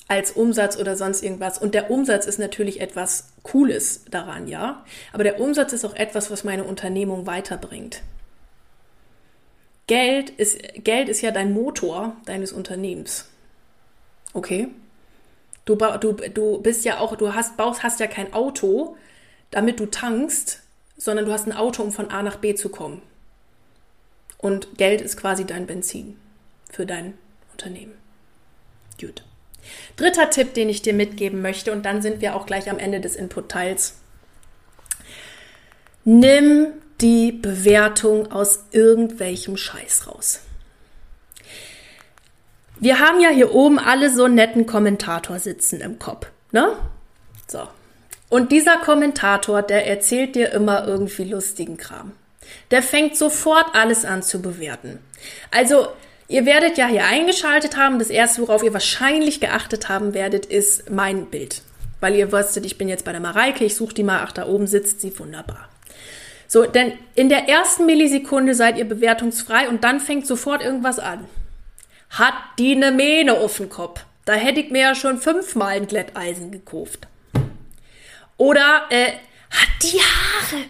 als 0.09 0.31
Umsatz 0.31 0.77
oder 0.77 0.97
sonst 0.97 1.23
irgendwas. 1.23 1.59
Und 1.59 1.73
der 1.75 1.89
Umsatz 1.89 2.25
ist 2.25 2.39
natürlich 2.39 2.81
etwas 2.81 3.29
Cooles 3.43 4.03
daran, 4.11 4.49
ja. 4.49 4.85
Aber 5.13 5.23
der 5.23 5.39
Umsatz 5.39 5.71
ist 5.71 5.85
auch 5.85 5.95
etwas, 5.95 6.29
was 6.29 6.43
meine 6.43 6.65
Unternehmung 6.65 7.25
weiterbringt. 7.25 8.01
Geld 9.88 10.29
ist, 10.29 10.59
Geld 10.83 11.09
ist 11.09 11.21
ja 11.21 11.31
dein 11.31 11.53
Motor 11.53 12.15
deines 12.25 12.51
Unternehmens. 12.51 13.29
Okay? 14.33 14.67
Du, 15.65 15.75
du, 15.75 16.13
du 16.13 16.61
bist 16.61 16.85
ja 16.85 16.99
auch, 16.99 17.15
du 17.15 17.33
hast, 17.33 17.57
baust, 17.57 17.83
hast 17.83 17.99
ja 17.99 18.07
kein 18.07 18.33
Auto, 18.33 18.95
damit 19.51 19.79
du 19.79 19.85
tankst, 19.85 20.61
sondern 20.97 21.25
du 21.25 21.31
hast 21.31 21.47
ein 21.47 21.53
Auto, 21.53 21.83
um 21.83 21.91
von 21.91 22.11
A 22.11 22.21
nach 22.21 22.38
B 22.38 22.55
zu 22.55 22.69
kommen. 22.69 23.01
Und 24.38 24.77
Geld 24.77 25.01
ist 25.01 25.17
quasi 25.17 25.45
dein 25.45 25.65
Benzin 25.65 26.17
für 26.71 26.85
dein 26.85 27.17
Unternehmen. 27.51 27.93
Gut. 28.99 29.23
Dritter 29.95 30.29
Tipp, 30.29 30.53
den 30.53 30.69
ich 30.69 30.81
dir 30.81 30.93
mitgeben 30.93 31.41
möchte, 31.41 31.71
und 31.71 31.85
dann 31.85 32.01
sind 32.01 32.21
wir 32.21 32.35
auch 32.35 32.45
gleich 32.45 32.69
am 32.69 32.79
Ende 32.79 33.01
des 33.01 33.15
Input-Teils. 33.15 33.99
Nimm 36.03 36.73
die 37.01 37.31
Bewertung 37.31 38.31
aus 38.31 38.65
irgendwelchem 38.71 39.57
Scheiß 39.57 40.07
raus. 40.07 40.39
Wir 42.79 42.99
haben 42.99 43.19
ja 43.19 43.29
hier 43.29 43.53
oben 43.53 43.79
alle 43.79 44.13
so 44.13 44.25
einen 44.25 44.35
netten 44.35 44.65
Kommentator 44.65 45.39
sitzen 45.39 45.81
im 45.81 45.97
Kopf, 45.99 46.27
ne? 46.51 46.73
So. 47.47 47.67
Und 48.29 48.51
dieser 48.51 48.77
Kommentator, 48.77 49.61
der 49.61 49.87
erzählt 49.87 50.35
dir 50.35 50.51
immer 50.51 50.85
irgendwie 50.87 51.23
lustigen 51.23 51.77
Kram. 51.77 52.11
Der 52.71 52.83
fängt 52.83 53.15
sofort 53.15 53.67
alles 53.73 54.05
an 54.05 54.21
zu 54.21 54.41
bewerten. 54.41 54.99
Also, 55.49 55.87
ihr 56.27 56.45
werdet 56.45 56.77
ja 56.77 56.87
hier 56.87 57.05
eingeschaltet 57.05 57.77
haben. 57.77 57.99
Das 57.99 58.09
erste, 58.09 58.41
worauf 58.41 58.63
ihr 58.63 58.73
wahrscheinlich 58.73 59.39
geachtet 59.39 59.89
haben 59.89 60.13
werdet, 60.13 60.45
ist 60.45 60.89
mein 60.89 61.27
Bild. 61.27 61.61
Weil 61.99 62.15
ihr 62.15 62.31
wusstet, 62.31 62.65
ich 62.65 62.77
bin 62.77 62.89
jetzt 62.89 63.05
bei 63.05 63.11
der 63.11 63.21
Mareike, 63.21 63.65
ich 63.65 63.75
suche 63.75 63.93
die 63.93 64.03
mal, 64.03 64.21
ach, 64.23 64.31
da 64.31 64.45
oben 64.45 64.67
sitzt 64.67 65.01
sie 65.01 65.17
wunderbar. 65.17 65.66
So, 66.47 66.63
denn 66.63 66.93
in 67.15 67.29
der 67.29 67.49
ersten 67.49 67.85
Millisekunde 67.85 68.55
seid 68.55 68.77
ihr 68.77 68.85
bewertungsfrei 68.85 69.67
und 69.69 69.83
dann 69.83 69.99
fängt 69.99 70.25
sofort 70.25 70.63
irgendwas 70.63 70.99
an. 70.99 71.25
Hat 72.09 72.35
die 72.57 72.75
ne 72.75 72.91
Mähne 72.91 73.33
auf 73.33 73.57
dem 73.57 73.69
Kopf? 73.69 74.05
Da 74.25 74.33
hätte 74.33 74.61
ich 74.61 74.71
mir 74.71 74.81
ja 74.81 74.95
schon 74.95 75.17
fünfmal 75.17 75.75
ein 75.75 75.87
Glätteisen 75.87 76.51
gekauft. 76.51 77.07
Oder 78.37 78.83
äh, 78.89 79.13
hat 79.49 79.69
die 79.83 79.99
Haare 79.99 80.63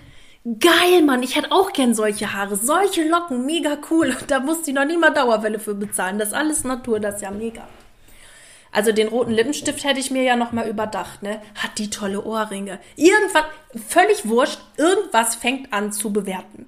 geil, 0.59 1.03
Mann, 1.03 1.23
ich 1.23 1.35
hätte 1.35 1.51
auch 1.51 1.73
gern 1.73 1.93
solche 1.93 2.33
Haare, 2.33 2.55
solche 2.55 3.07
Locken, 3.07 3.45
mega 3.45 3.77
cool. 3.91 4.15
Da 4.27 4.39
musste 4.39 4.71
ich 4.71 4.75
noch 4.75 4.85
nie 4.85 4.97
mal 4.97 5.09
Dauerwelle 5.09 5.59
für 5.59 5.75
bezahlen. 5.75 6.17
Das 6.17 6.29
ist 6.29 6.33
alles 6.33 6.63
Natur, 6.63 6.99
das 6.99 7.15
ist 7.15 7.21
ja 7.21 7.31
mega. 7.31 7.67
Also 8.71 8.91
den 8.91 9.07
roten 9.07 9.31
Lippenstift 9.31 9.83
hätte 9.83 9.99
ich 9.99 10.11
mir 10.11 10.23
ja 10.23 10.35
noch 10.35 10.51
mal 10.51 10.67
überdacht, 10.67 11.23
ne? 11.23 11.41
Hat 11.55 11.77
die 11.77 11.89
tolle 11.89 12.23
Ohrringe. 12.23 12.79
Irgendwann, 12.95 13.45
völlig 13.87 14.27
wurscht, 14.27 14.59
irgendwas 14.77 15.35
fängt 15.35 15.73
an 15.73 15.91
zu 15.91 16.11
bewerten. 16.13 16.67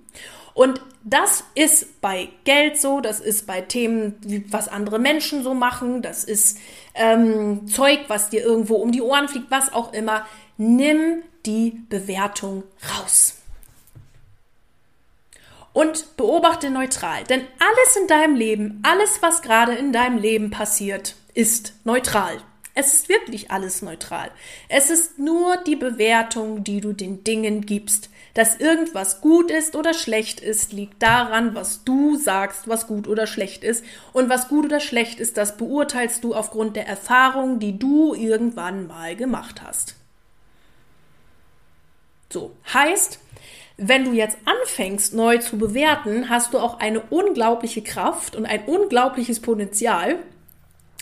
Und 0.54 0.82
das 1.04 1.46
ist 1.56 2.02
bei 2.02 2.30
Geld 2.44 2.80
so, 2.80 3.00
das 3.00 3.20
ist 3.20 3.48
bei 3.48 3.62
Themen, 3.62 4.46
was 4.50 4.68
andere 4.68 5.00
Menschen 5.00 5.44
so 5.44 5.54
machen, 5.54 6.02
das 6.02 6.26
ist 6.26 6.58
ähm, 6.96 7.68
Zeug, 7.68 8.02
was 8.10 8.30
dir 8.30 8.42
irgendwo 8.42 8.76
um 8.76 8.92
die 8.92 9.02
Ohren 9.02 9.30
fliegt, 9.30 9.50
was 9.52 9.72
auch 9.72 9.94
immer. 9.94 10.26
Nimm 10.58 11.24
die 11.46 11.82
Bewertung 11.88 12.64
raus. 12.94 13.36
Und 15.72 16.18
beobachte 16.18 16.70
neutral, 16.70 17.24
denn 17.24 17.42
alles 17.60 17.96
in 17.96 18.08
deinem 18.08 18.36
Leben, 18.36 18.82
alles, 18.84 19.22
was 19.22 19.42
gerade 19.42 19.76
in 19.76 19.94
deinem 19.94 20.18
Leben 20.18 20.50
passiert, 20.50 21.16
ist 21.34 21.74
neutral. 21.84 22.42
Es 22.76 22.94
ist 22.94 23.10
wirklich 23.10 23.52
alles 23.52 23.82
neutral. 23.82 24.32
Es 24.70 24.90
ist 24.90 25.20
nur 25.20 25.58
die 25.58 25.76
Bewertung, 25.76 26.64
die 26.64 26.80
du 26.80 26.94
den 26.94 27.24
Dingen 27.24 27.66
gibst. 27.66 28.10
Dass 28.36 28.58
irgendwas 28.58 29.20
gut 29.20 29.52
ist 29.52 29.76
oder 29.76 29.94
schlecht 29.94 30.40
ist, 30.40 30.72
liegt 30.72 31.02
daran, 31.04 31.56
was 31.56 31.84
du 31.84 32.16
sagst, 32.16 32.70
was 32.70 32.88
gut 32.88 33.08
oder 33.08 33.28
schlecht 33.28 33.64
ist. 33.64 33.84
Und 34.14 34.30
was 34.30 34.48
gut 34.48 34.66
oder 34.66 34.80
schlecht 34.80 35.20
ist, 35.20 35.36
das 35.36 35.58
beurteilst 35.58 36.24
du 36.24 36.34
aufgrund 36.34 36.76
der 36.76 36.88
Erfahrung, 36.88 37.60
die 37.60 37.78
du 37.78 38.14
irgendwann 38.14 38.88
mal 38.88 39.16
gemacht 39.16 39.62
hast. 39.62 39.96
So, 42.32 42.56
heißt, 42.74 43.20
wenn 43.76 44.06
du 44.06 44.12
jetzt 44.12 44.38
anfängst, 44.46 45.14
neu 45.14 45.40
zu 45.40 45.58
bewerten, 45.58 46.30
hast 46.30 46.54
du 46.54 46.60
auch 46.60 46.80
eine 46.80 47.02
unglaubliche 47.02 47.82
Kraft 47.82 48.36
und 48.36 48.46
ein 48.46 48.66
unglaubliches 48.66 49.40
Potenzial. 49.40 50.20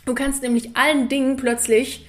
Du 0.08 0.16
kannst 0.16 0.41
nämlich 0.41 0.78
allen 0.78 1.10
Dingen 1.10 1.36
plötzlich 1.36 2.05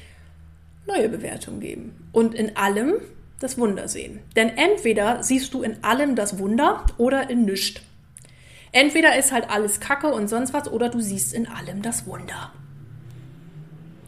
neue 0.86 1.09
Bewertungen 1.09 1.59
geben 1.59 2.09
und 2.12 2.32
in 2.32 2.57
allem 2.57 2.94
das 3.40 3.59
Wunder 3.59 3.88
sehen. 3.88 4.20
Denn 4.36 4.51
entweder 4.51 5.24
siehst 5.24 5.53
du 5.53 5.62
in 5.62 5.82
allem 5.82 6.14
das 6.14 6.38
Wunder 6.38 6.86
oder 6.96 7.28
in 7.28 7.44
nichts. 7.44 7.82
Entweder 8.70 9.18
ist 9.18 9.32
halt 9.32 9.51
alles 9.51 9.80
Kacke 9.80 10.12
und 10.12 10.28
sonst 10.28 10.55
was 10.55 10.70
oder 10.70 10.90
du 10.90 11.01
siehst 11.01 11.34
in 11.34 11.49
allem 11.49 11.82
das 11.82 12.07
Wunder. 12.07 12.53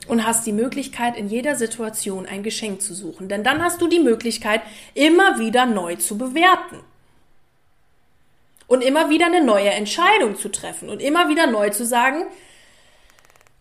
Und 0.06 0.24
hast 0.24 0.46
die 0.46 0.52
Möglichkeit, 0.52 1.16
in 1.16 1.28
jeder 1.28 1.56
Situation 1.56 2.26
ein 2.26 2.44
Geschenk 2.44 2.82
zu 2.82 2.94
suchen. 2.94 3.28
Denn 3.28 3.42
dann 3.42 3.60
hast 3.60 3.82
du 3.82 3.88
die 3.88 3.98
Möglichkeit, 3.98 4.62
immer 4.94 5.40
wieder 5.40 5.66
neu 5.66 5.96
zu 5.96 6.16
bewerten. 6.16 6.78
Und 8.68 8.84
immer 8.84 9.10
wieder 9.10 9.26
eine 9.26 9.44
neue 9.44 9.70
Entscheidung 9.70 10.36
zu 10.36 10.48
treffen. 10.48 10.88
Und 10.88 11.00
immer 11.00 11.28
wieder 11.28 11.48
neu 11.48 11.70
zu 11.70 11.84
sagen, 11.84 12.26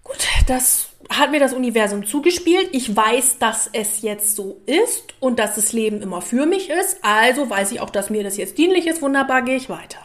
gut, 0.09 0.27
das 0.47 0.87
hat 1.09 1.31
mir 1.31 1.39
das 1.39 1.53
Universum 1.53 2.05
zugespielt. 2.05 2.69
Ich 2.71 2.95
weiß, 2.95 3.39
dass 3.39 3.69
es 3.73 4.01
jetzt 4.01 4.35
so 4.35 4.61
ist 4.65 5.13
und 5.19 5.39
dass 5.39 5.55
das 5.55 5.73
Leben 5.73 6.01
immer 6.01 6.21
für 6.21 6.45
mich 6.45 6.69
ist. 6.69 6.97
Also 7.01 7.49
weiß 7.49 7.71
ich 7.71 7.81
auch, 7.81 7.89
dass 7.89 8.09
mir 8.09 8.23
das 8.23 8.37
jetzt 8.37 8.57
dienlich 8.57 8.87
ist. 8.87 9.01
Wunderbar, 9.01 9.41
gehe 9.41 9.55
ich 9.55 9.69
weiter. 9.69 9.99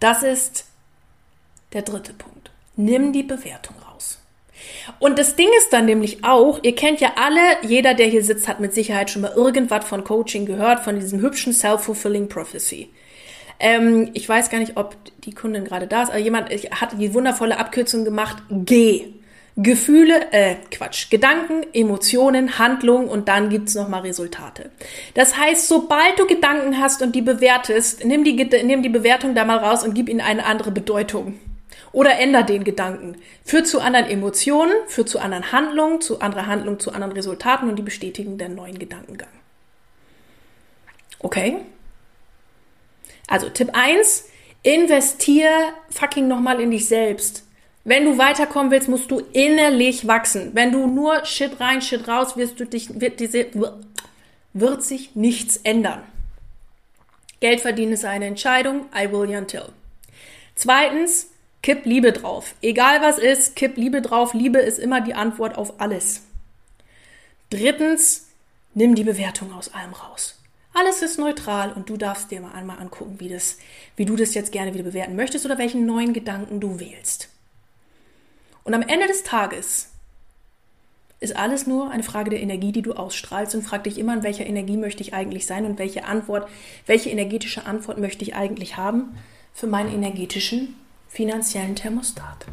Das 0.00 0.22
ist 0.22 0.66
der 1.72 1.82
dritte 1.82 2.12
Punkt. 2.12 2.50
Nimm 2.76 3.12
die 3.12 3.22
Bewertung 3.22 3.74
raus. 3.90 4.18
Und 4.98 5.18
das 5.18 5.36
Ding 5.36 5.48
ist 5.58 5.72
dann 5.72 5.86
nämlich 5.86 6.24
auch, 6.24 6.60
ihr 6.62 6.74
kennt 6.74 7.00
ja 7.00 7.12
alle, 7.16 7.40
jeder, 7.62 7.94
der 7.94 8.06
hier 8.06 8.24
sitzt, 8.24 8.48
hat 8.48 8.60
mit 8.60 8.74
Sicherheit 8.74 9.10
schon 9.10 9.22
mal 9.22 9.32
irgendwas 9.32 9.84
von 9.84 10.04
Coaching 10.04 10.46
gehört, 10.46 10.80
von 10.80 10.98
diesem 11.00 11.20
hübschen 11.20 11.52
Self-Fulfilling 11.52 12.28
Prophecy. 12.28 12.90
Ähm, 13.60 14.10
ich 14.14 14.28
weiß 14.28 14.50
gar 14.50 14.58
nicht, 14.58 14.76
ob 14.76 14.96
die 15.24 15.32
Kundin 15.32 15.64
gerade 15.64 15.86
da 15.86 16.02
ist, 16.02 16.10
aber 16.10 16.18
jemand 16.18 16.50
hat 16.50 16.98
die 16.98 17.14
wundervolle 17.14 17.58
Abkürzung 17.58 18.04
gemacht, 18.04 18.42
G. 18.50 19.14
Gefühle, 19.56 20.32
äh, 20.32 20.56
Quatsch, 20.72 21.10
Gedanken, 21.10 21.64
Emotionen, 21.72 22.58
Handlungen 22.58 23.06
und 23.06 23.28
dann 23.28 23.50
gibt's 23.50 23.76
nochmal 23.76 24.00
Resultate. 24.00 24.70
Das 25.14 25.38
heißt, 25.38 25.68
sobald 25.68 26.18
du 26.18 26.26
Gedanken 26.26 26.80
hast 26.80 27.02
und 27.02 27.14
die 27.14 27.22
bewertest, 27.22 28.04
nimm 28.04 28.24
die, 28.24 28.32
nimm 28.64 28.82
die 28.82 28.88
Bewertung 28.88 29.36
da 29.36 29.44
mal 29.44 29.58
raus 29.58 29.84
und 29.84 29.94
gib 29.94 30.08
ihnen 30.08 30.20
eine 30.20 30.44
andere 30.44 30.72
Bedeutung. 30.72 31.38
Oder 31.92 32.18
änder 32.18 32.42
den 32.42 32.64
Gedanken. 32.64 33.16
Führt 33.44 33.68
zu 33.68 33.80
anderen 33.80 34.06
Emotionen, 34.06 34.72
führt 34.88 35.08
zu 35.08 35.20
anderen 35.20 35.52
Handlungen, 35.52 36.00
zu 36.00 36.20
anderer 36.20 36.48
Handlung, 36.48 36.80
zu 36.80 36.90
anderen 36.90 37.12
Resultaten 37.12 37.68
und 37.68 37.76
die 37.76 37.82
bestätigen 37.82 38.36
den 38.36 38.56
neuen 38.56 38.80
Gedankengang. 38.80 39.28
Okay? 41.20 41.58
Also 43.26 43.48
Tipp 43.48 43.70
1, 43.72 44.28
investier 44.62 45.50
fucking 45.90 46.28
nochmal 46.28 46.60
in 46.60 46.70
dich 46.70 46.86
selbst. 46.86 47.44
Wenn 47.84 48.04
du 48.06 48.16
weiterkommen 48.16 48.70
willst, 48.70 48.88
musst 48.88 49.10
du 49.10 49.20
innerlich 49.32 50.06
wachsen. 50.06 50.50
Wenn 50.54 50.72
du 50.72 50.86
nur 50.86 51.24
Shit 51.26 51.60
rein, 51.60 51.82
Shit 51.82 52.08
raus, 52.08 52.36
wirst 52.36 52.58
du 52.58 52.64
dich, 52.64 53.00
wird 53.00 53.20
diese, 53.20 53.46
wird 54.54 54.82
sich 54.82 55.14
nichts 55.14 55.58
ändern. 55.58 56.02
Geld 57.40 57.60
verdienen 57.60 57.92
ist 57.92 58.06
eine 58.06 58.26
Entscheidung. 58.26 58.86
I 58.96 59.12
will 59.12 59.36
until. 59.36 59.66
Zweitens, 60.54 61.28
kipp 61.62 61.84
Liebe 61.84 62.12
drauf. 62.12 62.54
Egal 62.62 63.02
was 63.02 63.18
ist, 63.18 63.54
kipp 63.54 63.76
Liebe 63.76 64.00
drauf. 64.00 64.32
Liebe 64.32 64.60
ist 64.60 64.78
immer 64.78 65.02
die 65.02 65.14
Antwort 65.14 65.58
auf 65.58 65.78
alles. 65.78 66.22
Drittens, 67.50 68.28
nimm 68.72 68.94
die 68.94 69.04
Bewertung 69.04 69.52
aus 69.52 69.74
allem 69.74 69.92
raus. 69.92 70.40
Alles 70.76 71.02
ist 71.02 71.20
neutral 71.20 71.72
und 71.72 71.88
du 71.88 71.96
darfst 71.96 72.32
dir 72.32 72.40
mal 72.40 72.50
einmal 72.50 72.80
angucken, 72.80 73.20
wie, 73.20 73.28
das, 73.28 73.58
wie 73.94 74.04
du 74.04 74.16
das 74.16 74.34
jetzt 74.34 74.50
gerne 74.50 74.74
wieder 74.74 74.82
bewerten 74.82 75.14
möchtest 75.14 75.46
oder 75.46 75.56
welchen 75.56 75.86
neuen 75.86 76.12
Gedanken 76.12 76.58
du 76.58 76.80
wählst. 76.80 77.28
Und 78.64 78.74
am 78.74 78.82
Ende 78.82 79.06
des 79.06 79.22
Tages 79.22 79.90
ist 81.20 81.36
alles 81.36 81.68
nur 81.68 81.92
eine 81.92 82.02
Frage 82.02 82.30
der 82.30 82.40
Energie, 82.40 82.72
die 82.72 82.82
du 82.82 82.94
ausstrahlst 82.94 83.54
und 83.54 83.62
frag 83.62 83.84
dich 83.84 83.98
immer, 83.98 84.14
in 84.14 84.24
welcher 84.24 84.46
Energie 84.46 84.76
möchte 84.76 85.02
ich 85.02 85.14
eigentlich 85.14 85.46
sein 85.46 85.64
und 85.64 85.78
welche 85.78 86.06
Antwort, 86.06 86.48
welche 86.86 87.08
energetische 87.08 87.66
Antwort 87.66 87.98
möchte 87.98 88.24
ich 88.24 88.34
eigentlich 88.34 88.76
haben 88.76 89.16
für 89.52 89.68
meinen 89.68 89.94
energetischen 89.94 90.74
finanziellen 91.08 91.76
Thermostat. 91.76 92.46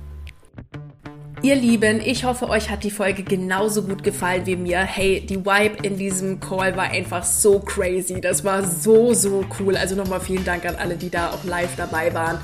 Ihr 1.43 1.55
Lieben, 1.55 2.01
ich 2.05 2.23
hoffe, 2.23 2.47
euch 2.49 2.69
hat 2.69 2.83
die 2.83 2.91
Folge 2.91 3.23
genauso 3.23 3.81
gut 3.81 4.03
gefallen 4.03 4.45
wie 4.45 4.55
mir. 4.55 4.77
Hey, 4.77 5.25
die 5.27 5.43
Vibe 5.43 5.77
in 5.81 5.97
diesem 5.97 6.39
Call 6.39 6.77
war 6.77 6.91
einfach 6.91 7.23
so 7.23 7.59
crazy. 7.59 8.21
Das 8.21 8.43
war 8.43 8.63
so, 8.63 9.15
so 9.15 9.43
cool. 9.59 9.75
Also 9.75 9.95
nochmal 9.95 10.19
vielen 10.19 10.45
Dank 10.45 10.67
an 10.67 10.75
alle, 10.75 10.97
die 10.97 11.09
da 11.09 11.31
auch 11.31 11.43
live 11.43 11.75
dabei 11.75 12.13
waren. 12.13 12.37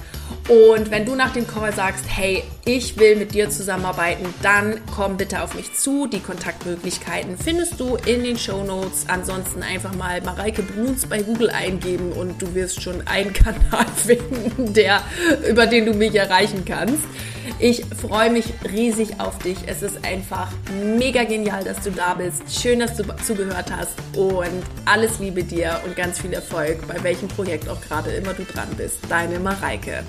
Und 0.49 0.89
wenn 0.89 1.05
du 1.05 1.13
nach 1.13 1.31
dem 1.31 1.45
Call 1.45 1.73
sagst, 1.73 2.05
hey, 2.07 2.41
ich 2.65 2.97
will 2.97 3.17
mit 3.17 3.35
dir 3.35 3.51
zusammenarbeiten, 3.51 4.33
dann 4.41 4.79
komm 4.95 5.17
bitte 5.17 5.43
auf 5.43 5.53
mich 5.53 5.75
zu. 5.75 6.07
Die 6.07 6.19
Kontaktmöglichkeiten 6.19 7.37
findest 7.37 7.79
du 7.79 7.97
in 8.07 8.23
den 8.23 8.39
Show 8.39 8.63
Notes. 8.63 9.05
Ansonsten 9.09 9.61
einfach 9.61 9.93
mal 9.93 10.21
Mareike 10.21 10.63
Bruns 10.63 11.05
bei 11.05 11.21
Google 11.21 11.51
eingeben 11.51 12.13
und 12.13 12.41
du 12.41 12.55
wirst 12.55 12.81
schon 12.81 13.05
einen 13.05 13.31
Kanal 13.33 13.85
finden, 13.95 14.73
der, 14.73 15.03
über 15.47 15.67
den 15.67 15.85
du 15.85 15.93
mich 15.93 16.15
erreichen 16.15 16.65
kannst. 16.65 17.03
Ich 17.59 17.85
freue 17.85 18.31
mich 18.31 18.45
riesig 18.71 19.19
auf 19.19 19.39
dich. 19.39 19.57
Es 19.65 19.81
ist 19.81 20.05
einfach 20.05 20.51
mega 20.97 21.23
genial, 21.23 21.63
dass 21.63 21.81
du 21.81 21.91
da 21.91 22.13
bist. 22.13 22.43
Schön, 22.49 22.79
dass 22.79 22.95
du 22.95 23.03
zugehört 23.25 23.71
hast 23.71 23.93
und 24.15 24.63
alles 24.85 25.19
Liebe 25.19 25.43
dir 25.43 25.79
und 25.85 25.95
ganz 25.95 26.19
viel 26.19 26.33
Erfolg 26.33 26.87
bei 26.87 27.01
welchem 27.03 27.27
Projekt 27.27 27.67
auch 27.69 27.81
gerade 27.81 28.11
immer 28.11 28.33
du 28.33 28.43
dran 28.43 28.69
bist. 28.77 28.99
Deine 29.09 29.39
Mareike. 29.39 30.03